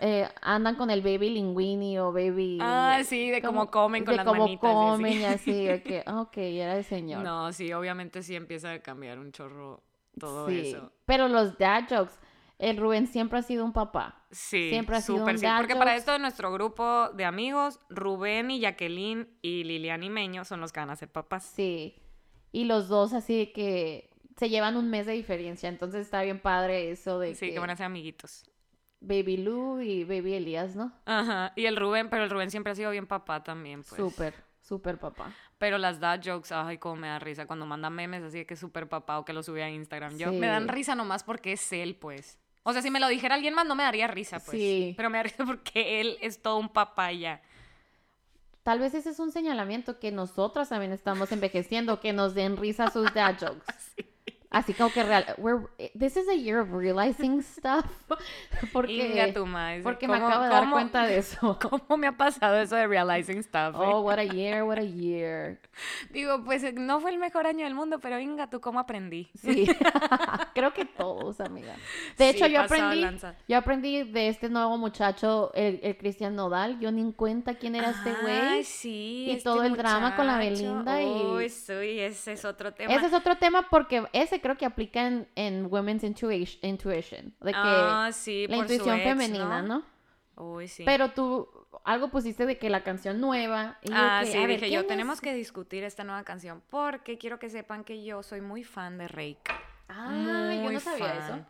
eh, 0.01 0.29
andan 0.43 0.75
con 0.75 0.91
el 0.91 1.03
baby 1.03 1.31
linguini 1.31 1.99
o 1.99 2.13
baby... 2.13 2.59
Ah, 2.61 3.01
sí, 3.05 3.31
de 3.31 3.41
cómo 3.43 3.71
comen 3.71 4.05
con 4.05 4.13
de 4.13 4.17
las 4.17 4.27
cómo 4.27 4.43
manitas 4.43 4.73
comen 4.73 5.21
y 5.21 5.25
así. 5.25 5.65
de 5.65 5.83
que, 5.83 6.03
ok, 6.11 6.37
era 6.37 6.77
el 6.77 6.85
señor. 6.85 7.23
No, 7.23 7.53
sí, 7.53 7.73
obviamente 7.73 8.23
sí 8.23 8.35
empieza 8.35 8.73
a 8.73 8.79
cambiar 8.81 9.19
un 9.19 9.31
chorro 9.31 9.83
todo 10.19 10.49
sí. 10.49 10.71
eso. 10.71 10.91
Pero 11.05 11.29
los 11.29 11.57
dad 11.59 11.85
jokes, 11.89 12.15
el 12.61 12.77
Rubén 12.77 13.07
siempre 13.07 13.39
ha 13.39 13.43
sido 13.43 13.65
un 13.65 13.73
papá. 13.73 14.23
Sí, 14.31 14.69
Siempre 14.69 14.97
ha 14.97 15.01
sido 15.01 15.19
súper 15.19 15.37
un 15.37 15.57
Porque 15.57 15.77
para 15.77 15.97
esto 15.97 16.13
de 16.13 16.19
nuestro 16.19 16.53
grupo 16.53 17.09
de 17.15 17.25
amigos, 17.25 17.81
Rubén 17.89 18.51
y 18.51 18.61
Jacqueline 18.61 19.29
y 19.41 19.65
Lilian 19.65 20.03
y 20.03 20.11
Meño 20.11 20.45
son 20.45 20.61
los 20.61 20.71
que 20.71 20.81
van 20.81 20.91
a 20.91 20.97
ser 20.97 21.11
papás. 21.11 21.43
Sí. 21.45 21.97
Y 22.53 22.65
los 22.65 22.89
dos 22.89 23.15
así 23.15 23.51
que 23.55 24.11
se 24.37 24.51
llevan 24.51 24.77
un 24.77 24.91
mes 24.91 25.07
de 25.07 25.13
diferencia. 25.13 25.71
Entonces 25.71 26.03
está 26.03 26.23
bien 26.23 26.39
padre 26.39 26.91
eso 26.91 27.19
de 27.19 27.35
Sí, 27.35 27.47
que, 27.47 27.55
que 27.55 27.59
van 27.59 27.71
a 27.71 27.77
ser 27.77 27.87
amiguitos. 27.87 28.45
Baby 29.01 29.39
Lou 29.39 29.81
y 29.81 30.05
Baby 30.05 30.35
Elías, 30.35 30.77
¿no? 30.77 30.93
Ajá. 31.07 31.55
Y 31.57 31.65
el 31.65 31.77
Rubén, 31.77 32.11
pero 32.11 32.25
el 32.25 32.31
Rubén 32.31 32.51
siempre 32.51 32.73
ha 32.73 32.77
sido 32.77 32.91
bien 32.91 33.07
papá 33.07 33.43
también, 33.43 33.83
pues. 33.83 33.97
Súper, 33.97 34.35
súper 34.61 34.99
papá. 34.99 35.33
Pero 35.57 35.79
las 35.79 35.99
dad 35.99 36.21
jokes, 36.23 36.53
ay, 36.53 36.77
cómo 36.77 36.97
me 36.97 37.09
da 37.09 37.19
risa 37.19 37.47
cuando 37.47 37.65
manda 37.65 37.89
memes 37.89 38.23
así 38.23 38.39
de 38.39 38.47
que 38.47 38.55
es 38.55 38.61
súper 38.61 38.89
papá 38.89 39.19
o 39.19 39.25
que 39.25 39.33
lo 39.33 39.43
sube 39.43 39.63
a 39.63 39.71
Instagram. 39.71 40.19
Yo, 40.19 40.31
me 40.33 40.47
dan 40.47 40.69
risa 40.69 40.95
nomás 40.95 41.25
porque 41.25 41.53
es 41.53 41.73
él, 41.73 41.97
pues. 41.97 42.39
O 42.63 42.73
sea, 42.73 42.83
si 42.83 42.91
me 42.91 43.01
lo 43.01 43.09
dijera 43.09 43.35
alguien 43.35 43.55
más 43.55 43.67
no 43.67 43.75
me 43.75 43.83
daría 43.83 44.07
risa, 44.07 44.39
pues. 44.39 44.59
Sí. 44.59 44.95
Pero 44.97 45.11
me 45.11 45.19
da 45.19 45.23
risa 45.25 45.45
porque 45.47 46.01
él 46.01 46.19
es 46.21 46.43
todo 46.43 46.59
un 46.59 46.69
papá 46.69 47.13
ya. 47.13 47.43
Tal 48.63 48.79
vez 48.79 48.93
ese 48.95 49.11
es 49.11 49.19
un 49.19 49.33
señalamiento 49.33 49.99
que 49.99 50.13
nosotras 50.13 50.69
también 50.69 50.93
estamos 50.93 51.33
envejeciendo, 51.33 52.01
que 52.01 52.13
nos 52.13 52.35
den 52.35 52.57
risa 52.59 52.91
sus 52.91 53.13
dad 53.15 53.37
jokes. 53.41 53.65
Así 54.51 54.75
como 54.75 54.91
que 54.93 55.05
real, 55.05 55.25
we're, 55.39 55.61
this 55.97 56.17
is 56.17 56.29
a 56.29 56.35
year 56.35 56.59
of 56.59 56.73
realizing 56.73 57.41
stuff. 57.43 57.85
Porque, 58.73 59.33
porque 59.85 60.09
me 60.09 60.15
¿Cómo- 60.15 60.27
acabo 60.27 60.43
de 60.45 60.49
dar 60.51 60.61
cómo- 60.65 60.73
cuenta 60.73 61.07
de 61.07 61.19
eso. 61.19 61.59
¿Cómo 61.87 61.97
me 61.97 62.07
ha 62.09 62.17
pasado 62.17 62.57
eso 62.59 62.75
de 62.77 62.87
realizing 62.89 63.43
stuff? 63.43 63.75
eh? 63.75 63.79
Oh, 63.79 64.01
what 64.01 64.19
a 64.19 64.25
year, 64.25 64.65
what 64.65 64.79
a 64.79 64.83
year. 64.85 65.61
Digo, 66.11 66.43
pues 66.45 66.65
eh, 66.65 66.73
no 66.73 67.01
fue 67.01 67.11
el 67.13 67.19
mejor 67.19 67.47
año 67.47 67.65
del 67.65 67.75
mundo, 67.75 68.01
pero 68.01 68.17
venga, 68.17 68.49
tú 68.51 68.61
cómo 68.61 68.81
aprendí. 68.81 69.31
Sí, 69.41 69.67
creo 70.55 70.73
que 70.73 70.85
todos, 70.85 71.41
amiga. 71.41 71.75
De 72.19 72.31
hecho, 72.31 72.47
Sí, 72.47 72.53
yo 72.53 72.63
aprendí, 72.63 73.01
lanza. 73.03 73.35
yo 73.49 73.57
aprendí 73.57 74.03
de 74.03 74.29
este 74.29 74.49
nuevo 74.49 74.77
muchacho, 74.79 75.53
el, 75.55 75.79
el 75.83 75.97
Cristian 75.97 76.35
Nodal. 76.35 76.81
Yo 76.81 76.91
ni 76.91 77.01
en 77.03 77.13
cuenta 77.13 77.55
quién 77.55 77.77
era 77.77 77.91
este 77.91 78.11
Ay, 78.11 78.17
güey. 78.23 78.65
sí. 78.65 79.25
Y 79.29 79.31
este 79.33 79.45
todo 79.45 79.63
el 79.63 79.77
drama 79.77 80.17
con 80.17 80.27
la. 80.27 80.39
Belinda 80.39 81.01
y- 81.03 81.07
Uy, 81.07 81.49
sí, 81.51 82.01
ese 82.01 82.33
es 82.33 82.45
otro 82.45 82.73
tema. 82.73 82.93
Ese 82.95 83.07
es 83.07 83.13
otro 83.13 83.37
tema 83.37 83.69
porque 83.71 84.05
ese 84.13 84.40
creo 84.41 84.57
que 84.57 84.67
aplica 84.67 85.07
en, 85.07 85.29
en 85.35 85.67
Women's 85.71 86.03
Intuition, 86.05 87.35
de 87.41 87.53
que 87.53 87.55
ah, 87.55 88.11
sí, 88.13 88.47
la 88.47 88.57
por 88.57 88.67
su 88.67 88.73
intuición 88.75 88.99
ex, 88.99 89.09
femenina, 89.09 89.63
¿no? 89.63 89.83
Uy, 90.37 90.69
sí. 90.69 90.85
Pero 90.85 91.11
tú 91.11 91.49
algo 91.85 92.09
pusiste 92.09 92.47
de 92.47 92.59
que 92.59 92.71
la 92.71 92.83
canción 92.83 93.21
nueva. 93.21 93.79
Y 93.83 93.91
yo 93.91 93.95
Ah, 93.97 94.21
que, 94.25 94.33
sí, 94.33 94.39
a 94.39 94.41
ver, 94.47 94.61
dije 94.61 94.71
yo, 94.71 94.81
¿quién 94.81 94.89
tenemos 94.89 95.21
que 95.21 95.35
discutir 95.35 95.85
esta 95.85 96.03
nueva 96.05 96.25
canción 96.25 96.63
porque 96.71 97.19
quiero 97.19 97.39
que 97.39 97.51
sepan 97.51 97.85
que 97.85 98.03
yo 98.05 98.23
soy 98.23 98.41
muy 98.41 98.65
fan 98.65 98.99
de 98.99 99.09
Reik. 99.09 99.39
Ah, 99.89 100.53
yo 100.55 100.63
Muy 100.63 100.75
no 100.75 100.81
sabía 100.81 101.15
fan. 101.15 101.19
eso. 101.41 101.47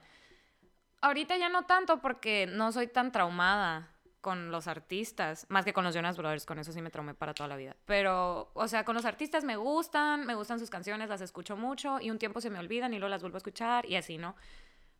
Ahorita 1.02 1.36
ya 1.36 1.48
no 1.48 1.64
tanto 1.64 2.00
porque 2.00 2.46
no 2.46 2.72
soy 2.72 2.86
tan 2.86 3.12
traumada 3.12 3.90
con 4.20 4.50
los 4.50 4.68
artistas, 4.68 5.46
más 5.48 5.64
que 5.64 5.72
con 5.72 5.84
los 5.84 5.94
Jonas 5.94 6.16
Brothers, 6.16 6.46
con 6.46 6.58
eso 6.58 6.72
sí 6.72 6.82
me 6.82 6.90
traumé 6.90 7.14
para 7.14 7.34
toda 7.34 7.48
la 7.48 7.56
vida. 7.56 7.76
Pero, 7.86 8.50
o 8.54 8.68
sea, 8.68 8.84
con 8.84 8.94
los 8.94 9.04
artistas 9.04 9.44
me 9.44 9.56
gustan, 9.56 10.26
me 10.26 10.34
gustan 10.34 10.58
sus 10.58 10.70
canciones, 10.70 11.08
las 11.08 11.20
escucho 11.20 11.56
mucho 11.56 11.98
y 12.00 12.10
un 12.10 12.18
tiempo 12.18 12.40
se 12.40 12.50
me 12.50 12.58
olvidan 12.58 12.92
y 12.92 12.98
luego 12.98 13.10
las 13.10 13.22
vuelvo 13.22 13.36
a 13.36 13.38
escuchar 13.38 13.86
y 13.86 13.96
así, 13.96 14.18
¿no? 14.18 14.36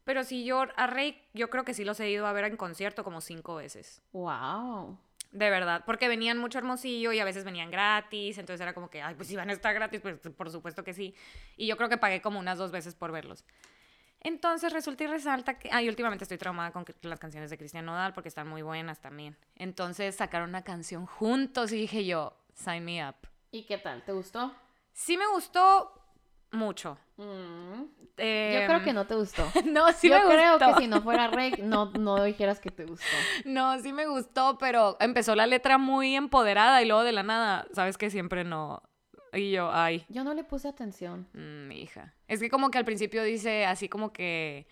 Pero 0.04 0.24
si 0.24 0.44
yo 0.44 0.64
a 0.76 0.86
Rey, 0.86 1.22
yo 1.34 1.50
creo 1.50 1.64
que 1.64 1.74
sí 1.74 1.84
los 1.84 2.00
he 2.00 2.10
ido 2.10 2.26
a 2.26 2.32
ver 2.32 2.44
en 2.44 2.56
concierto 2.56 3.04
como 3.04 3.20
cinco 3.20 3.56
veces. 3.56 4.02
Wow. 4.12 4.98
De 5.32 5.50
verdad, 5.50 5.84
porque 5.86 6.08
venían 6.08 6.38
mucho 6.38 6.58
Hermosillo 6.58 7.12
y 7.12 7.20
a 7.20 7.24
veces 7.24 7.44
venían 7.44 7.70
gratis, 7.70 8.38
entonces 8.38 8.60
era 8.60 8.74
como 8.74 8.90
que, 8.90 9.00
ay, 9.00 9.14
pues 9.14 9.28
si 9.28 9.36
van 9.36 9.50
a 9.50 9.52
estar 9.52 9.72
gratis, 9.74 10.00
pues 10.00 10.18
por 10.18 10.50
supuesto 10.50 10.82
que 10.82 10.94
sí. 10.94 11.14
Y 11.56 11.68
yo 11.68 11.76
creo 11.76 11.88
que 11.88 11.98
pagué 11.98 12.20
como 12.20 12.40
unas 12.40 12.58
dos 12.58 12.72
veces 12.72 12.96
por 12.96 13.12
verlos. 13.12 13.44
Entonces 14.20 14.72
resulta 14.72 15.04
y 15.04 15.06
resalta 15.06 15.58
que, 15.58 15.70
ay, 15.72 15.88
últimamente 15.88 16.24
estoy 16.24 16.38
traumada 16.38 16.70
con 16.72 16.84
las 17.02 17.18
canciones 17.18 17.50
de 17.50 17.56
Cristian 17.58 17.86
Nodal 17.86 18.12
porque 18.12 18.28
están 18.28 18.48
muy 18.48 18.62
buenas 18.62 19.00
también. 19.00 19.36
Entonces 19.56 20.14
sacaron 20.16 20.50
una 20.50 20.62
canción 20.62 21.06
juntos 21.06 21.72
y 21.72 21.76
dije 21.76 22.04
yo, 22.04 22.36
sign 22.54 22.84
me 22.84 23.08
up. 23.08 23.16
¿Y 23.50 23.64
qué 23.64 23.78
tal? 23.78 24.02
¿Te 24.04 24.12
gustó? 24.12 24.54
Sí 24.92 25.16
me 25.16 25.26
gustó 25.28 25.92
mucho. 26.52 26.98
Mm. 27.16 27.82
Yo 28.18 28.26
Em, 28.26 28.66
creo 28.66 28.82
que 28.84 28.92
no 28.92 29.06
te 29.06 29.14
gustó. 29.14 29.42
No, 29.64 29.90
sí 29.92 30.10
Yo 30.10 30.18
me 30.18 30.34
creo 30.34 30.58
gustó. 30.58 30.74
que 30.74 30.80
si 30.82 30.86
no 30.88 31.00
fuera 31.00 31.28
Rey, 31.28 31.54
no, 31.62 31.86
no 31.92 32.22
dijeras 32.24 32.60
que 32.60 32.70
te 32.70 32.84
gustó. 32.84 33.06
No, 33.46 33.78
sí 33.80 33.92
me 33.94 34.06
gustó, 34.06 34.58
pero 34.58 34.96
empezó 35.00 35.34
la 35.34 35.46
letra 35.46 35.78
muy 35.78 36.14
empoderada 36.14 36.82
y 36.82 36.86
luego 36.86 37.02
de 37.04 37.12
la 37.12 37.22
nada, 37.22 37.66
sabes 37.72 37.96
que 37.96 38.10
siempre 38.10 38.44
no. 38.44 38.82
Y 39.32 39.50
yo, 39.52 39.70
ay, 39.72 40.04
Yo 40.08 40.24
no 40.24 40.34
le 40.34 40.44
puse 40.44 40.68
atención. 40.68 41.26
mm, 41.32 41.68
mi 41.68 41.82
hija. 41.82 42.14
Es 42.28 42.40
que 42.40 42.48
como 42.50 42.70
que 42.70 42.78
al 42.78 42.84
principio 42.84 43.22
dice 43.22 43.64
así 43.66 43.88
como 43.88 44.12
que. 44.12 44.66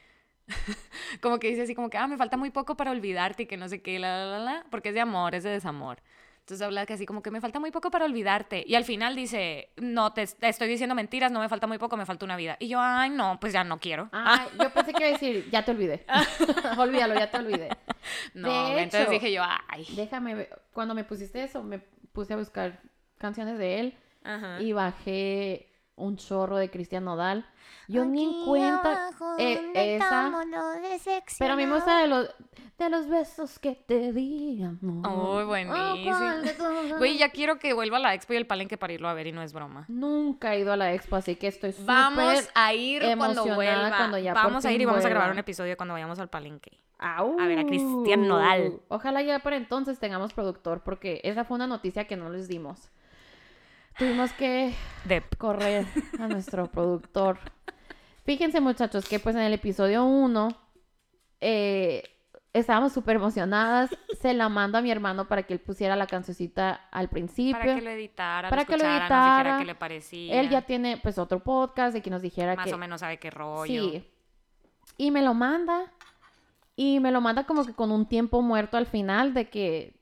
como 1.21 1.39
que 1.39 1.49
dice 1.51 1.63
así 1.63 1.75
como 1.75 1.91
que, 1.91 1.99
ah, 1.99 2.07
me 2.07 2.17
falta 2.17 2.37
muy 2.37 2.51
poco 2.51 2.77
para 2.77 2.91
olvidarte 2.91 3.43
y 3.43 3.47
que 3.47 3.57
no 3.57 3.69
sé 3.69 3.83
qué, 3.83 3.99
la, 3.99 4.25
la, 4.25 4.27
la, 4.27 4.39
la, 4.39 4.67
porque 4.71 4.89
es 4.91 4.95
de 4.95 5.01
amor, 5.01 5.35
es 5.35 5.43
de 5.45 5.51
desamor. 5.51 5.99
Entonces 6.41 6.65
habla 6.65 6.87
que 6.87 6.95
así 6.95 7.05
como 7.05 7.21
que 7.23 7.31
me 7.31 7.43
falta 7.43 7.61
muy 7.61 7.71
poco 7.71 7.91
para 7.91 8.07
olvidarte. 8.07 8.65
Y 8.67 8.75
al 8.75 8.85
final 8.85 9.15
dice, 9.15 9.69
no, 9.77 10.15
te, 10.15 10.27
te 10.27 10.49
estoy 10.49 10.67
diciendo 10.67 10.95
mentiras, 10.95 11.31
no 11.31 11.41
me 11.41 11.49
falta 11.51 11.67
muy 11.67 11.77
poco, 11.77 11.99
me 11.99 12.07
falta 12.07 12.25
una 12.25 12.37
vida. 12.37 12.57
Y 12.59 12.69
yo, 12.69 12.81
ay, 12.81 13.11
no, 13.11 13.39
pues 13.39 13.53
ya 13.53 13.65
no 13.65 13.79
quiero. 13.79 14.09
Ah, 14.13 14.47
yo 14.59 14.73
pensé 14.73 14.95
que 14.95 15.01
iba 15.01 15.09
a 15.11 15.13
decir, 15.13 15.51
ya 15.51 15.63
te 15.63 15.73
olvidé. 15.73 16.07
Olvídalo, 16.79 17.13
ya 17.15 17.31
te 17.31 17.37
olvidé. 17.37 17.69
no, 18.33 18.71
de 18.71 18.81
entonces 18.85 19.03
hecho, 19.03 19.11
dije 19.11 19.31
yo, 19.31 19.43
ay. 19.69 19.87
Déjame. 19.95 20.49
Cuando 20.73 20.95
me 20.95 21.05
pusiste 21.05 21.45
eso, 21.45 21.63
me 21.63 21.81
puse 22.13 22.33
a 22.33 22.37
buscar 22.39 22.81
canciones 23.19 23.59
de 23.59 23.81
él 23.81 23.99
Ajá. 24.29 24.61
y 24.61 24.73
bajé 24.73 25.69
un 25.99 26.17
chorro 26.17 26.57
de 26.57 26.71
Cristian 26.71 27.05
Nodal. 27.05 27.45
Yo 27.87 28.05
ni 28.05 28.25
en 28.25 28.45
cuenta 28.45 29.11
eh, 29.39 29.97
esa. 29.97 30.33
Pero 31.39 31.55
a 31.55 31.57
mí 31.57 31.67
me 31.67 31.75
gusta 31.75 32.01
de 32.01 32.07
los, 32.07 32.29
de 32.79 32.91
los 32.91 33.09
besos 33.09 33.59
que 33.59 33.75
te 33.75 34.13
di, 34.13 34.63
amor. 34.63 35.41
Uy, 35.41 35.45
buenísimo. 35.45 35.95
Oh, 35.95 36.05
¿cuál 36.05 36.45
de 36.45 36.53
todos? 36.55 36.99
Güey, 36.99 37.19
ya 37.19 37.31
quiero 37.31 37.59
que 37.59 37.73
vuelva 37.73 37.97
a 37.97 38.01
la 38.01 38.15
expo 38.15 38.35
y 38.35 38.37
el 38.37 38.47
palenque 38.47 38.77
para 38.77 38.93
irlo 38.93 39.09
a 39.09 39.15
ver 39.15 39.27
y 39.27 39.33
no 39.33 39.43
es 39.43 39.53
broma. 39.53 39.85
Nunca 39.89 40.55
he 40.55 40.61
ido 40.61 40.73
a 40.73 40.77
la 40.77 40.93
expo, 40.93 41.17
así 41.17 41.37
que 41.37 41.49
estoy 41.49 41.73
súper... 41.73 41.87
Vamos 41.87 42.49
a 42.55 42.75
ir 42.75 43.03
cuando 43.17 43.45
vuelva. 43.47 43.97
cuando 43.97 44.19
ya 44.19 44.35
por 44.35 44.45
vamos 44.45 44.65
a 44.65 44.73
ir 44.73 44.81
y 44.81 44.85
vamos 44.85 45.05
a 45.05 45.09
grabar 45.09 45.33
un 45.33 45.39
episodio 45.39 45.77
cuando 45.77 45.95
vayamos 45.95 46.19
al 46.19 46.29
palenque. 46.29 46.79
Au. 46.99 47.39
a 47.39 47.47
ver 47.47 47.61
a 47.61 47.65
Cristian 47.65 48.27
Nodal. 48.27 48.81
Ojalá 48.89 49.23
ya 49.23 49.39
para 49.39 49.57
entonces 49.57 49.99
tengamos 49.99 50.33
productor, 50.35 50.83
porque 50.83 51.21
esa 51.25 51.45
fue 51.45 51.55
una 51.55 51.67
noticia 51.67 52.07
que 52.07 52.17
no 52.17 52.29
les 52.29 52.49
dimos. 52.49 52.91
Tuvimos 53.99 54.33
que 54.33 54.75
Dep. 55.05 55.37
correr 55.37 55.87
a 56.19 56.29
nuestro 56.29 56.71
productor. 56.71 57.39
Fíjense, 58.25 58.61
muchachos, 58.61 59.09
que 59.09 59.19
pues 59.19 59.35
en 59.35 59.43
el 59.43 59.53
episodio 59.53 60.05
1 60.05 60.49
estábamos 62.53 62.93
súper 62.93 63.17
emocionadas. 63.17 63.91
Se 64.21 64.35
la 64.35 64.49
mando 64.49 64.79
a 64.79 64.83
mi 64.83 64.91
hermano 64.91 65.29
para 65.29 65.43
que 65.45 65.55
él 65.55 65.61
pusiera 65.61 65.97
la 65.97 66.07
cancioncita 66.07 66.89
al 66.91 67.09
principio. 67.09 67.59
Para 67.59 67.75
que 67.77 67.83
lo 67.83 67.91
editara, 67.91 68.51
Para 68.51 68.63
lo 68.63 68.67
que 68.67 68.77
lo 68.77 68.85
escuchara, 68.85 69.09
nos 69.09 69.09
dijera 69.09 69.41
editara. 69.41 69.59
qué 69.59 69.65
le 69.65 69.75
parecía. 69.75 70.41
Él 70.41 70.49
ya 70.49 70.63
tiene 70.63 70.97
pues 70.99 71.19
otro 71.19 71.41
podcast 71.41 71.95
de 71.95 72.03
que 72.03 72.11
nos 72.11 72.23
dijera 72.23 72.55
más 72.55 72.67
que... 72.67 72.75
o 72.75 72.79
menos 72.79 73.01
sabe 73.01 73.19
qué 73.19 73.31
rollo. 73.31 73.91
Sí. 73.91 74.05
Y 74.97 75.11
me 75.11 75.23
lo 75.23 75.35
manda. 75.35 75.93
Y 76.77 77.01
me 77.01 77.11
lo 77.11 77.21
manda 77.21 77.45
como 77.45 77.65
que 77.67 77.73
con 77.73 77.91
un 77.91 78.07
tiempo 78.07 78.43
muerto 78.43 78.77
al 78.77 78.87
final 78.87 79.35
de 79.35 79.49
que... 79.49 79.98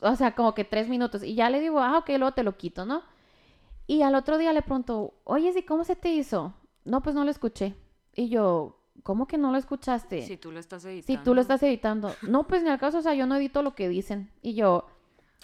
O 0.00 0.14
sea, 0.16 0.34
como 0.34 0.54
que 0.54 0.64
tres 0.64 0.88
minutos. 0.88 1.22
Y 1.22 1.34
ya 1.34 1.50
le 1.50 1.60
digo, 1.60 1.80
ah, 1.80 1.98
ok, 1.98 2.08
luego 2.10 2.32
te 2.32 2.42
lo 2.42 2.56
quito, 2.56 2.84
¿no? 2.84 3.02
Y 3.86 4.02
al 4.02 4.14
otro 4.14 4.38
día 4.38 4.52
le 4.52 4.62
pregunto, 4.62 5.14
oye, 5.24 5.52
¿y 5.56 5.62
cómo 5.62 5.82
se 5.84 5.96
te 5.96 6.12
hizo? 6.12 6.54
No, 6.84 7.02
pues 7.02 7.14
no 7.14 7.24
lo 7.24 7.30
escuché. 7.30 7.74
Y 8.14 8.28
yo, 8.28 8.78
¿cómo 9.02 9.26
que 9.26 9.38
no 9.38 9.50
lo 9.50 9.58
escuchaste? 9.58 10.22
Si 10.22 10.36
tú 10.36 10.52
lo 10.52 10.60
estás 10.60 10.84
editando. 10.84 11.06
Si 11.06 11.24
tú 11.24 11.34
lo 11.34 11.40
estás 11.40 11.62
editando. 11.62 12.14
No, 12.22 12.46
pues 12.46 12.62
ni 12.62 12.68
al 12.68 12.78
caso, 12.78 12.98
o 12.98 13.02
sea, 13.02 13.14
yo 13.14 13.26
no 13.26 13.36
edito 13.36 13.62
lo 13.62 13.74
que 13.74 13.88
dicen. 13.88 14.30
Y 14.42 14.54
yo, 14.54 14.86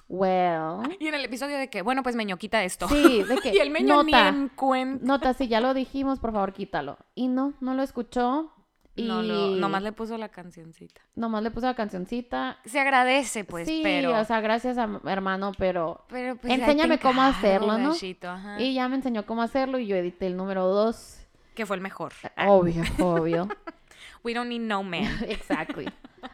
well. 0.09 0.97
Y 1.01 1.09
en 1.09 1.15
el 1.15 1.25
episodio 1.25 1.57
de 1.57 1.69
que, 1.69 1.83
bueno, 1.83 2.03
pues 2.03 2.17
Meño, 2.17 2.37
quita 2.37 2.63
esto. 2.65 2.89
Sí, 2.89 3.23
de 3.23 3.37
que 3.39 3.53
y 3.55 3.59
el 3.59 3.71
Meño 3.71 4.03
ni 4.03 4.13
nota, 4.13 4.29
en 4.29 4.49
cuenta. 4.51 5.05
nota, 5.05 5.35
si 5.35 5.49
ya 5.49 5.61
lo 5.61 5.75
dijimos, 5.75 6.19
por 6.21 6.33
favor, 6.33 6.53
quítalo. 6.53 6.99
Y 7.15 7.29
no, 7.29 7.55
no 7.61 7.75
lo 7.75 7.83
escuchó. 7.83 8.53
Y 8.97 9.09
No, 9.09 9.23
lo- 9.23 9.57
nomás 9.57 9.83
le 9.83 9.91
puso 9.93 10.17
la 10.17 10.29
cancioncita. 10.29 11.01
nomás 11.17 11.43
le 11.43 11.51
puso 11.51 11.67
la 11.67 11.75
cancioncita. 11.75 12.59
Se 12.65 12.79
agradece, 12.79 13.45
pues, 13.45 13.67
sí, 13.67 13.81
pero... 13.83 14.17
o 14.19 14.25
sea, 14.25 14.41
gracias 14.41 14.79
a 14.79 14.89
hermano, 15.07 15.51
pero... 15.59 16.05
pero 16.09 16.37
pues, 16.37 16.53
enséñame 16.53 16.99
cómo 16.99 17.21
hacerlo, 17.23 17.77
¿no? 17.79 17.93
ajá. 17.93 18.61
Y 18.61 18.75
ya 18.75 18.89
me 18.89 18.97
enseñó 18.97 19.27
cómo 19.27 19.43
hacerlo 19.43 19.79
y 19.79 19.87
yo 19.89 19.97
edité 19.97 20.27
el 20.29 20.37
número 20.37 20.67
dos. 20.69 21.19
Que 21.57 21.67
fue 21.67 21.77
el 21.77 21.83
mejor. 21.83 22.13
Obvio, 22.47 22.83
obvio. 23.01 23.49
We 24.25 24.33
don't 24.33 24.49
need 24.49 24.61
no 24.63 24.83
man. 24.83 25.09
exactly. 25.29 25.87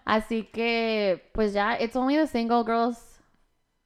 Así 0.04 0.44
que, 0.44 1.30
pues 1.32 1.52
ya, 1.52 1.76
it's 1.80 1.96
only 1.96 2.16
the 2.16 2.26
single 2.26 2.62
girls 2.62 3.20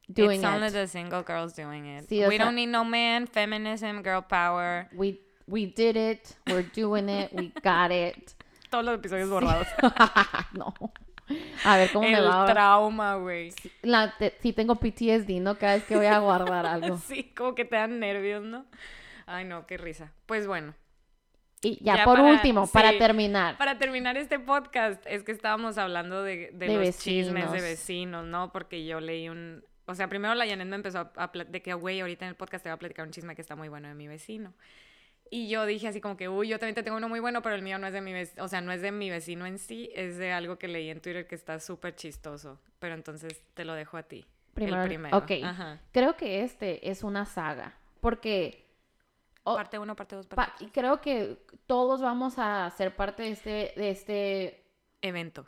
doing 0.08 0.40
It's 0.40 0.44
only 0.44 0.66
it. 0.66 0.72
the 0.72 0.86
single 0.88 1.22
girls 1.22 1.54
doing 1.56 1.86
it. 1.86 2.08
Sí, 2.08 2.20
We 2.26 2.32
sea- 2.32 2.38
don't 2.38 2.54
need 2.54 2.68
no 2.68 2.84
man, 2.84 3.26
feminism, 3.26 4.02
girl 4.02 4.22
power. 4.22 4.88
We, 4.92 5.20
we 5.46 5.66
did 5.66 5.96
it, 5.96 6.36
we're 6.48 6.68
doing 6.74 7.08
it, 7.08 7.32
we 7.32 7.52
got 7.62 7.90
it. 7.92 8.34
Todos 8.74 8.84
los 8.86 8.94
episodios 8.96 9.30
borrados. 9.30 9.68
no. 10.52 10.74
A 11.64 11.76
ver 11.76 11.90
cómo 11.92 12.08
me 12.08 12.18
el 12.18 12.26
va. 12.26 12.44
trauma, 12.44 13.14
güey. 13.14 13.52
Te- 14.18 14.36
sí 14.40 14.52
tengo 14.52 14.74
PTSD, 14.74 15.40
¿no? 15.40 15.56
Cada 15.56 15.74
vez 15.74 15.84
que 15.84 15.94
voy 15.96 16.06
a 16.06 16.18
guardar 16.18 16.66
algo. 16.74 16.98
Sí, 16.98 17.32
como 17.36 17.54
que 17.54 17.64
te 17.64 17.76
dan 17.76 18.00
nervios, 18.00 18.42
¿no? 18.42 18.66
Ay, 19.26 19.44
no, 19.44 19.64
qué 19.66 19.76
risa. 19.78 20.12
Pues 20.26 20.48
bueno, 20.48 20.74
Y 21.62 21.82
ya, 21.84 21.98
Ya 21.98 22.04
por 22.04 22.16
para- 22.18 22.30
último, 22.30 22.66
para 22.66 22.98
terminar. 22.98 23.56
para 23.58 23.78
terminar 23.78 24.16
este 24.16 24.40
podcast, 24.40 25.02
es 25.06 25.22
que 25.22 25.30
estábamos 25.30 25.78
hablando 25.78 26.24
de, 26.24 26.50
de 26.52 26.66
De 26.66 26.84
los 26.86 26.98
chismes 26.98 27.52
de 27.52 27.60
vecinos. 27.60 28.24
¿no? 28.26 28.50
Porque 28.50 28.84
yo 28.84 28.98
leí 29.00 29.28
un... 29.28 29.64
O 29.86 29.94
sea, 29.94 30.08
primero 30.08 30.34
la 30.34 30.46
Janet 30.48 30.66
me 30.66 30.76
empezó 30.76 30.98
a, 30.98 31.12
a 31.16 31.30
de 31.32 31.62
que, 31.62 31.74
güey, 31.74 32.00
ahorita 32.00 32.24
en 32.24 32.30
el 32.30 32.34
podcast 32.36 32.64
te 32.64 32.70
voy 32.70 32.74
a 32.74 32.78
platicar 32.78 33.06
un 33.06 33.12
chisme 33.12 33.34
que 33.36 33.40
está 33.40 33.54
muy 33.54 33.68
bueno 33.68 33.86
de 33.86 33.94
mi 33.94 34.08
vecino. 34.08 34.52
Y 35.34 35.48
yo 35.48 35.66
dije 35.66 35.88
así 35.88 36.00
como 36.00 36.16
que, 36.16 36.28
uy, 36.28 36.46
yo 36.46 36.60
también 36.60 36.76
te 36.76 36.84
tengo 36.84 36.96
uno 36.96 37.08
muy 37.08 37.18
bueno, 37.18 37.42
pero 37.42 37.56
el 37.56 37.62
mío 37.62 37.76
no 37.76 37.88
es 37.88 37.92
de 37.92 38.00
mi 38.00 38.12
vecino, 38.12 38.44
o 38.44 38.46
sea, 38.46 38.60
no 38.60 38.70
es 38.70 38.82
de 38.82 38.92
mi 38.92 39.10
vecino 39.10 39.46
en 39.46 39.58
sí, 39.58 39.90
es 39.92 40.16
de 40.16 40.30
algo 40.32 40.58
que 40.58 40.68
leí 40.68 40.90
en 40.90 41.00
Twitter 41.00 41.26
que 41.26 41.34
está 41.34 41.58
súper 41.58 41.96
chistoso. 41.96 42.60
Pero 42.78 42.94
entonces 42.94 43.42
te 43.54 43.64
lo 43.64 43.74
dejo 43.74 43.96
a 43.96 44.04
ti. 44.04 44.24
Primero, 44.54 44.82
el 44.82 44.86
primero. 44.88 45.16
ok. 45.18 45.30
Ajá. 45.42 45.80
Creo 45.90 46.16
que 46.16 46.42
este 46.44 46.88
es 46.88 47.02
una 47.02 47.24
saga. 47.26 47.74
Porque 48.00 48.64
oh, 49.42 49.56
Parte 49.56 49.76
uno, 49.78 49.96
parte 49.96 50.14
dos, 50.14 50.26
parte 50.28 50.52
pa- 50.66 50.70
creo 50.72 51.00
que 51.00 51.36
todos 51.66 52.00
vamos 52.00 52.34
a 52.38 52.70
ser 52.70 52.94
parte 52.94 53.24
de 53.24 53.30
este, 53.30 53.72
de 53.76 53.90
este 53.90 54.64
Evento. 55.02 55.46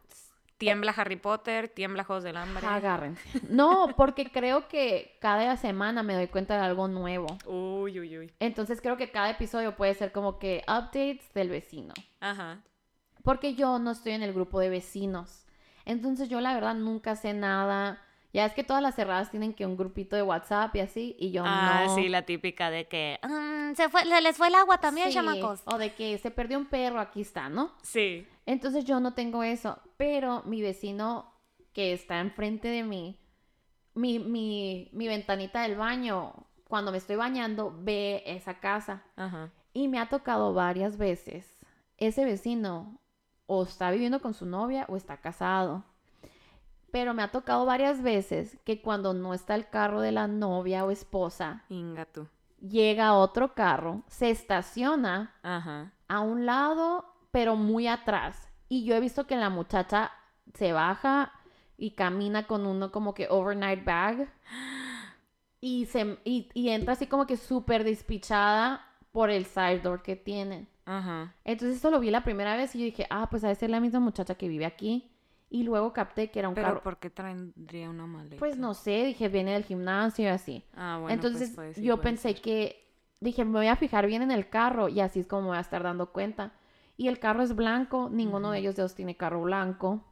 Tiembla 0.58 0.92
Harry 0.96 1.16
Potter, 1.16 1.68
tiembla 1.68 2.04
Juegos 2.04 2.24
del 2.24 2.36
Hambre. 2.36 2.66
Agárrense. 2.66 3.22
No, 3.50 3.88
porque 3.96 4.30
creo 4.30 4.68
que 4.68 5.16
cada 5.20 5.56
semana 5.58 6.02
me 6.02 6.14
doy 6.14 6.28
cuenta 6.28 6.56
de 6.56 6.62
algo 6.64 6.88
nuevo. 6.88 7.26
Uy, 7.44 8.00
uy, 8.00 8.18
uy. 8.18 8.32
Entonces 8.40 8.80
creo 8.80 8.96
que 8.96 9.10
cada 9.10 9.28
episodio 9.30 9.76
puede 9.76 9.92
ser 9.94 10.12
como 10.12 10.38
que 10.38 10.62
updates 10.66 11.32
del 11.34 11.50
vecino. 11.50 11.92
Ajá. 12.20 12.62
Porque 13.22 13.54
yo 13.54 13.78
no 13.78 13.90
estoy 13.90 14.12
en 14.12 14.22
el 14.22 14.32
grupo 14.32 14.58
de 14.60 14.70
vecinos. 14.70 15.44
Entonces 15.84 16.28
yo 16.30 16.40
la 16.40 16.54
verdad 16.54 16.74
nunca 16.74 17.16
sé 17.16 17.34
nada. 17.34 18.02
Ya 18.32 18.44
es 18.46 18.52
que 18.54 18.64
todas 18.64 18.82
las 18.82 18.94
cerradas 18.94 19.30
tienen 19.30 19.52
que 19.54 19.66
un 19.66 19.76
grupito 19.76 20.14
de 20.16 20.22
WhatsApp 20.22 20.74
y 20.76 20.80
así, 20.80 21.16
y 21.18 21.30
yo 21.32 21.42
Ah, 21.46 21.84
no. 21.86 21.94
sí, 21.94 22.08
la 22.08 22.22
típica 22.22 22.70
de 22.70 22.86
que 22.86 23.18
"Mm, 23.22 23.74
se, 23.74 23.88
fue, 23.88 24.02
se 24.04 24.20
les 24.20 24.36
fue 24.36 24.48
el 24.48 24.54
agua 24.54 24.78
también, 24.78 25.08
Sí, 25.08 25.14
chamacos. 25.14 25.62
O 25.66 25.78
de 25.78 25.94
que 25.94 26.18
se 26.18 26.30
perdió 26.30 26.58
un 26.58 26.66
perro, 26.66 27.00
aquí 27.00 27.20
está, 27.22 27.48
¿no? 27.48 27.72
Sí. 27.82 28.26
Entonces 28.46 28.84
yo 28.84 29.00
no 29.00 29.12
tengo 29.14 29.42
eso, 29.42 29.78
pero 29.96 30.42
mi 30.44 30.62
vecino 30.62 31.32
que 31.72 31.92
está 31.92 32.20
enfrente 32.20 32.68
de 32.68 32.84
mí, 32.84 33.20
mi, 33.94 34.18
mi, 34.18 34.88
mi 34.92 35.08
ventanita 35.08 35.62
del 35.62 35.76
baño, 35.76 36.32
cuando 36.68 36.90
me 36.92 36.98
estoy 36.98 37.16
bañando, 37.16 37.74
ve 37.78 38.22
esa 38.26 38.60
casa. 38.60 39.02
Ajá. 39.16 39.50
Y 39.72 39.88
me 39.88 39.98
ha 39.98 40.08
tocado 40.08 40.54
varias 40.54 40.96
veces. 40.96 41.58
Ese 41.98 42.24
vecino 42.24 43.00
o 43.46 43.62
está 43.64 43.90
viviendo 43.90 44.20
con 44.20 44.32
su 44.34 44.46
novia 44.46 44.86
o 44.88 44.96
está 44.96 45.18
casado. 45.18 45.84
Pero 46.90 47.14
me 47.14 47.22
ha 47.22 47.30
tocado 47.30 47.66
varias 47.66 48.02
veces 48.02 48.58
que 48.64 48.80
cuando 48.80 49.12
no 49.12 49.34
está 49.34 49.54
el 49.54 49.68
carro 49.68 50.00
de 50.00 50.12
la 50.12 50.28
novia 50.28 50.84
o 50.84 50.90
esposa, 50.90 51.64
Inga 51.68 52.06
tú. 52.06 52.26
llega 52.60 53.14
otro 53.14 53.54
carro, 53.54 54.02
se 54.08 54.30
estaciona 54.30 55.34
Ajá. 55.42 55.92
a 56.08 56.20
un 56.20 56.46
lado, 56.46 57.04
pero 57.36 57.54
muy 57.54 57.86
atrás. 57.86 58.48
Y 58.66 58.86
yo 58.86 58.94
he 58.94 59.00
visto 59.00 59.26
que 59.26 59.36
la 59.36 59.50
muchacha 59.50 60.10
se 60.54 60.72
baja 60.72 61.32
y 61.76 61.90
camina 61.90 62.46
con 62.46 62.64
uno 62.64 62.90
como 62.90 63.12
que 63.12 63.28
overnight 63.28 63.84
bag. 63.84 64.26
Y, 65.60 65.84
se, 65.84 66.18
y, 66.24 66.48
y 66.54 66.70
entra 66.70 66.94
así 66.94 67.06
como 67.06 67.26
que 67.26 67.36
súper 67.36 67.84
despichada 67.84 68.86
por 69.12 69.28
el 69.28 69.44
side 69.44 69.80
door 69.80 70.02
que 70.02 70.16
tienen. 70.16 70.66
Ajá. 70.86 71.34
Entonces 71.44 71.76
eso 71.76 71.90
lo 71.90 72.00
vi 72.00 72.10
la 72.10 72.24
primera 72.24 72.56
vez 72.56 72.74
y 72.74 72.78
yo 72.78 72.84
dije, 72.86 73.06
ah, 73.10 73.28
pues 73.30 73.44
ha 73.44 73.48
de 73.48 73.54
ser 73.54 73.68
la 73.68 73.80
misma 73.80 74.00
muchacha 74.00 74.34
que 74.36 74.48
vive 74.48 74.64
aquí. 74.64 75.10
Y 75.50 75.64
luego 75.64 75.92
capté 75.92 76.30
que 76.30 76.38
era 76.38 76.48
un 76.48 76.54
Pero 76.54 76.68
carro. 76.68 76.82
¿por 76.82 76.96
qué 76.98 77.10
tendría 77.10 77.90
una 77.90 78.06
maleta? 78.06 78.36
Pues 78.38 78.56
no 78.56 78.72
sé, 78.72 79.04
dije, 79.04 79.28
viene 79.28 79.52
del 79.52 79.64
gimnasio 79.64 80.24
y 80.24 80.28
así. 80.28 80.64
Ah, 80.74 80.96
bueno, 81.02 81.12
Entonces 81.12 81.48
pues 81.50 81.54
puede- 81.56 81.74
sí, 81.74 81.82
yo 81.82 82.00
pensé 82.00 82.32
ser. 82.32 82.40
que, 82.40 82.88
dije, 83.20 83.44
me 83.44 83.58
voy 83.58 83.66
a 83.66 83.76
fijar 83.76 84.06
bien 84.06 84.22
en 84.22 84.30
el 84.30 84.48
carro 84.48 84.88
y 84.88 85.00
así 85.00 85.20
es 85.20 85.26
como 85.26 85.42
me 85.42 85.48
voy 85.48 85.58
a 85.58 85.60
estar 85.60 85.82
dando 85.82 86.12
cuenta. 86.12 86.52
Y 86.96 87.08
el 87.08 87.18
carro 87.18 87.42
es 87.42 87.54
blanco, 87.54 88.08
ninguno 88.10 88.50
de 88.50 88.58
Ujú. 88.58 88.60
ellos 88.60 88.76
dos 88.76 88.94
tiene 88.94 89.16
carro 89.16 89.42
blanco. 89.42 90.04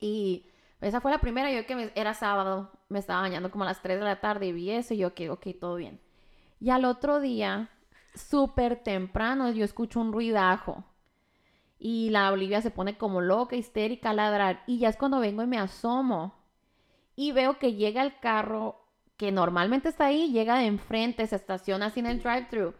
Y 0.00 0.46
esa 0.80 1.00
fue 1.00 1.10
la 1.10 1.20
primera, 1.20 1.50
yo 1.50 1.66
que 1.66 1.76
me- 1.76 1.92
era 1.94 2.14
sábado, 2.14 2.70
me 2.88 2.98
estaba 2.98 3.22
bañando 3.22 3.50
como 3.50 3.64
a 3.64 3.68
las 3.68 3.82
3 3.82 3.98
de 3.98 4.04
la 4.04 4.20
tarde 4.20 4.46
y 4.46 4.52
vi 4.52 4.70
eso 4.70 4.94
y 4.94 4.98
yo 4.98 5.14
que, 5.14 5.30
ok, 5.30 5.46
todo 5.60 5.76
bien. 5.76 6.00
Y 6.60 6.70
al 6.70 6.84
otro 6.84 7.20
día, 7.20 7.70
súper 8.14 8.82
temprano, 8.82 9.50
yo 9.52 9.64
escucho 9.64 10.00
un 10.00 10.12
ruidajo. 10.12 10.84
Y 11.78 12.10
la 12.10 12.32
Olivia 12.32 12.62
se 12.62 12.70
pone 12.70 12.96
como 12.98 13.20
loca, 13.20 13.56
histérica 13.56 14.10
a 14.10 14.14
ladrar. 14.14 14.62
Y 14.66 14.78
ya 14.78 14.88
es 14.88 14.96
cuando 14.96 15.20
vengo 15.20 15.42
y 15.42 15.46
me 15.46 15.58
asomo. 15.58 16.34
Y 17.16 17.32
veo 17.32 17.58
que 17.58 17.74
llega 17.74 18.02
el 18.02 18.18
carro 18.20 18.80
que 19.16 19.32
normalmente 19.32 19.88
está 19.88 20.06
ahí, 20.06 20.32
llega 20.32 20.58
de 20.58 20.66
enfrente, 20.66 21.26
se 21.26 21.36
estaciona 21.36 21.86
así 21.86 22.00
en 22.00 22.06
el 22.06 22.22
drive-thru. 22.22 22.74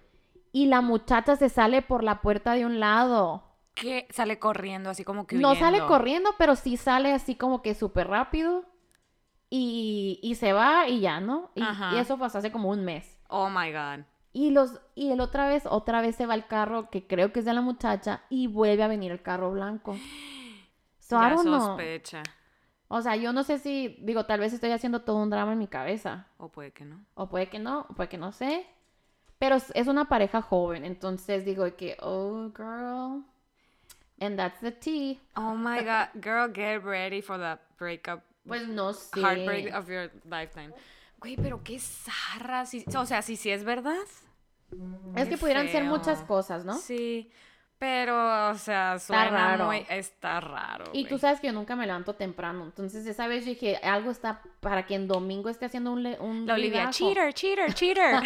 Y 0.54 0.66
la 0.66 0.82
muchacha 0.82 1.34
se 1.34 1.48
sale 1.48 1.82
por 1.82 2.04
la 2.04 2.20
puerta 2.20 2.52
de 2.52 2.64
un 2.64 2.78
lado. 2.78 3.42
¿Qué? 3.74 4.06
Sale 4.10 4.38
corriendo 4.38 4.88
así 4.88 5.02
como 5.02 5.26
que 5.26 5.34
No 5.34 5.56
sale 5.56 5.78
huyendo. 5.78 5.88
corriendo, 5.88 6.30
pero 6.38 6.54
sí 6.54 6.76
sale 6.76 7.12
así 7.12 7.34
como 7.34 7.60
que 7.60 7.74
súper 7.74 8.06
rápido. 8.06 8.64
Y, 9.50 10.20
y 10.22 10.36
se 10.36 10.52
va 10.52 10.86
y 10.86 11.00
ya, 11.00 11.18
¿no? 11.18 11.50
Y, 11.56 11.64
eso 11.98 12.18
pasó 12.18 12.38
hace 12.38 12.52
como 12.52 12.70
un 12.70 12.84
mes. 12.84 13.18
Oh 13.28 13.50
my 13.50 13.72
god. 13.72 14.04
Y 14.32 14.50
los 14.50 14.80
y 14.94 15.10
el 15.10 15.20
otra 15.20 15.48
vez, 15.48 15.64
otra 15.68 16.00
vez 16.00 16.14
se 16.14 16.24
va 16.24 16.36
el 16.36 16.46
carro 16.46 16.88
que 16.88 17.04
creo 17.04 17.32
que 17.32 17.40
es 17.40 17.44
de 17.44 17.52
la 17.52 17.60
muchacha 17.60 18.22
y 18.30 18.46
vuelve 18.46 18.84
a 18.84 18.88
venir 18.88 19.10
el 19.10 19.22
carro 19.22 19.50
blanco. 19.50 19.96
So, 21.00 21.20
ya 21.20 21.36
sospecha. 21.36 22.22
O 22.88 23.02
sea, 23.02 23.16
yo 23.16 23.32
no 23.32 23.42
sé 23.42 23.58
si, 23.58 23.98
digo, 24.00 24.24
tal 24.24 24.40
vez 24.40 24.52
estoy 24.52 24.70
haciendo 24.70 25.02
todo 25.02 25.16
un 25.16 25.28
drama 25.28 25.52
en 25.52 25.58
mi 25.58 25.66
cabeza. 25.66 26.28
O 26.38 26.48
puede 26.48 26.72
que 26.72 26.84
no. 26.84 27.04
O 27.14 27.28
puede 27.28 27.48
que 27.48 27.58
no, 27.58 27.86
o 27.90 27.94
puede 27.94 28.08
que 28.08 28.18
no 28.18 28.32
sé. 28.32 28.66
Pero 29.38 29.56
es- 29.56 29.72
una 29.88 30.06
pareja 30.06 30.40
joven, 30.42 30.84
entonces 30.84 31.44
digo 31.44 31.64
que, 31.76 31.96
oh, 32.00 32.50
girl. 32.56 33.24
And 34.20 34.36
that's 34.36 34.60
the 34.60 34.70
tea. 34.72 35.20
Oh 35.36 35.54
my 35.54 35.80
god. 35.80 36.08
Girl, 36.22 36.48
get 36.54 36.82
ready 36.84 37.20
for 37.20 37.36
the 37.38 37.58
breakup. 37.78 38.22
Pues 38.46 38.68
no 38.68 38.92
sé. 38.92 39.20
Heartbreak 39.20 39.74
of 39.74 39.88
your 39.88 40.10
lifetime. 40.24 40.72
Güey, 41.18 41.36
pero 41.36 41.62
qué 41.64 41.78
zarra. 41.78 42.64
sí- 42.66 42.84
o 42.96 43.06
sea, 43.06 43.22
sí, 43.22 43.36
sí 43.36 43.50
es 43.50 43.64
verdad. 43.64 43.96
Es 45.16 45.28
que 45.28 45.36
pudieran 45.36 45.68
ser 45.68 45.84
muchas 45.84 46.20
cosas, 46.22 46.64
¿no? 46.64 46.74
Sí. 46.78 47.30
Pero, 47.78 48.50
o 48.50 48.54
sea, 48.54 48.98
suena 48.98 49.28
raro. 49.30 49.66
muy... 49.66 49.84
Está 49.90 50.40
raro, 50.40 50.84
Y 50.92 51.04
tú 51.04 51.10
güey. 51.10 51.20
sabes 51.20 51.40
que 51.40 51.48
yo 51.48 51.52
nunca 51.52 51.76
me 51.76 51.86
levanto 51.86 52.14
temprano. 52.14 52.64
Entonces, 52.64 53.06
esa 53.06 53.26
vez 53.26 53.44
dije, 53.44 53.76
algo 53.82 54.10
está 54.10 54.40
para 54.60 54.86
que 54.86 54.94
en 54.94 55.06
domingo 55.08 55.48
esté 55.50 55.66
haciendo 55.66 55.92
un, 55.92 56.06
un 56.20 56.46
La 56.46 56.54
Olivia, 56.54 56.88
cheater, 56.90 57.34
cheater, 57.34 57.74
cheater. 57.74 58.22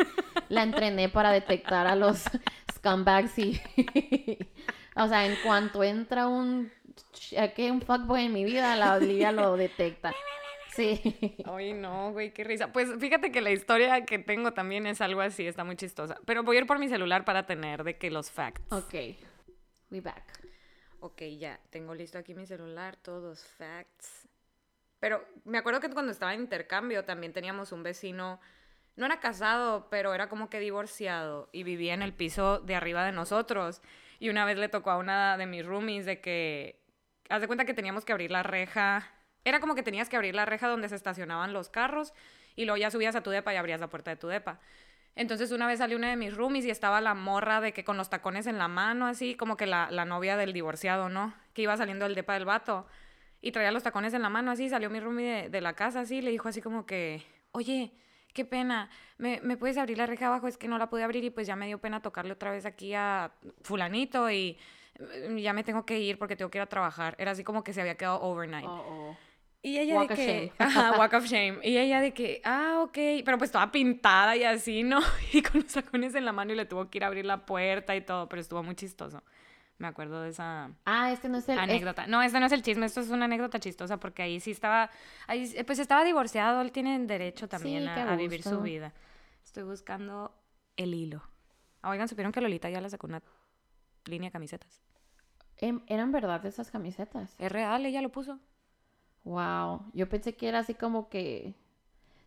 La 0.48 0.62
entrené 0.62 1.08
para 1.08 1.30
detectar 1.30 1.86
a 1.86 1.96
los 1.96 2.24
scumbags 2.76 3.38
y... 3.38 3.60
o 4.96 5.08
sea, 5.08 5.26
en 5.26 5.36
cuanto 5.44 5.82
entra 5.82 6.28
un... 6.28 6.70
que 7.56 7.70
un 7.70 7.82
fuckboy 7.82 8.26
en 8.26 8.32
mi 8.32 8.44
vida, 8.44 8.76
la 8.76 8.94
Olivia 8.94 9.32
lo 9.32 9.56
detecta. 9.56 10.12
Sí. 10.74 11.36
Ay, 11.44 11.74
no, 11.74 12.12
güey, 12.12 12.32
qué 12.32 12.44
risa. 12.44 12.72
Pues 12.72 12.88
fíjate 12.98 13.30
que 13.30 13.40
la 13.40 13.50
historia 13.50 14.04
que 14.06 14.18
tengo 14.18 14.52
también 14.52 14.86
es 14.86 15.00
algo 15.00 15.20
así, 15.20 15.46
está 15.46 15.64
muy 15.64 15.76
chistosa. 15.76 16.18
Pero 16.24 16.42
voy 16.42 16.56
a 16.56 16.60
ir 16.60 16.66
por 16.66 16.78
mi 16.78 16.88
celular 16.88 17.24
para 17.24 17.46
tener 17.46 17.84
de 17.84 17.98
que 17.98 18.10
los 18.10 18.30
facts. 18.30 18.72
Ok. 18.72 18.94
We 19.90 20.00
back. 20.00 20.24
Ok, 21.00 21.22
ya, 21.38 21.60
tengo 21.70 21.94
listo 21.94 22.16
aquí 22.16 22.34
mi 22.34 22.46
celular, 22.46 22.96
todos 22.96 23.22
los 23.22 23.44
facts. 23.44 24.28
Pero 24.98 25.26
me 25.44 25.58
acuerdo 25.58 25.80
que 25.80 25.90
cuando 25.90 26.12
estaba 26.12 26.32
en 26.32 26.40
intercambio 26.40 27.04
también 27.04 27.32
teníamos 27.32 27.72
un 27.72 27.82
vecino, 27.82 28.40
no 28.96 29.06
era 29.06 29.20
casado, 29.20 29.88
pero 29.90 30.14
era 30.14 30.28
como 30.28 30.48
que 30.48 30.60
divorciado 30.60 31.50
y 31.52 31.64
vivía 31.64 31.92
en 31.92 32.02
el 32.02 32.14
piso 32.14 32.60
de 32.60 32.76
arriba 32.76 33.04
de 33.04 33.12
nosotros. 33.12 33.82
Y 34.20 34.30
una 34.30 34.44
vez 34.44 34.56
le 34.56 34.68
tocó 34.68 34.90
a 34.90 34.96
una 34.96 35.36
de 35.36 35.46
mis 35.46 35.66
roomies 35.66 36.06
de 36.06 36.20
que, 36.20 36.80
haz 37.28 37.40
de 37.40 37.46
cuenta 37.48 37.64
que 37.64 37.74
teníamos 37.74 38.04
que 38.04 38.12
abrir 38.12 38.30
la 38.30 38.44
reja 38.44 39.10
Era 39.44 39.60
como 39.60 39.74
que 39.74 39.82
tenías 39.82 40.08
que 40.08 40.16
abrir 40.16 40.34
la 40.34 40.44
reja 40.44 40.68
donde 40.68 40.88
se 40.88 40.94
estacionaban 40.94 41.52
los 41.52 41.68
carros 41.68 42.12
y 42.56 42.64
luego 42.64 42.76
ya 42.76 42.90
subías 42.90 43.16
a 43.16 43.22
tu 43.22 43.30
depa 43.30 43.52
y 43.52 43.56
abrías 43.56 43.80
la 43.80 43.88
puerta 43.88 44.10
de 44.10 44.16
tu 44.16 44.28
depa. 44.28 44.60
Entonces 45.14 45.52
una 45.52 45.66
vez 45.66 45.78
salió 45.78 45.96
una 45.96 46.08
de 46.10 46.16
mis 46.16 46.34
roomies 46.34 46.64
y 46.64 46.70
estaba 46.70 47.00
la 47.00 47.14
morra 47.14 47.60
de 47.60 47.72
que 47.72 47.84
con 47.84 47.96
los 47.96 48.08
tacones 48.08 48.46
en 48.46 48.58
la 48.58 48.68
mano, 48.68 49.06
así 49.06 49.34
como 49.34 49.56
que 49.56 49.66
la, 49.66 49.90
la 49.90 50.04
novia 50.04 50.36
del 50.36 50.52
divorciado, 50.52 51.08
¿no? 51.08 51.34
Que 51.52 51.62
iba 51.62 51.76
saliendo 51.76 52.06
del 52.06 52.14
depa 52.14 52.34
del 52.34 52.46
vato 52.46 52.86
y 53.42 53.50
traía 53.50 53.72
los 53.72 53.82
tacones 53.82 54.14
en 54.14 54.22
la 54.22 54.30
mano, 54.30 54.52
así 54.52 54.68
salió 54.68 54.88
mi 54.88 55.00
roomie 55.00 55.48
de, 55.50 55.60
la 55.60 55.74
casa, 55.74 56.00
así, 56.00 56.22
le 56.22 56.30
dijo 56.30 56.48
así 56.48 56.62
como 56.62 56.86
que, 56.86 57.22
oye, 57.50 57.92
qué 58.32 58.44
pena, 58.44 58.88
¿Me, 59.18 59.40
¿me 59.42 59.56
puedes 59.56 59.76
abrir 59.76 59.98
la 59.98 60.06
reja 60.06 60.28
abajo? 60.28 60.48
Es 60.48 60.56
que 60.56 60.68
no 60.68 60.78
la 60.78 60.88
pude 60.88 61.02
abrir 61.02 61.24
y 61.24 61.30
pues 61.30 61.46
ya 61.46 61.56
me 61.56 61.66
dio 61.66 61.78
pena 61.78 62.00
tocarle 62.00 62.32
otra 62.32 62.52
vez 62.52 62.64
aquí 62.64 62.94
a 62.94 63.32
fulanito 63.62 64.30
y 64.30 64.56
eh, 64.98 65.36
ya 65.40 65.52
me 65.52 65.64
tengo 65.64 65.84
que 65.84 65.98
ir 65.98 66.18
porque 66.18 66.36
tengo 66.36 66.50
que 66.50 66.58
ir 66.58 66.62
a 66.62 66.66
trabajar. 66.66 67.16
Era 67.18 67.32
así 67.32 67.44
como 67.44 67.62
que 67.62 67.72
se 67.72 67.80
había 67.80 67.96
quedado 67.96 68.22
overnight. 68.22 68.66
Oh, 68.66 68.84
oh. 68.88 69.16
Y 69.64 69.78
ella 69.78 69.94
Walk 69.94 70.08
de 70.08 70.14
que, 70.16 70.52
ajá, 70.58 70.98
walk 70.98 71.12
of 71.14 71.24
shame. 71.26 71.58
Y 71.62 71.78
ella 71.78 72.00
de 72.00 72.12
que, 72.12 72.40
ah, 72.44 72.80
ok, 72.82 72.98
pero 73.24 73.38
pues 73.38 73.52
toda 73.52 73.70
pintada 73.70 74.36
y 74.36 74.42
así, 74.44 74.82
¿no? 74.82 75.00
Y 75.32 75.40
con 75.42 75.62
los 75.62 75.72
tacones 75.72 76.14
en 76.16 76.24
la 76.24 76.32
mano 76.32 76.52
y 76.52 76.56
le 76.56 76.64
tuvo 76.66 76.90
que 76.90 76.98
ir 76.98 77.04
a 77.04 77.06
abrir 77.06 77.24
la 77.24 77.46
puerta 77.46 77.94
y 77.94 78.00
todo, 78.00 78.28
pero 78.28 78.40
estuvo 78.42 78.62
muy 78.62 78.74
chistoso. 78.74 79.22
Me 79.78 79.86
acuerdo 79.88 80.22
de 80.22 80.30
esa 80.30 80.70
Ah, 80.84 81.10
este 81.12 81.28
no 81.28 81.38
es 81.38 81.48
el... 81.48 81.56
es- 81.58 81.62
anécdota. 81.62 82.06
No, 82.06 82.22
este 82.22 82.38
no 82.40 82.46
es 82.46 82.52
el 82.52 82.62
chisme, 82.62 82.86
esto 82.86 83.00
es 83.00 83.08
una 83.10 83.24
anécdota 83.26 83.58
chistosa 83.60 83.98
porque 83.98 84.22
ahí 84.22 84.40
sí 84.40 84.50
estaba, 84.50 84.90
ahí, 85.26 85.52
pues 85.66 85.78
estaba 85.78 86.04
divorciado, 86.04 86.60
él 86.60 86.72
tiene 86.72 86.98
derecho 87.00 87.48
también 87.48 87.82
Sí, 87.84 87.88
a, 87.88 88.16
vivir 88.16 88.42
su 88.42 88.60
vida. 88.62 88.92
Estoy 89.44 89.62
buscando 89.64 90.34
el 90.76 90.92
hilo. 90.94 91.22
Ah, 91.82 91.90
Oigan, 91.90 92.08
¿supieron 92.08 92.32
que 92.32 92.40
Lolita 92.40 92.68
ya 92.70 92.80
le 92.80 92.90
sacó 92.90 93.06
una 93.06 93.22
línea 94.06 94.28
de 94.28 94.32
camisetas? 94.32 94.82
em- 95.58 95.82
¿Eran 95.86 96.10
verdad 96.12 96.44
esas 96.46 96.70
camisetas? 96.70 97.34
Es 97.38 97.50
real, 97.50 97.84
ella 97.86 98.02
lo 98.02 98.10
puso. 98.10 98.38
Wow. 99.24 99.84
Yo 99.92 100.08
pensé 100.08 100.34
que 100.34 100.48
era 100.48 100.60
así 100.60 100.74
como 100.74 101.08
que... 101.08 101.54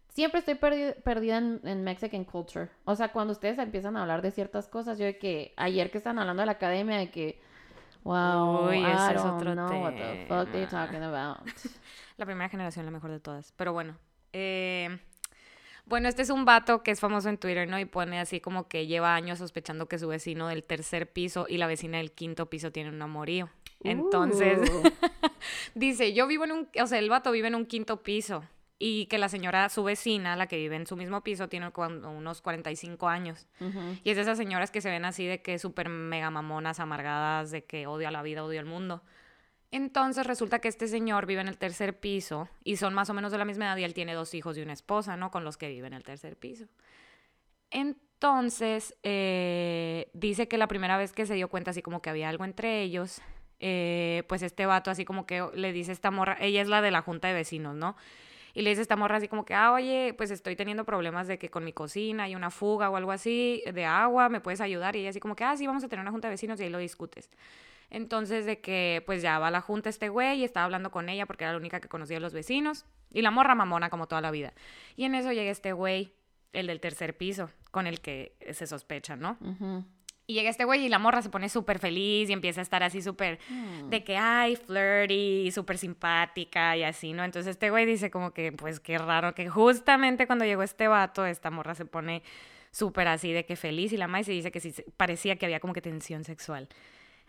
Siempre 0.10 0.40
estoy 0.40 0.54
perdi- 0.56 0.96
perdida 1.04 1.38
en, 1.40 1.60
en 1.66 1.84
Mexican 1.84 2.24
culture. 2.24 2.70
O 2.86 2.96
sea, 2.96 3.12
cuando 3.12 3.34
ustedes 3.34 3.58
empiezan 3.60 3.98
a 3.98 4.02
hablar 4.02 4.22
de 4.22 4.32
ciertas 4.32 4.68
cosas, 4.70 4.98
yo 4.98 5.04
de 5.06 5.18
que 5.18 5.54
ayer 5.58 5.92
que 5.92 5.98
están 5.98 6.18
hablando 6.20 6.42
de 6.42 6.46
la 6.46 6.54
academia, 6.54 6.98
de 6.98 7.12
que... 7.12 7.42
Wow, 8.04 8.70
Uy, 8.70 8.78
I 8.78 8.86
ese 8.86 9.16
es 9.16 9.22
otro 9.22 9.54
know 9.56 9.82
what 9.84 9.94
the 9.94 10.26
fuck 10.30 10.52
they're 10.52 10.68
tema. 10.68 10.86
talking 10.86 11.02
about. 11.04 11.40
La 12.18 12.26
primera 12.26 12.48
generación, 12.50 12.86
la 12.86 12.92
mejor 12.92 13.12
de 13.12 13.20
todas. 13.20 13.52
Pero 13.58 13.74
bueno. 13.74 13.98
eh, 14.32 15.00
bueno, 15.88 16.08
este 16.08 16.22
es 16.22 16.30
un 16.30 16.46
vato 16.46 16.82
que 16.82 16.92
es 16.92 17.00
famoso 17.00 17.28
en 17.30 17.38
Twitter, 17.38 17.68
¿no? 17.68 17.78
Y 17.78 17.86
pone 17.86 18.20
así 18.20 18.40
como 18.40 18.68
que 18.68 18.88
lleva 18.88 19.16
años 19.16 19.40
sospechando 19.40 19.88
que 19.88 20.00
su 20.00 20.08
vecino 20.08 20.48
del 20.48 20.64
tercer 20.64 21.12
piso 21.12 21.46
y 21.50 21.58
la 21.58 21.68
vecina 21.68 21.98
del 21.98 22.12
quinto 22.12 22.50
piso 22.50 22.72
tienen 22.72 22.94
un 22.96 23.02
amorío. 23.02 23.50
Entonces, 23.84 24.70
Uh. 24.70 24.90
dice, 25.76 26.14
yo 26.14 26.28
vivo 26.28 26.46
en 26.46 26.52
un, 26.52 26.70
o 26.82 26.88
sea, 26.88 27.00
el 27.00 27.10
vato 27.10 27.32
vive 27.32 27.48
en 27.48 27.56
un 27.56 27.66
quinto 27.66 28.02
piso 28.04 28.44
y 28.78 29.06
que 29.06 29.18
la 29.18 29.30
señora, 29.30 29.70
su 29.70 29.84
vecina, 29.84 30.36
la 30.36 30.48
que 30.48 30.58
vive 30.58 30.76
en 30.76 30.86
su 30.86 30.96
mismo 30.96 31.22
piso, 31.22 31.48
tiene 31.48 31.72
unos 31.76 32.42
45 32.42 33.08
años. 33.08 33.48
Ujú. 33.62 33.80
Y 34.04 34.10
es 34.10 34.16
de 34.18 34.24
esas 34.24 34.38
señoras 34.38 34.72
que 34.72 34.82
se 34.82 34.90
ven 34.90 35.06
así 35.06 35.26
de 35.26 35.42
que 35.42 35.60
súper 35.60 35.90
mega 35.90 36.30
mamonas, 36.30 36.80
amargadas, 36.80 37.52
de 37.52 37.64
que 37.64 37.88
odio 37.88 38.08
a 38.08 38.12
la 38.12 38.22
vida, 38.22 38.44
odio 38.44 38.60
al 38.60 38.66
mundo. 38.66 39.02
Entonces 39.72 40.26
resulta 40.26 40.60
que 40.60 40.68
este 40.68 40.88
señor 40.88 41.26
vive 41.26 41.42
en 41.42 41.48
el 41.48 41.58
tercer 41.58 42.00
piso 42.00 42.50
y 42.64 42.78
son 42.78 42.94
más 42.94 43.10
o 43.10 43.14
menos 43.14 43.32
de 43.32 43.38
la 43.38 43.46
misma 43.46 43.66
edad 43.66 43.78
y 43.78 43.84
él 43.84 43.94
tiene 43.94 44.14
dos 44.14 44.34
hijos 44.34 44.58
y 44.58 44.62
una 44.62 44.74
esposa, 44.74 45.18
¿no? 45.18 45.32
Con 45.32 45.44
los 45.44 45.58
que 45.58 45.70
vive 45.70 45.88
en 45.88 45.94
el 45.94 46.04
tercer 46.04 46.38
piso. 46.38 46.66
Entonces, 47.72 48.96
eh, 49.04 50.10
dice 50.14 50.48
que 50.48 50.58
la 50.58 50.68
primera 50.68 50.98
vez 50.98 51.12
que 51.12 51.26
se 51.26 51.34
dio 51.34 51.50
cuenta 51.50 51.72
así 51.72 51.82
como 51.82 52.02
que 52.02 52.10
había 52.10 52.30
algo 52.30 52.46
entre 52.46 52.82
ellos, 52.84 53.22
eh, 53.60 54.24
pues 54.28 54.42
este 54.42 54.66
vato 54.66 54.92
así 54.92 55.06
como 55.06 55.26
que 55.26 55.46
le 55.54 55.72
dice 55.72 55.92
esta 55.92 56.12
morra, 56.12 56.38
ella 56.40 56.62
es 56.62 56.68
la 56.68 56.82
de 56.82 56.92
la 56.92 57.02
junta 57.02 57.28
de 57.28 57.34
vecinos, 57.34 57.76
¿no? 57.76 57.96
Y 58.54 58.62
le 58.62 58.70
dice 58.70 58.82
esta 58.82 58.96
morra 58.96 59.18
así 59.18 59.28
como 59.28 59.44
que, 59.44 59.54
ah, 59.54 59.74
oye, 59.74 60.14
pues 60.18 60.32
estoy 60.32 60.56
teniendo 60.56 60.86
problemas 60.86 61.28
de 61.28 61.38
que 61.38 61.50
con 61.50 61.66
mi 61.66 61.74
cocina 61.74 62.24
hay 62.24 62.36
una 62.36 62.50
fuga 62.50 62.90
o 62.90 62.96
algo 62.96 63.12
así 63.12 63.62
de 63.74 63.84
agua, 63.84 64.30
¿me 64.30 64.40
puedes 64.40 64.62
ayudar? 64.62 64.96
Y 64.96 65.00
ella 65.00 65.10
así 65.10 65.20
como 65.20 65.36
que, 65.36 65.44
ah, 65.44 65.58
sí, 65.58 65.68
vamos 65.68 65.84
a 65.84 65.90
tener 65.90 66.02
una 66.02 66.12
junta 66.12 66.30
de 66.30 66.34
vecinos 66.34 66.60
y 66.60 66.64
ahí 66.64 66.70
lo 66.70 66.78
discutes. 66.78 67.30
Entonces 67.90 68.46
de 68.46 68.62
que 68.62 69.04
pues 69.06 69.22
ya 69.22 69.40
va 69.40 69.48
a 69.48 69.52
la 69.52 69.62
junta 69.62 69.90
este 69.90 70.10
güey 70.10 70.40
y 70.40 70.44
estaba 70.44 70.64
hablando 70.64 70.90
con 70.90 71.10
ella 71.10 71.26
porque 71.26 71.44
era 71.44 71.52
la 71.52 71.60
única 71.60 71.80
que 71.80 71.90
conocía 71.90 72.18
a 72.18 72.22
los 72.22 72.34
vecinos. 72.34 72.86
Y 73.12 73.22
la 73.22 73.32
morra 73.32 73.56
mamona 73.56 73.90
como 73.90 74.08
toda 74.08 74.22
la 74.22 74.32
vida. 74.32 74.54
Y 74.96 75.04
en 75.06 75.16
eso 75.16 75.32
llega 75.32 75.52
este 75.52 75.74
güey, 75.74 76.14
el 76.54 76.68
del 76.68 76.80
tercer 76.80 77.16
piso, 77.16 77.50
con 77.72 77.88
el 77.88 78.02
que 78.02 78.36
se 78.52 78.68
sospecha, 78.68 79.16
¿no? 79.16 79.38
Ujú. 79.42 79.86
Y 80.28 80.34
llega 80.34 80.50
este 80.50 80.64
güey 80.66 80.86
y 80.86 80.90
la 80.90 80.98
morra 80.98 81.22
se 81.22 81.30
pone 81.30 81.50
súper 81.50 81.78
feliz 81.78 82.30
y 82.30 82.34
empieza 82.34 82.60
a 82.60 82.64
estar 82.64 82.82
así 82.82 83.02
súper 83.02 83.38
de 83.90 84.04
que, 84.04 84.18
ay, 84.18 84.56
flirty, 84.56 85.52
súper 85.52 85.78
simpática 85.78 86.76
y 86.76 86.84
así, 86.84 87.14
¿no? 87.14 87.24
Entonces 87.24 87.52
este 87.52 87.70
güey 87.70 87.86
dice 87.86 88.10
como 88.10 88.32
que, 88.32 88.52
pues 88.52 88.80
qué 88.80 88.98
raro 88.98 89.36
que 89.36 89.50
justamente 89.50 90.26
cuando 90.26 90.44
llegó 90.44 90.64
este 90.64 90.88
vato, 90.88 91.28
esta 91.28 91.52
morra 91.52 91.76
se 91.76 91.86
pone 91.86 92.24
súper 92.72 93.08
así 93.08 93.32
de 93.32 93.46
que 93.46 93.56
feliz 93.56 93.94
y 93.94 93.98
la 93.98 94.08
madre 94.08 94.26
se 94.26 94.32
dice 94.32 94.52
que 94.52 94.60
sí, 94.60 94.74
parecía 94.98 95.36
que 95.36 95.46
había 95.46 95.60
como 95.60 95.74
que 95.74 95.82
tensión 95.82 96.24
sexual. 96.24 96.68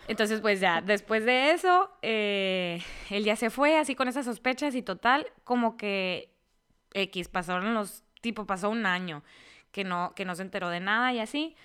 Entonces, 0.09 0.41
pues 0.41 0.61
ya, 0.61 0.81
después 0.81 1.25
de 1.25 1.51
eso, 1.51 1.91
eh, 2.03 2.83
él 3.11 3.25
ya 3.25 3.37
se 3.37 3.51
fue 3.51 3.77
así 3.77 3.95
con 3.95 4.09
esas 4.09 4.25
sospechas 4.25 4.75
y 4.75 4.83
total, 4.83 5.27
como 5.45 5.77
que 5.77 6.33
X, 6.95 7.29
pasaron 7.29 7.75
los, 7.75 8.05
tipo, 8.21 8.47
pasó 8.47 8.71
un 8.71 8.87
año 8.87 9.23
que 9.71 9.85
no, 9.85 10.15
que 10.15 10.25
no 10.25 10.35
se 10.35 10.43
enteró 10.43 10.71
de 10.71 10.81
nada 10.81 11.13
y 11.13 11.19
así. 11.19 11.57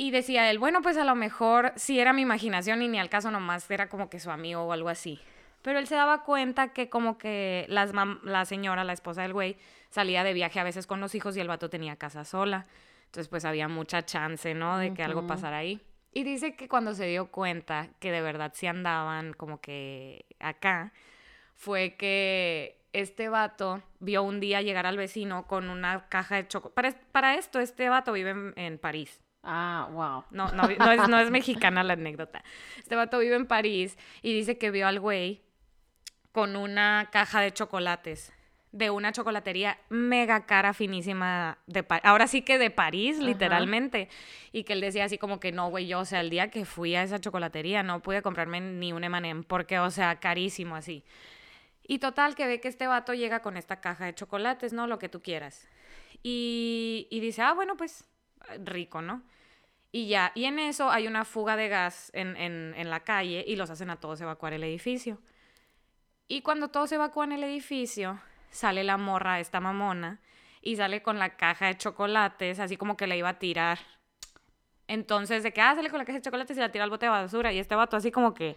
Y 0.00 0.12
decía 0.12 0.50
él, 0.50 0.58
bueno, 0.58 0.80
pues 0.80 0.96
a 0.96 1.04
lo 1.04 1.14
mejor 1.14 1.72
sí 1.76 2.00
era 2.00 2.12
mi 2.14 2.22
imaginación 2.22 2.80
y 2.80 2.88
ni 2.88 2.98
al 2.98 3.10
caso 3.10 3.30
nomás 3.30 3.70
era 3.70 3.88
como 3.90 4.08
que 4.08 4.18
su 4.18 4.30
amigo 4.30 4.62
o 4.62 4.72
algo 4.72 4.88
así. 4.88 5.20
Pero 5.60 5.78
él 5.78 5.86
se 5.86 5.94
daba 5.94 6.22
cuenta 6.24 6.72
que 6.72 6.88
como 6.88 7.18
que 7.18 7.66
las 7.68 7.92
la 8.22 8.44
señora, 8.46 8.82
la 8.84 8.94
esposa 8.94 9.20
del 9.22 9.34
güey, 9.34 9.58
salía 9.90 10.24
de 10.24 10.32
viaje 10.32 10.58
a 10.58 10.64
veces 10.64 10.86
con 10.86 11.00
los 11.00 11.14
hijos 11.14 11.36
y 11.36 11.40
el 11.40 11.48
vato 11.48 11.68
tenía 11.68 11.96
casa 11.96 12.24
sola. 12.24 12.66
Entonces 13.06 13.28
pues 13.28 13.44
había 13.44 13.68
mucha 13.68 14.02
chance, 14.06 14.54
¿no? 14.54 14.78
De 14.78 14.94
que 14.94 15.02
algo 15.02 15.20
pasara 15.26 15.58
ahí. 15.58 15.82
Y 16.14 16.24
dice 16.24 16.56
que 16.56 16.66
cuando 16.66 16.94
se 16.94 17.04
dio 17.06 17.30
cuenta 17.30 17.88
que 17.98 18.10
de 18.10 18.22
verdad 18.22 18.52
sí 18.54 18.66
andaban 18.66 19.34
como 19.34 19.60
que 19.60 20.24
acá, 20.38 20.92
fue 21.54 21.94
que 21.96 22.80
este 22.94 23.28
vato 23.28 23.82
vio 23.98 24.22
un 24.22 24.40
día 24.40 24.62
llegar 24.62 24.86
al 24.86 24.96
vecino 24.96 25.46
con 25.46 25.68
una 25.68 26.08
caja 26.08 26.36
de 26.36 26.48
chocolate. 26.48 26.74
Para, 26.74 26.88
es- 26.88 26.96
para 27.12 27.34
esto, 27.34 27.60
este 27.60 27.88
vato 27.90 28.12
vive 28.12 28.30
en, 28.30 28.54
en 28.56 28.78
París. 28.78 29.20
Ah, 29.42 29.88
wow. 29.90 30.24
No, 30.30 30.52
no, 30.52 30.68
no 30.68 30.92
es, 30.92 31.08
no 31.08 31.18
es 31.18 31.30
mexicana 31.30 31.82
la 31.82 31.94
anécdota. 31.94 32.44
Este 32.78 32.94
vato 32.94 33.18
vive 33.18 33.36
en 33.36 33.46
París 33.46 33.96
y 34.22 34.34
dice 34.34 34.58
que 34.58 34.70
vio 34.70 34.86
al 34.86 35.00
güey 35.00 35.42
con 36.32 36.56
una 36.56 37.08
caja 37.10 37.40
de 37.40 37.52
chocolates 37.52 38.32
de 38.72 38.90
una 38.90 39.12
chocolatería 39.12 39.78
mega 39.88 40.46
cara, 40.46 40.72
finísima, 40.74 41.58
de 41.66 41.84
ahora 42.04 42.26
sí 42.28 42.42
que 42.42 42.58
de 42.58 42.70
París, 42.70 43.16
Ajá. 43.16 43.26
literalmente. 43.26 44.08
Y 44.52 44.64
que 44.64 44.74
él 44.74 44.80
decía 44.80 45.04
así 45.04 45.18
como 45.18 45.40
que 45.40 45.52
no, 45.52 45.70
güey, 45.70 45.86
yo, 45.86 46.00
o 46.00 46.04
sea, 46.04 46.20
el 46.20 46.30
día 46.30 46.50
que 46.50 46.64
fui 46.64 46.94
a 46.94 47.02
esa 47.02 47.20
chocolatería 47.20 47.82
no 47.82 48.00
pude 48.00 48.22
comprarme 48.22 48.60
ni 48.60 48.92
un 48.92 49.02
M&M 49.02 49.42
porque, 49.44 49.78
o 49.78 49.90
sea, 49.90 50.20
carísimo 50.20 50.76
así. 50.76 51.04
Y 51.82 51.98
total, 51.98 52.36
que 52.36 52.46
ve 52.46 52.60
que 52.60 52.68
este 52.68 52.86
vato 52.86 53.14
llega 53.14 53.42
con 53.42 53.56
esta 53.56 53.80
caja 53.80 54.04
de 54.04 54.14
chocolates, 54.14 54.72
¿no? 54.72 54.86
Lo 54.86 55.00
que 55.00 55.08
tú 55.08 55.20
quieras. 55.20 55.68
Y, 56.22 57.08
y 57.10 57.18
dice, 57.18 57.42
ah, 57.42 57.54
bueno, 57.54 57.76
pues 57.76 58.04
rico, 58.64 59.02
¿no? 59.02 59.22
Y 59.92 60.08
ya, 60.08 60.32
y 60.34 60.44
en 60.44 60.58
eso 60.58 60.90
hay 60.90 61.06
una 61.06 61.24
fuga 61.24 61.56
de 61.56 61.68
gas 61.68 62.10
en, 62.14 62.36
en, 62.36 62.74
en 62.76 62.90
la 62.90 63.00
calle 63.00 63.44
y 63.46 63.56
los 63.56 63.70
hacen 63.70 63.90
a 63.90 63.96
todos 63.96 64.20
evacuar 64.20 64.52
el 64.52 64.62
edificio. 64.62 65.18
Y 66.28 66.42
cuando 66.42 66.68
todos 66.68 66.92
evacúan 66.92 67.32
el 67.32 67.42
edificio, 67.42 68.20
sale 68.50 68.84
la 68.84 68.96
morra, 68.96 69.40
esta 69.40 69.58
mamona, 69.58 70.20
y 70.62 70.76
sale 70.76 71.02
con 71.02 71.18
la 71.18 71.36
caja 71.36 71.66
de 71.66 71.76
chocolates, 71.76 72.60
así 72.60 72.76
como 72.76 72.96
que 72.96 73.06
la 73.06 73.16
iba 73.16 73.30
a 73.30 73.38
tirar. 73.38 73.78
Entonces, 74.86 75.42
de 75.42 75.52
que, 75.52 75.60
ah, 75.60 75.74
sale 75.74 75.88
con 75.88 75.98
la 75.98 76.04
caja 76.04 76.18
de 76.18 76.22
chocolates 76.22 76.56
y 76.56 76.60
la 76.60 76.72
tira 76.72 76.84
al 76.84 76.90
bote 76.90 77.06
de 77.06 77.10
basura. 77.10 77.52
Y 77.52 77.58
este 77.58 77.74
vato 77.74 77.96
así 77.96 78.10
como 78.10 78.34
que, 78.34 78.56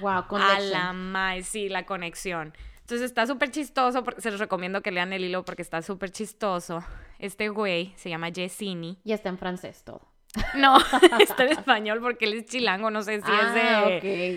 Wow, 0.00 0.24
a 0.36 0.60
la 0.60 0.92
mae, 0.92 1.42
sí, 1.42 1.68
la 1.68 1.84
conexión. 1.84 2.54
Entonces 2.80 3.02
está 3.02 3.26
súper 3.26 3.50
chistoso, 3.50 4.02
porque 4.02 4.22
se 4.22 4.30
los 4.30 4.40
recomiendo 4.40 4.80
que 4.80 4.90
lean 4.90 5.12
el 5.12 5.24
hilo 5.24 5.44
porque 5.44 5.62
está 5.62 5.82
súper 5.82 6.10
chistoso. 6.10 6.82
Este 7.18 7.48
güey 7.48 7.92
se 7.96 8.10
llama 8.10 8.28
Yesini. 8.28 8.98
Y 9.04 9.12
está 9.12 9.28
en 9.28 9.38
francés 9.38 9.82
todo. 9.84 10.02
No, 10.54 10.78
está 11.20 11.44
en 11.44 11.50
español 11.58 12.00
porque 12.00 12.26
él 12.26 12.34
es 12.34 12.46
chilango, 12.46 12.90
no 12.90 13.02
sé 13.02 13.20
si 13.20 13.30
es 13.30 13.54
de... 13.54 13.60
ah, 13.60 13.84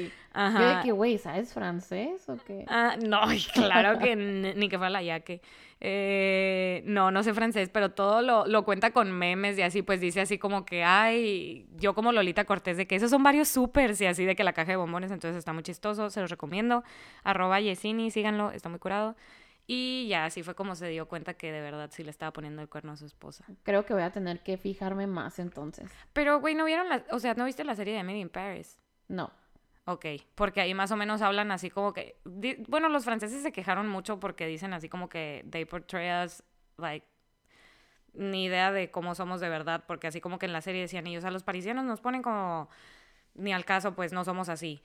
ok. 0.07 0.11
Ajá. 0.33 0.59
Yo 0.59 0.77
de 0.77 0.83
que, 0.83 0.91
güey, 0.93 1.17
¿sabes 1.17 1.53
francés 1.53 2.27
o 2.29 2.37
qué? 2.37 2.63
Ah, 2.69 2.95
no, 3.05 3.21
claro 3.53 3.99
que 3.99 4.15
ni 4.15 4.69
que 4.69 4.77
fuera 4.77 4.89
la 4.89 5.03
yaque. 5.03 5.41
Eh, 5.83 6.83
no, 6.85 7.11
no 7.11 7.23
sé 7.23 7.33
francés, 7.33 7.69
pero 7.73 7.91
todo 7.91 8.21
lo, 8.21 8.45
lo 8.45 8.63
cuenta 8.63 8.91
con 8.91 9.11
memes 9.11 9.57
y 9.57 9.63
así, 9.63 9.81
pues 9.81 9.99
dice 9.99 10.21
así 10.21 10.37
como 10.37 10.63
que, 10.63 10.83
ay, 10.83 11.65
yo 11.75 11.95
como 11.95 12.11
Lolita 12.11 12.45
Cortés, 12.45 12.77
de 12.77 12.85
que 12.87 12.95
esos 12.95 13.09
son 13.09 13.23
varios 13.23 13.49
supers 13.49 13.99
y 13.99 14.05
así 14.05 14.23
de 14.23 14.35
que 14.35 14.43
la 14.43 14.53
caja 14.53 14.71
de 14.71 14.77
bombones, 14.77 15.11
entonces 15.11 15.37
está 15.37 15.53
muy 15.53 15.63
chistoso, 15.63 16.09
se 16.11 16.21
los 16.21 16.29
recomiendo. 16.29 16.83
Arroba 17.23 17.59
Yesini, 17.59 18.11
síganlo, 18.11 18.51
está 18.51 18.69
muy 18.69 18.79
curado. 18.79 19.17
Y 19.67 20.07
ya, 20.09 20.25
así 20.25 20.43
fue 20.43 20.53
como 20.55 20.75
se 20.75 20.87
dio 20.89 21.07
cuenta 21.07 21.33
que 21.35 21.51
de 21.51 21.61
verdad 21.61 21.89
sí 21.93 22.03
le 22.03 22.09
estaba 22.11 22.33
poniendo 22.33 22.61
el 22.61 22.67
cuerno 22.69 22.91
a 22.91 22.97
su 22.97 23.05
esposa. 23.05 23.45
Creo 23.63 23.85
que 23.85 23.93
voy 23.93 24.03
a 24.03 24.11
tener 24.11 24.41
que 24.41 24.57
fijarme 24.57 25.07
más 25.07 25.39
entonces. 25.39 25.89
Pero, 26.13 26.39
güey, 26.41 26.55
¿no 26.55 26.65
vieron 26.65 26.89
la, 26.89 27.03
o 27.11 27.19
sea, 27.19 27.33
¿no 27.35 27.45
viste 27.45 27.63
la 27.63 27.75
serie 27.75 27.93
de 27.93 27.99
Emily 27.99 28.19
in 28.19 28.29
Paris? 28.29 28.79
No. 29.07 29.31
Ok, 29.85 30.05
porque 30.35 30.61
ahí 30.61 30.73
más 30.73 30.91
o 30.91 30.95
menos 30.97 31.21
hablan 31.21 31.51
así 31.51 31.69
como 31.69 31.93
que... 31.93 32.17
di- 32.25 32.63
Bueno, 32.67 32.89
los 32.89 33.03
franceses 33.05 33.41
se 33.43 33.51
quejaron 33.51 33.87
mucho 33.87 34.19
porque 34.19 34.45
dicen 34.45 34.73
así 34.73 34.89
como 34.89 35.09
que 35.09 35.45
they 35.49 35.65
portray 35.65 36.23
us 36.25 36.43
like 36.77 37.05
ni 38.13 38.45
idea 38.45 38.71
de 38.71 38.91
cómo 38.91 39.15
somos 39.15 39.39
de 39.39 39.47
verdad, 39.49 39.85
porque 39.87 40.07
así 40.07 40.19
como 40.19 40.37
que 40.37 40.45
en 40.45 40.53
la 40.53 40.61
serie 40.61 40.81
decían 40.81 41.07
ellos, 41.07 41.23
a 41.23 41.31
los 41.31 41.43
parisianos 41.43 41.85
nos 41.85 42.01
ponen 42.01 42.21
como 42.21 42.69
ni 43.35 43.53
al 43.53 43.63
caso, 43.63 43.95
pues 43.95 44.11
no 44.11 44.25
somos 44.25 44.49
así. 44.49 44.81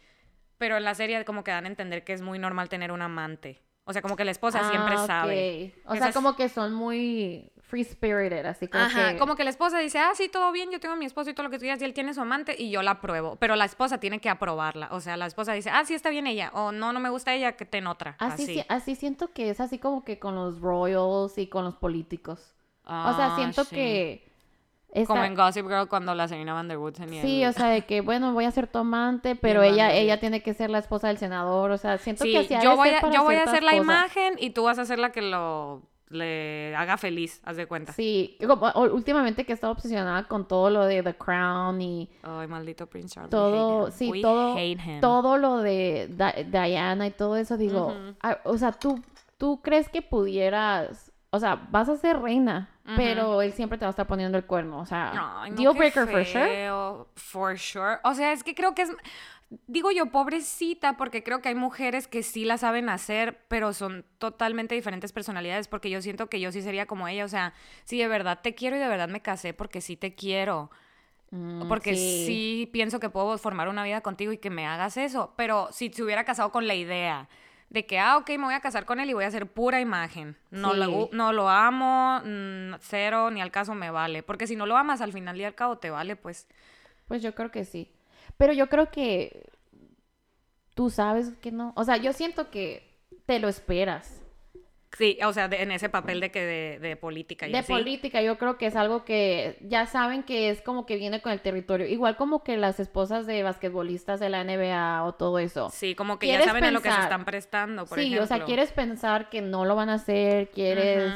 Pero 0.59 0.77
en 0.77 0.85
la 0.85 0.95
serie 0.95 1.25
como 1.25 1.43
que 1.45 1.51
dan 1.51 1.65
a 1.65 1.69
entender 1.69 2.05
que 2.05 2.13
es 2.13 2.23
muy 2.23 2.39
normal 2.39 2.69
tener 2.69 2.93
un 2.93 3.03
amante. 3.03 3.61
O 3.89 3.93
sea, 3.93 4.03
como 4.03 4.17
que 4.17 4.25
la 4.25 4.33
esposa 4.33 4.69
siempre 4.69 4.97
Ah, 4.99 5.07
sabe. 5.07 5.73
ok. 5.85 5.91
O 5.91 5.95
Esas- 5.95 6.07
sea, 6.07 6.13
como 6.13 6.37
que 6.37 6.49
son 6.49 6.75
muy 6.75 7.51
free 7.63 7.83
spirited, 7.85 8.45
así 8.47 8.69
como 8.69 8.85
Ajá, 8.85 9.13
que... 9.13 9.19
como 9.19 9.35
que 9.35 9.43
la 9.43 9.51
esposa 9.51 9.79
dice, 9.81 9.99
ah, 9.99 10.11
sí, 10.15 10.29
todo 10.29 10.53
bien, 10.53 10.71
yo 10.71 10.79
tengo 10.79 10.95
a 10.95 10.97
mi 10.97 11.05
esposo 11.05 11.31
y 11.31 11.35
todo 11.35 11.45
lo 11.45 11.51
que 11.51 11.59
tú 11.59 11.63
digas, 11.63 11.81
y 11.81 11.85
él 11.85 11.95
tiene 11.95 12.15
su 12.15 12.21
amante 12.21 12.55
y 12.57 12.71
yo 12.71 12.83
la 12.83 12.93
apruebo. 12.93 13.37
Pero 13.37 13.57
la 13.57 13.65
esposa 13.65 13.99
tiene 13.99 14.21
que 14.21 14.29
aprobarla. 14.29 14.89
O 14.93 15.01
sea, 15.01 15.17
la 15.17 15.27
esposa 15.27 15.53
dice, 15.53 15.71
ah, 15.71 15.85
sí, 15.85 15.95
está 15.95 16.11
bien 16.11 16.27
ella. 16.29 16.51
O 16.55 16.71
no, 16.73 16.93
no 16.93 17.01
me 17.01 17.09
gusta 17.11 17.35
ella, 17.35 17.53
que 17.57 17.65
ten 17.65 17.87
otra. 17.89 18.15
Así, 18.21 18.43
Así. 18.45 18.55
si- 18.55 18.65
así 18.69 18.95
siento 18.95 19.33
que 19.33 19.51
es 19.51 19.61
así 19.61 19.79
como 19.79 20.05
que 20.05 20.19
con 20.19 20.35
los 20.37 20.61
royals 20.61 21.39
y 21.39 21.47
con 21.49 21.65
los 21.65 21.75
políticos. 21.77 22.55
o 22.85 23.15
sea, 23.17 23.33
Ah, 23.33 23.37
siento 23.37 23.65
sí. 23.65 23.75
que... 23.75 24.36
esta- 24.93 25.13
Como 25.13 25.25
en 25.25 25.35
Gossip 25.35 25.67
Girl 25.67 25.89
cuando 25.89 26.15
la 26.15 26.27
Serena 26.29 26.55
Van 26.55 26.69
der 26.69 26.79
Woodsen 26.79 27.13
y 27.13 27.21
Sí, 27.21 27.43
el- 27.43 27.51
o 27.51 27.53
sea, 27.53 27.67
de 27.69 27.83
que, 27.85 28.01
bueno, 28.01 28.33
voy 28.33 28.45
a 28.45 28.51
ser 28.51 28.67
tu 28.67 28.79
amante, 28.79 29.37
pero 29.37 29.63
el 29.63 29.75
ella, 29.75 29.93
ella 29.93 30.19
tiene 30.21 30.43
que 30.43 30.55
ser 30.55 30.71
la 30.71 30.79
esposa 30.79 31.09
del 31.09 31.19
senador, 31.19 31.71
o 31.71 31.79
sea, 31.79 31.99
siento 31.99 32.25
Sí, 32.25 32.33
que 32.33 32.39
así 32.39 32.65
yo 32.65 32.77
voy, 32.77 32.89
a, 32.91 33.11
yo 33.11 33.23
voy 33.25 33.35
a 33.35 33.43
hacer 33.45 33.63
la 33.63 33.73
cosas. 33.73 33.85
imagen 33.85 34.35
y 34.39 34.51
tú 34.51 34.65
vas 34.65 34.79
a 34.79 34.85
ser 34.85 34.99
la 34.99 35.11
que 35.13 35.23
lo 35.23 35.83
le 36.09 36.73
haga 36.77 36.99
feliz, 36.99 37.41
haz 37.45 37.57
de 37.57 37.67
cuenta. 37.67 37.93
Sí, 37.93 38.39
como, 38.47 38.71
últimamente 38.93 39.45
que 39.45 39.51
he 39.53 39.55
estado 39.57 39.73
obsesionada 39.73 40.29
con 40.29 40.47
todo 40.47 40.71
lo 40.71 40.85
de 40.85 41.03
The 41.03 41.17
Crown 41.17 41.83
y 41.83 42.09
Ay, 42.23 42.47
maldito 42.47 42.87
Prince 42.87 43.17
Charles. 43.17 43.31
todo, 43.31 43.91
sí, 43.91 44.09
We 44.13 44.23
todo, 44.23 44.57
todo 45.01 45.37
lo 45.37 45.57
de 45.59 46.07
Di- 46.09 46.45
Diana 46.45 47.09
y 47.09 47.11
todo 47.11 47.37
eso, 47.37 47.57
digo, 47.57 47.93
o 48.45 48.57
sea, 48.57 48.71
tú, 48.71 49.03
tú 49.37 49.61
crees 49.63 49.89
que 49.89 50.01
pudieras, 50.01 51.06
o 51.31 51.39
sea, 51.39 51.67
vas 51.71 51.89
a 51.89 51.97
ser 51.97 52.19
reina, 52.21 52.71
pero 52.97 53.43
él 53.43 53.53
siempre 53.53 53.79
te 53.79 53.85
va 53.85 53.89
a 53.89 53.91
estar 53.91 54.07
poniendo 54.07 54.39
el 54.39 54.45
cuerno, 54.45 54.79
o 54.79 54.87
sea, 54.87 55.13
no, 55.49 55.57
deal 55.57 55.75
breaker 55.75 56.07
for 56.07 56.25
sure. 56.25 57.05
For 57.17 57.59
sure. 57.59 57.99
O 58.05 58.15
sea, 58.15 58.33
es 58.33 58.45
que 58.45 58.55
creo 58.55 58.75
que 58.75 58.83
es. 58.83 58.91
Digo 59.69 59.93
yo, 59.93 60.07
pobrecita, 60.07 60.97
porque 60.97 61.23
creo 61.23 61.41
que 61.41 61.51
hay 61.51 61.55
mujeres 61.55 62.09
que 62.09 62.25
sí 62.25 62.45
la 62.45 62.59
saben 62.59 62.89
hacer, 62.89 63.45
pero 63.47 63.73
son 63.73 64.05
totalmente 64.19 64.75
diferentes 64.75 65.13
personalidades, 65.13 65.69
porque 65.69 65.89
yo 65.89 66.03
siento 66.03 66.29
que 66.29 66.41
yo 66.41 66.51
sí 66.51 66.63
sería 66.63 66.87
como 66.87 67.07
ella. 67.07 67.25
O 67.25 67.29
sea, 67.29 67.55
sí, 67.85 67.99
de 67.99 68.09
verdad 68.09 68.41
te 68.43 68.57
quiero 68.57 68.75
y 68.75 68.81
de 68.81 68.89
verdad 68.89 69.09
me 69.09 69.23
casé 69.23 69.55
porque 69.55 69.81
sí 69.81 69.97
te 69.97 70.17
quiero. 70.17 70.71
Mm, 71.31 71.69
Porque 71.69 71.95
sí. 71.95 72.69
pienso 72.73 73.01
que 73.01 73.11
puedo 73.11 73.37
formar 73.39 73.69
una 73.69 73.83
vida 73.85 74.01
contigo 74.01 74.33
y 74.33 74.39
que 74.39 74.51
me 74.51 74.67
hagas 74.67 74.97
eso. 74.97 75.33
Pero 75.37 75.69
si 75.73 75.93
se 75.93 76.03
hubiera 76.03 76.25
casado 76.25 76.51
con 76.53 76.67
la 76.67 76.75
idea 76.75 77.29
de 77.69 77.85
que, 77.87 77.99
ah, 77.99 78.17
ok, 78.19 78.29
me 78.31 78.45
voy 78.45 78.55
a 78.55 78.61
casar 78.61 78.85
con 78.85 79.01
él 79.01 79.11
y 79.11 79.13
voy 79.13 79.25
a 79.25 79.29
hacer 79.29 79.47
pura 79.47 79.81
imagen. 79.81 80.37
No, 80.51 80.73
Sí. 80.73 80.79
lo, 80.79 81.09
no 81.13 81.33
lo 81.33 81.49
amo, 81.49 82.21
mm, 82.25 82.75
cero, 82.81 83.31
ni 83.31 83.41
al 83.41 83.51
caso 83.51 83.75
me 83.75 83.91
vale. 83.91 84.23
Porque 84.23 84.47
si 84.47 84.57
no 84.57 84.67
lo 84.67 84.77
amas, 84.77 85.01
al 85.01 85.13
final 85.13 85.37
y 85.41 85.45
al 85.45 85.55
cabo 85.55 85.79
te 85.79 85.91
vale, 85.91 86.17
pues. 86.17 86.47
Pues 87.09 87.23
yo 87.23 87.35
creo 87.35 87.51
que 87.51 87.65
sí. 87.65 87.93
Pero 88.37 88.53
yo 88.53 88.69
creo 88.69 88.91
que 88.91 89.49
tú 90.75 90.91
sabes 90.91 91.33
que 91.41 91.51
no. 91.53 91.73
O 91.77 91.85
sea, 91.85 91.97
yo 91.97 92.13
siento 92.13 92.51
que 92.51 92.99
te 93.27 93.39
lo 93.41 93.49
esperas. 93.49 94.23
Sí, 94.97 95.19
o 95.25 95.33
sea, 95.33 95.49
de- 95.49 95.63
en 95.63 95.73
ese 95.73 95.89
papel 95.91 96.21
de 96.21 96.31
que 96.31 96.41
de, 96.41 96.79
de 96.79 96.97
política 96.97 97.47
y 97.47 97.53
De 97.53 97.59
así. 97.59 97.71
política, 97.73 98.23
yo 98.23 98.39
creo 98.39 98.57
que 98.57 98.67
es 98.67 98.77
algo 98.77 99.05
que 99.05 99.59
ya 99.61 99.85
saben 99.87 100.23
que 100.23 100.49
es 100.49 100.63
como 100.63 100.87
que 100.87 100.97
viene 100.97 101.21
con 101.21 101.33
el 101.33 101.41
territorio. 101.41 101.87
Igual 101.87 102.17
como 102.17 102.43
que 102.43 102.57
las 102.57 102.81
esposas 102.81 103.27
de 103.27 103.43
basquetbolistas 103.43 104.21
de 104.21 104.31
la 104.31 104.41
NBA 104.43 105.05
o 105.05 105.13
todo 105.15 105.39
eso. 105.39 105.69
Sí, 105.71 105.95
como 105.95 106.19
que 106.19 106.27
ya 106.29 106.33
¿Quieres 106.35 106.47
saben 106.47 106.65
a 106.65 106.71
lo 106.71 106.81
que 106.81 106.89
se 106.89 106.95
pensar? 106.95 107.03
están 107.05 107.25
prestando, 107.27 107.85
por 107.85 107.99
sí, 107.99 108.07
ejemplo. 108.07 108.25
o 108.25 108.27
sea, 108.27 108.45
quieres 108.45 108.73
pensar 108.73 109.29
que 109.29 109.43
no 109.43 109.65
lo 109.67 109.77
van 109.77 109.91
a 109.91 109.95
hacer, 109.95 110.49
quieres... 110.51 111.13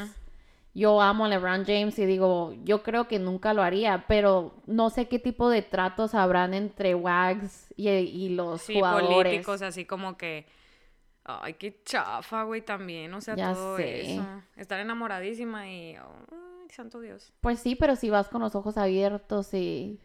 Yo 0.73 1.01
amo 1.01 1.25
a 1.25 1.27
LeBron 1.27 1.65
James 1.65 1.99
y 1.99 2.05
digo, 2.05 2.55
yo 2.63 2.81
creo 2.81 3.09
que 3.09 3.19
nunca 3.19 3.53
lo 3.53 3.61
haría, 3.61 4.05
pero 4.07 4.53
no 4.67 4.89
sé 4.89 5.09
qué 5.09 5.19
tipo 5.19 5.49
de 5.49 5.63
tratos 5.63 6.15
habrán 6.15 6.53
entre 6.53 6.95
Wags 6.95 7.67
y, 7.75 7.89
y 7.89 8.29
los 8.29 8.61
Sí, 8.61 8.75
jugadores. 8.75 9.17
políticos, 9.17 9.61
así 9.63 9.83
como 9.83 10.17
que. 10.17 10.45
Ay, 11.23 11.53
qué 11.53 11.81
chafa, 11.83 12.43
güey, 12.43 12.61
también. 12.61 13.13
O 13.13 13.21
sea, 13.21 13.35
Ya 13.35 13.53
todo 13.53 13.77
sé. 13.77 14.13
eso. 14.15 14.25
Estar 14.55 14.79
enamoradísima 14.79 15.67
y. 15.69 15.95
Ay, 15.95 16.69
santo 16.69 16.99
Dios. 16.99 17.31
Pues 17.41 17.59
sí, 17.59 17.75
pero 17.75 17.95
si 17.95 18.09
vas 18.09 18.27
con 18.29 18.41
los 18.41 18.55
ojos 18.55 18.77
abiertos 18.77 19.53
y... 19.53 19.99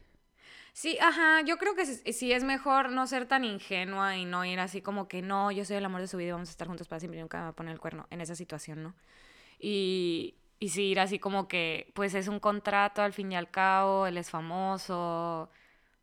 Sí, 0.72 0.98
ajá, 1.00 1.40
yo 1.40 1.56
creo 1.56 1.74
que 1.74 1.86
sí, 1.86 2.12
sí 2.12 2.32
es 2.32 2.44
mejor 2.44 2.90
no 2.90 3.06
ser 3.06 3.24
tan 3.26 3.44
ingenua 3.44 4.18
y 4.18 4.26
no 4.26 4.44
ir 4.44 4.60
así 4.60 4.82
como 4.82 5.08
que 5.08 5.22
no, 5.22 5.50
yo 5.50 5.64
soy 5.64 5.76
el 5.76 5.84
amor 5.86 6.02
de 6.02 6.06
su 6.06 6.18
vida 6.18 6.28
y 6.28 6.32
vamos 6.32 6.48
a 6.48 6.50
estar 6.50 6.68
juntos 6.68 6.86
para 6.86 7.00
siempre 7.00 7.18
y 7.18 7.22
nunca 7.22 7.38
me 7.38 7.44
va 7.44 7.48
a 7.48 7.52
poner 7.54 7.72
el 7.72 7.80
cuerno 7.80 8.06
en 8.10 8.20
esa 8.20 8.34
situación, 8.34 8.82
¿no? 8.82 8.94
Y, 9.58 10.34
y 10.58 10.68
sí 10.68 10.82
ir 10.88 11.00
así 11.00 11.18
como 11.18 11.48
que, 11.48 11.90
pues 11.94 12.14
es 12.14 12.28
un 12.28 12.40
contrato 12.40 13.00
al 13.00 13.14
fin 13.14 13.32
y 13.32 13.36
al 13.36 13.50
cabo, 13.50 14.06
él 14.06 14.18
es 14.18 14.28
famoso. 14.28 15.48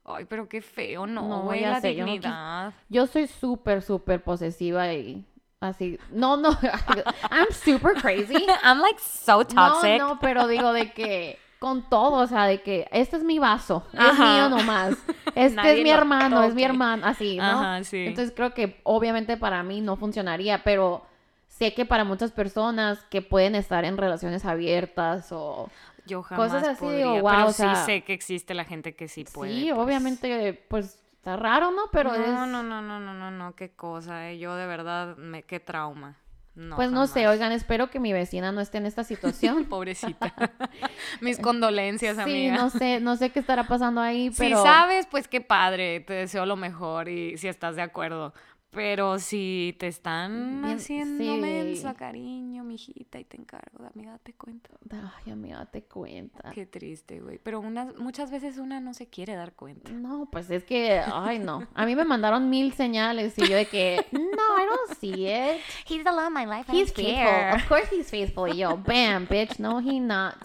Ay, 0.06 0.26
pero 0.26 0.49
qué 0.49 0.62
feo, 0.62 1.08
No, 1.08 1.28
no, 1.28 1.41
güey, 1.43 1.62
la 1.62 1.80
sé, 1.80 1.95
yo 1.95 2.06
no 2.06 2.12
quis- 2.12 2.22
dignidad. 2.22 2.74
Yo 2.89 3.08
soy 3.08 3.28
súper, 3.28 3.82
súper 3.82 4.22
posesiva 4.22 4.91
y 4.93 5.26
así... 5.62 5.97
No, 6.12 6.36
no, 6.36 6.49
I'm 7.32 7.47
super 7.54 7.93
crazy. 7.95 8.45
I'm 8.64 8.80
like 8.80 8.99
so 8.99 9.45
toxic. 9.45 9.99
No, 9.99 10.10
no, 10.16 10.20
pero 10.20 10.47
digo 10.47 10.74
de 10.74 10.91
que 10.91 11.39
con 11.60 11.88
todo, 11.89 12.18
o 12.18 12.28
sea, 12.28 12.45
de 12.45 12.62
que 12.62 12.89
este 12.91 13.16
es 13.16 13.24
mi 13.24 13.39
vaso, 13.39 13.88
es 13.93 14.20
mío 14.20 14.49
nomás. 14.49 14.97
Este 15.34 15.56
Nadie 15.56 15.78
es 15.78 15.84
mi 15.84 15.91
hermano, 15.91 16.43
es 16.43 16.54
mi 16.54 16.64
hermano, 16.66 17.06
así, 17.08 17.38
¿no? 17.38 17.43
Ajá, 17.43 17.84
sí. 17.86 17.99
Entonces 18.06 18.34
creo 18.36 18.54
que 18.54 18.82
obviamente 18.84 19.38
para 19.38 19.64
mí 19.64 19.80
no 19.80 19.95
funcionaría, 19.95 20.62
pero 20.66 21.06
sé 21.47 21.74
que 21.74 21.86
para 21.86 22.04
muchas 22.04 22.34
personas 22.34 23.06
que 23.10 23.22
pueden 23.22 23.56
estar 23.56 23.86
en 23.86 23.95
relaciones 23.95 24.43
abiertas 24.43 25.32
o 25.32 25.70
Yo 26.06 26.24
jamás 26.24 26.51
cosas 26.51 26.68
así, 26.68 26.82
podría, 26.82 27.06
digo, 27.06 27.22
wow, 27.22 27.32
pero 27.32 27.45
o 27.45 27.51
sí 27.51 27.58
sea, 27.58 27.76
sé 27.86 28.04
que 28.04 28.14
existe 28.14 28.54
la 28.54 28.66
gente 28.66 28.95
que 28.95 29.08
sí 29.08 29.24
puede. 29.24 29.54
sí, 29.54 29.70
pues. 29.70 29.80
obviamente 29.80 30.66
pues 30.68 30.99
está 31.14 31.38
raro, 31.38 31.72
¿no? 31.72 31.84
Pero 31.91 32.10
no, 32.12 32.16
es 32.16 32.28
no, 32.28 32.45
no, 32.45 32.64
no, 32.64 32.82
no, 32.82 32.99
no, 32.99 33.32
no, 33.32 33.56
qué 33.56 33.72
cosa, 33.72 34.30
eh. 34.30 34.38
Yo 34.39 34.56
de 34.56 34.68
verdad, 34.68 35.16
me, 35.16 35.43
qué 35.43 35.60
trauma. 35.62 36.18
No, 36.56 36.76
pues 36.76 36.91
no 36.91 37.08
sé, 37.08 37.22
jamás. 37.22 37.36
oigan, 37.36 37.51
espero 37.51 37.89
que 37.89 37.99
mi 37.99 38.14
vecina 38.14 38.51
no 38.51 38.62
esté 38.62 38.78
en 38.78 38.86
esta 38.86 39.04
situación. 39.04 39.66
Pobrecita. 39.70 40.36
Mis 41.22 41.39
condolencias, 41.39 42.18
sí, 42.18 42.22
amiga. 42.22 42.58
no 42.58 42.70
sé, 42.70 42.99
no 42.99 43.16
sé 43.16 43.32
qué 43.32 43.39
estará 43.39 43.64
pasando 43.64 44.01
ahí, 44.01 44.32
Si 44.32 44.39
pero 44.39 44.62
sabes, 44.62 45.08
pues 45.08 45.28
qué 45.28 45.41
padre, 45.41 46.01
te 46.01 46.14
deseo 46.14 46.45
lo 46.45 46.56
mejor 46.56 47.10
y 47.10 47.38
si 47.38 47.47
estás 47.47 47.76
de 47.76 47.82
acuerdo. 47.82 48.34
Pero 48.74 49.20
si 49.20 49.76
te 49.80 49.88
están 49.88 50.62
Bien, 50.64 50.78
haciendo 50.78 51.24
sí. 51.36 51.40
mensa, 51.40 51.94
cariño, 51.94 52.64
mijita, 52.64 53.20
y 53.20 53.24
te 53.24 53.38
encargo, 53.38 53.86
amiga, 53.94 54.12
date 54.14 54.34
cuenta. 54.34 54.70
ay, 54.92 55.32
amiga, 55.32 55.58
date 55.60 55.84
cuenta. 55.84 56.52
Qué 56.52 56.66
triste, 56.66 57.20
güey. 57.20 57.38
Pero 57.38 57.60
unas, 57.60 57.96
muchas 57.98 58.32
veces 58.32 58.58
una 58.58 58.80
no 58.80 58.94
se 58.94 59.08
quiere 59.08 59.36
dar 59.36 59.54
cuenta. 59.54 59.92
No, 59.92 60.28
pues 60.32 60.50
es 60.50 60.64
que, 60.64 61.00
ay, 61.06 61.40
no. 61.40 61.68
A 61.76 61.86
mí 61.86 61.96
me 61.96 62.04
mandaron 62.06 62.50
mil 62.50 62.74
señales 62.74 63.38
y 63.38 63.48
yo 63.48 63.56
de 63.56 63.66
que, 63.68 64.06
no, 64.12 64.22
I 64.22 64.66
don't 64.68 65.00
see 65.00 65.28
it. 65.28 65.62
He's 65.88 66.04
the 66.04 66.12
love 66.12 66.28
of 66.28 66.34
my 66.34 66.46
life. 66.46 66.66
He's 66.72 66.92
faithful. 66.92 67.56
Of 67.56 67.68
course 67.68 67.88
he's 67.96 68.10
faithful. 68.10 68.48
Yo, 68.54 68.78
bam, 68.78 69.28
bitch, 69.28 69.60
no, 69.60 69.80
he 69.80 70.00
not. 70.00 70.36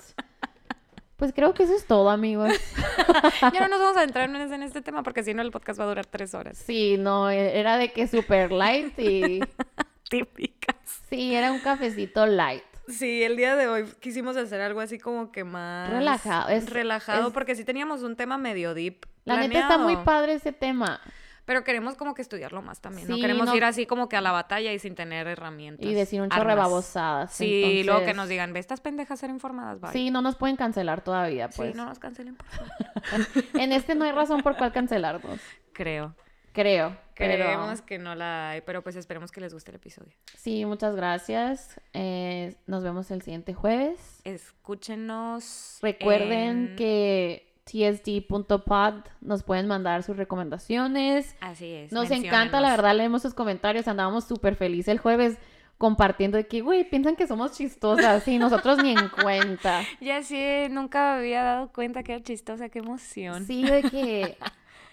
Pues 1.18 1.32
creo 1.34 1.52
que 1.52 1.64
eso 1.64 1.74
es 1.74 1.84
todo, 1.84 2.08
amigos. 2.10 2.52
Ya 3.52 3.60
no 3.60 3.68
nos 3.68 3.80
vamos 3.80 3.96
a 3.96 4.04
entrar 4.04 4.28
en 4.30 4.36
ese- 4.36 4.54
en 4.54 4.62
este 4.62 4.82
tema 4.82 5.02
porque 5.02 5.22
si 5.22 5.34
no 5.34 5.42
el 5.42 5.50
podcast 5.50 5.78
va 5.80 5.84
a 5.84 5.88
durar 5.88 6.06
tres 6.06 6.32
horas. 6.34 6.56
Sí, 6.58 6.96
no, 6.98 7.28
e- 7.30 7.58
era 7.58 7.76
de 7.76 7.92
que 7.92 8.06
super 8.06 8.52
light 8.52 8.96
y 8.98 9.40
Típicas. 10.10 10.76
sí, 11.10 11.34
era 11.34 11.52
un 11.52 11.58
cafecito 11.60 12.24
light. 12.26 12.62
Sí, 12.88 13.22
el 13.22 13.36
día 13.36 13.54
de 13.56 13.66
hoy 13.68 13.84
quisimos 14.00 14.36
hacer 14.36 14.60
algo 14.60 14.80
así 14.80 14.98
como 14.98 15.30
que 15.32 15.44
más... 15.44 15.90
Relajado, 15.90 16.48
es- 16.50 16.70
relajado, 16.70 17.26
es- 17.28 17.34
porque 17.34 17.54
sí 17.56 17.64
teníamos 17.64 18.02
un 18.02 18.16
tema 18.16 18.38
medio 18.38 18.72
deep. 18.74 19.04
La 19.24 19.36
neta 19.38 19.60
está 19.60 19.76
muy 19.78 19.96
padre 19.96 20.34
ese 20.34 20.52
tema. 20.52 21.00
Pero 21.48 21.64
queremos 21.64 21.96
como 21.96 22.12
que 22.14 22.20
estudiarlo 22.20 22.60
más 22.60 22.80
también. 22.82 23.08
no 23.08 23.14
Sí, 23.16 23.20
queremos 23.22 23.46
no- 23.46 23.56
ir 23.56 23.64
así 23.64 23.86
como 23.86 24.06
que 24.08 24.16
a 24.16 24.20
la 24.20 24.32
batalla 24.32 24.70
y 24.72 24.78
sin 24.78 24.94
tener 24.94 25.26
herramientas. 25.26 25.84
Y 25.86 25.94
decir 25.94 26.20
un 26.20 26.28
chorro 26.28 26.50
de 26.50 26.54
babosadas. 26.56 27.32
Sí, 27.32 27.46
y 27.46 27.82
luego 27.84 28.00
que 28.00 28.10
entonces- 28.10 28.16
nos 28.16 28.28
digan, 28.28 28.52
ve 28.52 28.60
estas 28.60 28.82
pendejas 28.82 29.18
ser 29.18 29.30
informadas, 29.30 29.80
bye. 29.80 29.90
Sí, 29.92 30.10
no 30.10 30.20
nos 30.20 30.36
pueden 30.36 30.56
cancelar 30.56 31.00
todavía, 31.02 31.50
Sí, 31.50 31.56
pues. 31.56 31.74
no 31.74 31.86
nos 31.86 31.98
cancelen, 31.98 32.36
por 32.36 32.46
favor. 32.48 32.70
En 33.54 33.72
este 33.72 33.94
no 33.94 34.04
hay 34.04 34.12
razón 34.12 34.42
por 34.42 34.56
cuál 34.58 34.72
cancelarnos. 34.72 35.40
Creo. 35.72 36.14
Creo. 36.52 36.96
Pero... 37.16 37.34
Creemos 37.44 37.82
que 37.82 37.98
no 37.98 38.14
la 38.14 38.50
hay, 38.50 38.60
pero 38.62 38.82
pues 38.82 38.96
esperemos 38.96 39.30
que 39.32 39.40
les 39.40 39.52
guste 39.54 39.70
el 39.70 39.76
episodio. 39.76 40.12
Sí, 40.36 40.64
muchas 40.66 40.94
gracias. 40.96 41.80
Eh, 41.92 42.56
nos 42.66 42.82
vemos 42.84 43.10
el 43.10 43.22
siguiente 43.22 43.54
jueves. 43.54 44.20
Escúchenos. 44.24 45.78
Recuerden 45.82 46.68
en- 46.70 46.76
que 46.76 47.47
tsd.pod 47.68 48.94
nos 49.20 49.42
pueden 49.42 49.66
mandar 49.66 50.02
sus 50.02 50.16
recomendaciones. 50.16 51.36
Así 51.40 51.72
es. 51.72 51.92
Nos 51.92 52.10
encanta, 52.10 52.60
la 52.60 52.70
verdad, 52.70 52.96
leemos 52.96 53.22
sus 53.22 53.34
comentarios. 53.34 53.88
Andábamos 53.88 54.24
súper 54.24 54.56
felices 54.56 54.88
el 54.88 54.98
jueves 54.98 55.38
compartiendo 55.76 56.36
de 56.36 56.46
que, 56.46 56.60
güey, 56.60 56.88
piensan 56.88 57.14
que 57.14 57.26
somos 57.26 57.52
chistosas 57.52 58.26
y 58.26 58.38
nosotros 58.38 58.82
ni 58.82 58.92
en 58.92 59.08
cuenta. 59.08 59.82
Ya 60.00 60.22
sí, 60.22 60.66
nunca 60.70 61.12
me 61.12 61.18
había 61.18 61.42
dado 61.42 61.72
cuenta 61.72 62.02
que 62.02 62.14
era 62.14 62.22
chistosa, 62.22 62.68
qué 62.68 62.80
emoción. 62.80 63.46
Sí, 63.46 63.64
de 63.64 63.82
que, 63.82 64.36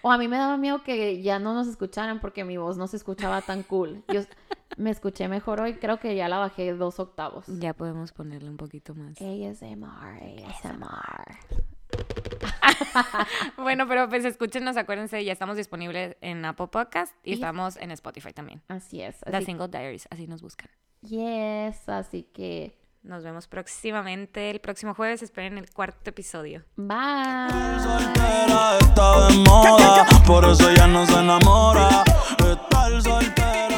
O 0.02 0.12
a 0.12 0.18
mí 0.18 0.28
me 0.28 0.36
daba 0.36 0.56
miedo 0.56 0.82
que 0.84 1.22
ya 1.22 1.38
no 1.38 1.54
nos 1.54 1.66
escucharan 1.66 2.20
porque 2.20 2.44
mi 2.44 2.56
voz 2.56 2.76
no 2.76 2.86
se 2.86 2.96
escuchaba 2.96 3.40
tan 3.42 3.62
cool. 3.64 4.04
Yo 4.12 4.20
me 4.76 4.90
escuché 4.90 5.26
mejor 5.28 5.60
hoy, 5.60 5.74
creo 5.74 5.98
que 5.98 6.14
ya 6.14 6.28
la 6.28 6.38
bajé 6.38 6.72
dos 6.74 7.00
octavos. 7.00 7.46
Ya 7.46 7.72
podemos 7.72 8.12
ponerle 8.12 8.50
un 8.50 8.56
poquito 8.56 8.94
más. 8.94 9.20
ASMR, 9.20 10.44
ASMR. 10.46 11.75
Bueno, 13.56 13.86
pero 13.88 14.08
pues 14.08 14.24
escúchenos, 14.24 14.76
acuérdense, 14.76 15.24
ya 15.24 15.32
estamos 15.32 15.56
disponibles 15.56 16.16
en 16.20 16.44
Apple 16.44 16.68
Podcast 16.68 17.14
y 17.24 17.30
Y- 17.30 17.34
estamos 17.34 17.76
en 17.76 17.90
Spotify 17.90 18.32
también. 18.32 18.62
Así 18.68 19.00
es. 19.02 19.18
The 19.20 19.36
Así, 19.36 19.46
Single 19.46 19.68
Diaries, 19.68 20.08
así 20.10 20.26
nos 20.26 20.42
buscan. 20.42 20.68
yes, 21.02 21.88
así 21.88 22.22
que 22.34 22.78
Nos 23.02 23.22
vemos 23.22 23.46
próximamente 23.46 24.50
el 24.50 24.60
próximo 24.60 24.92
jueves. 24.94 25.22
Esperen 25.22 25.58
el 25.58 25.70
cuarto 25.70 26.10
episodio. 26.10 26.64
bye. 26.76 26.96
soltera 27.80 28.78
está 28.80 29.28
de 29.28 29.36
moda, 29.48 30.06
por 30.26 30.44
eso 30.44 30.72
ya 30.72 30.86
no 30.88 31.06
se 31.06 31.12
enamora. 31.14 32.02
Estar 32.38 33.02
soltera. 33.02 33.75